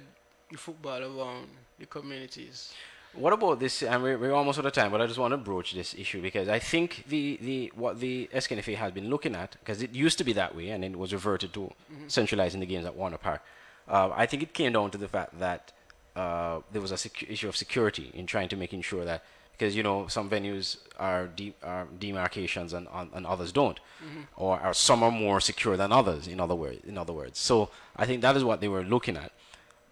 the 0.51 0.59
football 0.59 1.01
around 1.03 1.47
the 1.79 1.87
communities. 1.87 2.73
What 3.15 3.33
about 3.33 3.59
this? 3.59 3.83
And 3.83 4.03
we're, 4.03 4.19
we're 4.19 4.33
almost 4.33 4.59
out 4.59 4.67
of 4.67 4.73
time, 4.73 4.91
but 4.91 5.01
I 5.01 5.07
just 5.07 5.19
want 5.19 5.33
to 5.33 5.39
broach 5.39 5.73
this 5.73 5.95
issue 5.95 6.21
because 6.21 6.49
I 6.49 6.59
think 6.59 7.05
the, 7.09 7.39
the 7.41 7.73
what 7.75 8.01
the 8.01 8.29
SKNFA 8.33 8.77
has 8.77 8.93
been 8.93 9.09
looking 9.09 9.35
at, 9.35 9.57
because 9.61 9.83
it 9.83 9.95
used 9.95 10.19
to 10.19 10.25
be 10.25 10.33
that 10.35 10.55
way 10.55 10.71
and 10.71 10.83
then 10.83 10.93
it 10.93 10.99
was 10.99 11.13
reverted 11.13 11.53
to 11.55 11.61
mm-hmm. 11.61 12.09
centralizing 12.09 12.61
the 12.61 12.67
games 12.67 12.85
at 12.85 12.95
Warner 12.95 13.19
Park. 13.19 13.43
Uh, 13.89 14.11
I 14.15 14.27
think 14.27 14.43
it 14.43 14.53
came 14.53 14.73
down 14.73 14.91
to 14.91 14.99
the 14.99 15.09
fact 15.09 15.39
that 15.41 15.73
uh, 16.15 16.61
there 16.73 16.83
was 16.83 16.93
a 16.93 16.97
secu- 16.97 17.31
issue 17.31 17.49
of 17.49 17.57
security 17.57 18.11
in 18.15 18.27
trying 18.27 18.49
to 18.51 18.57
making 18.57 18.83
sure 18.83 19.05
that 19.05 19.25
because 19.53 19.75
you 19.75 19.83
know 19.83 20.07
some 20.07 20.31
venues 20.31 20.77
are, 20.99 21.27
de- 21.27 21.55
are 21.63 21.89
demarcations 21.99 22.73
and, 22.73 22.87
and 23.13 23.27
others 23.27 23.51
don't, 23.51 23.81
mm-hmm. 24.05 24.21
or 24.37 24.61
are 24.61 24.75
some 24.75 25.03
are 25.03 25.11
more 25.11 25.41
secure 25.41 25.77
than 25.77 25.91
others. 25.91 26.29
In 26.29 26.39
other 26.39 26.55
words, 26.55 26.85
in 26.87 26.97
other 26.97 27.13
words, 27.13 27.39
so 27.39 27.71
I 27.97 28.07
think 28.07 28.23
that 28.23 28.37
is 28.37 28.45
what 28.45 28.61
they 28.61 28.69
were 28.69 28.85
looking 28.85 29.17
at. 29.17 29.33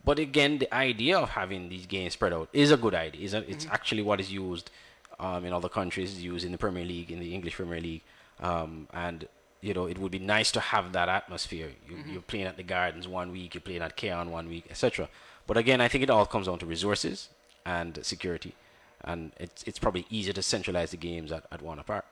But 0.07 0.21
again, 0.21 0.59
the 0.59 0.73
idea 0.73 1.19
of 1.19 1.31
having 1.31 1.69
these 1.69 1.85
games 1.85 2.13
spread 2.13 2.33
out 2.33 2.49
is 2.53 2.71
a 2.71 2.77
good 2.77 2.95
idea. 2.95 3.25
It's, 3.25 3.35
a, 3.35 3.51
it's 3.51 3.65
mm-hmm. 3.65 3.75
actually 3.75 4.03
what 4.03 4.21
is 4.21 4.33
used 4.33 4.71
um, 5.19 5.45
in 5.45 5.53
other 5.53 5.69
countries, 5.69 6.23
used 6.23 6.47
in 6.47 6.53
the 6.53 6.59
Premier 6.59 6.85
League, 6.85 7.11
in 7.11 7.19
the 7.19 7.35
English 7.35 7.57
Premier 7.57 7.81
League, 7.81 8.03
um, 8.41 8.87
and 8.93 9.27
you 9.61 9.75
know 9.75 9.87
it 9.87 9.99
would 9.99 10.13
be 10.13 10.21
nice 10.21 10.53
to 10.53 10.61
have 10.61 10.93
that 10.93 11.09
atmosphere. 11.09 11.71
You, 11.89 11.97
are 11.97 11.99
mm-hmm. 11.99 12.19
playing 12.29 12.47
at 12.47 12.57
the 12.57 12.63
Gardens 12.63 13.09
one 13.09 13.33
week, 13.33 13.55
you're 13.55 13.61
playing 13.61 13.83
at 13.83 13.97
Cayon 13.97 14.31
one 14.31 14.49
week, 14.49 14.67
etc. 14.71 15.09
But 15.49 15.57
again, 15.57 15.81
I 15.81 15.89
think 15.89 16.05
it 16.05 16.11
all 16.11 16.25
comes 16.25 16.47
down 16.47 16.61
to 16.61 16.67
resources 16.67 17.29
and 17.65 17.99
security, 18.03 18.55
and 19.03 19.33
it's 19.41 19.65
it's 19.65 19.81
probably 19.81 20.07
easier 20.09 20.35
to 20.35 20.43
centralize 20.43 20.93
the 20.93 20.99
games 20.99 21.33
at, 21.33 21.45
at 21.51 21.63
Warner 21.63 21.83
Park. 21.83 22.05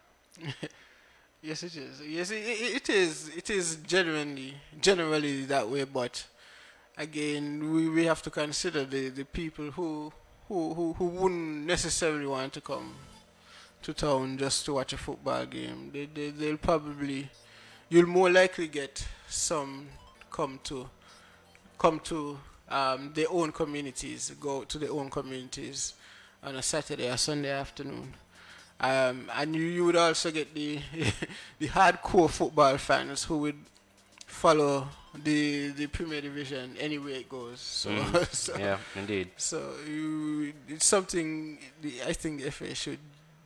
yes, 1.43 1.63
it 1.63 1.77
is. 1.77 2.03
Yes, 2.05 2.33
it, 2.33 2.43
it 2.79 2.89
is. 2.89 3.31
It 3.37 3.51
is 3.51 3.77
genuinely 3.87 4.55
generally 4.81 5.45
that 5.45 5.71
way, 5.71 5.85
but 5.85 6.25
again, 6.97 7.73
we, 7.73 7.89
we 7.89 8.05
have 8.05 8.23
to 8.23 8.31
consider 8.31 8.85
the, 8.85 9.09
the 9.09 9.25
people 9.25 9.71
who, 9.71 10.13
who, 10.49 10.75
who, 10.75 10.93
who 10.95 11.07
wouldn't 11.07 11.67
necessarily 11.67 12.27
want 12.27 12.53
to 12.55 12.61
come 12.61 12.95
to 13.83 13.93
town 13.93 14.39
just 14.39 14.65
to 14.65 14.75
watch 14.75 14.93
a 14.93 14.97
football 14.97 15.45
game. 15.47 15.91
They, 15.93 16.07
they, 16.07 16.31
they'll 16.31 16.57
probably, 16.57 17.29
you'll 17.89 18.09
more 18.09 18.31
likely 18.31 18.69
get 18.69 19.07
some 19.29 19.89
come 20.31 20.59
to, 20.65 20.89
come 21.79 22.01
to 22.01 22.39
um, 22.69 23.13
their 23.15 23.27
own 23.31 23.53
communities, 23.53 24.33
go 24.41 24.65
to 24.65 24.79
their 24.79 24.91
own 24.91 25.11
communities 25.11 25.95
on 26.43 26.57
a 26.57 26.63
Saturday 26.63 27.11
or 27.11 27.17
Sunday 27.17 27.51
afternoon. 27.51 28.15
Um, 28.81 29.31
and 29.37 29.55
you, 29.55 29.63
you 29.63 29.85
would 29.85 29.97
also 29.97 30.31
get 30.31 30.53
the 30.53 30.81
the 31.59 31.69
hardcore 31.69 32.29
football 32.29 32.77
fans 32.77 33.25
who 33.25 33.39
would 33.39 33.59
follow 34.27 34.89
the 35.23 35.69
the 35.71 35.87
Premier 35.87 36.21
Division 36.21 36.77
anywhere 36.81 37.15
it 37.15 37.29
goes. 37.29 37.61
So, 37.61 37.91
mm. 37.91 38.35
so 38.45 38.57
yeah, 38.59 38.79
indeed. 38.97 39.31
So 39.37 39.75
you, 39.87 40.53
it's 40.69 40.87
something 40.87 41.59
I 42.07 42.13
think 42.13 42.43
the 42.43 42.51
FA 42.51 42.75
should 42.75 42.99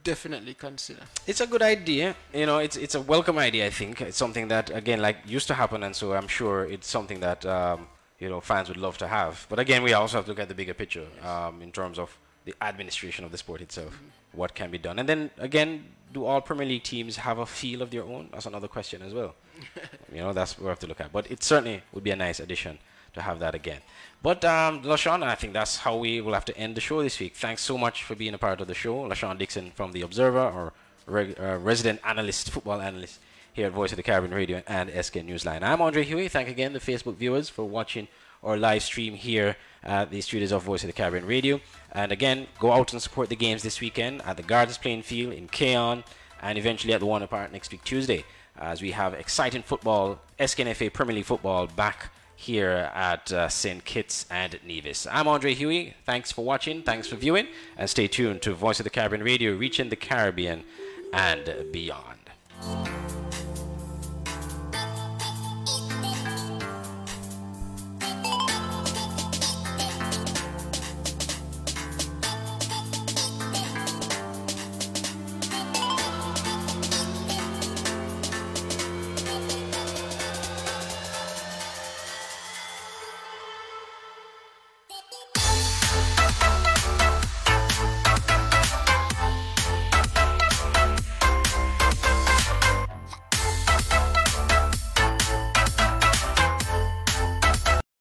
definitely 0.04 0.54
consider. 0.54 1.02
It's 1.26 1.40
a 1.40 1.46
good 1.46 1.62
idea. 1.62 2.16
You 2.32 2.46
know, 2.46 2.58
it's 2.58 2.76
it's 2.76 2.94
a 2.94 3.00
welcome 3.00 3.38
idea. 3.38 3.66
I 3.66 3.70
think 3.70 4.00
it's 4.00 4.16
something 4.16 4.48
that 4.48 4.70
again, 4.70 5.00
like 5.00 5.18
used 5.26 5.48
to 5.48 5.54
happen, 5.54 5.82
and 5.82 5.94
so 5.94 6.14
I'm 6.14 6.28
sure 6.28 6.64
it's 6.64 6.88
something 6.88 7.20
that 7.20 7.44
um, 7.44 7.86
you 8.18 8.28
know 8.28 8.40
fans 8.40 8.68
would 8.68 8.78
love 8.86 8.96
to 8.98 9.08
have. 9.08 9.46
But 9.50 9.58
again, 9.58 9.82
we 9.82 9.92
also 9.92 10.16
have 10.18 10.24
to 10.26 10.30
look 10.30 10.40
at 10.40 10.48
the 10.48 10.54
bigger 10.54 10.74
picture 10.74 11.06
um, 11.22 11.62
in 11.62 11.70
terms 11.72 11.98
of 11.98 12.16
the 12.44 12.54
administration 12.62 13.24
of 13.26 13.30
the 13.30 13.38
sport 13.38 13.60
itself. 13.60 13.92
Mm-hmm. 13.94 14.38
What 14.40 14.54
can 14.54 14.70
be 14.70 14.78
done, 14.78 14.98
and 14.98 15.08
then 15.08 15.30
again, 15.38 15.84
do 16.12 16.24
all 16.24 16.40
Premier 16.40 16.66
League 16.66 16.82
teams 16.82 17.16
have 17.16 17.38
a 17.38 17.46
feel 17.46 17.82
of 17.82 17.90
their 17.90 18.02
own? 18.02 18.28
That's 18.32 18.46
another 18.46 18.68
question 18.68 19.02
as 19.02 19.12
well. 19.12 19.34
you 20.12 20.18
know, 20.18 20.32
that's 20.32 20.58
what 20.58 20.64
we 20.64 20.68
have 20.68 20.78
to 20.80 20.86
look 20.86 21.00
at. 21.00 21.12
But 21.12 21.30
it 21.30 21.42
certainly 21.42 21.82
would 21.92 22.04
be 22.04 22.10
a 22.10 22.16
nice 22.16 22.40
addition 22.40 22.78
to 23.14 23.22
have 23.22 23.38
that 23.40 23.54
again. 23.54 23.80
But 24.22 24.44
um, 24.44 24.82
LaShawn, 24.82 25.22
I 25.22 25.34
think 25.34 25.52
that's 25.52 25.78
how 25.78 25.96
we 25.96 26.20
will 26.20 26.34
have 26.34 26.44
to 26.46 26.56
end 26.56 26.76
the 26.76 26.80
show 26.80 27.02
this 27.02 27.18
week. 27.18 27.34
Thanks 27.36 27.62
so 27.62 27.78
much 27.78 28.04
for 28.04 28.14
being 28.14 28.34
a 28.34 28.38
part 28.38 28.60
of 28.60 28.66
the 28.66 28.74
show. 28.74 28.96
LaShawn 29.08 29.38
Dixon 29.38 29.70
from 29.72 29.92
The 29.92 30.02
Observer, 30.02 30.40
or 30.40 30.72
reg- 31.06 31.38
uh, 31.40 31.58
resident 31.58 32.00
analyst, 32.04 32.50
football 32.50 32.80
analyst 32.80 33.20
here 33.52 33.66
at 33.66 33.72
Voice 33.72 33.92
of 33.92 33.96
the 33.96 34.02
Caribbean 34.02 34.34
Radio 34.34 34.62
and 34.66 34.90
SK 34.90 35.14
Newsline. 35.16 35.62
I'm 35.62 35.82
Andre 35.82 36.04
Huey. 36.04 36.28
Thank 36.28 36.48
again 36.48 36.72
the 36.72 36.78
Facebook 36.80 37.16
viewers 37.16 37.48
for 37.48 37.64
watching 37.64 38.08
our 38.42 38.56
live 38.56 38.82
stream 38.82 39.14
here 39.14 39.56
at 39.82 40.10
the 40.10 40.20
studios 40.20 40.52
of 40.52 40.62
Voice 40.62 40.82
of 40.82 40.88
the 40.88 40.92
Caribbean 40.92 41.26
Radio. 41.26 41.60
And 41.92 42.12
again, 42.12 42.46
go 42.58 42.72
out 42.72 42.92
and 42.92 43.00
support 43.00 43.28
the 43.28 43.36
games 43.36 43.62
this 43.62 43.80
weekend 43.80 44.22
at 44.22 44.36
the 44.36 44.42
Gardens 44.42 44.78
Playing 44.78 45.02
Field 45.02 45.32
in 45.32 45.48
Cayon 45.48 46.04
and 46.42 46.58
eventually 46.58 46.92
at 46.92 47.00
the 47.00 47.06
Warner 47.06 47.26
Park 47.26 47.52
next 47.52 47.72
week 47.72 47.84
Tuesday 47.84 48.24
as 48.56 48.82
we 48.82 48.90
have 48.92 49.14
exciting 49.14 49.62
football, 49.62 50.18
SKNFA 50.38 50.92
Premier 50.92 51.16
League 51.16 51.24
football 51.24 51.66
back 51.66 52.10
here 52.34 52.90
at 52.94 53.32
uh, 53.32 53.48
St. 53.48 53.84
Kitts 53.84 54.26
and 54.30 54.58
Nevis. 54.64 55.06
I'm 55.10 55.26
Andre 55.26 55.54
Huey. 55.54 55.94
Thanks 56.04 56.30
for 56.30 56.44
watching. 56.44 56.82
Thanks 56.82 57.08
for 57.08 57.16
viewing. 57.16 57.48
And 57.76 57.90
stay 57.90 58.06
tuned 58.06 58.42
to 58.42 58.54
Voice 58.54 58.78
of 58.80 58.84
the 58.84 58.90
Caribbean 58.90 59.22
Radio, 59.22 59.56
reaching 59.56 59.88
the 59.88 59.96
Caribbean 59.96 60.64
and 61.12 61.72
beyond. 61.72 63.07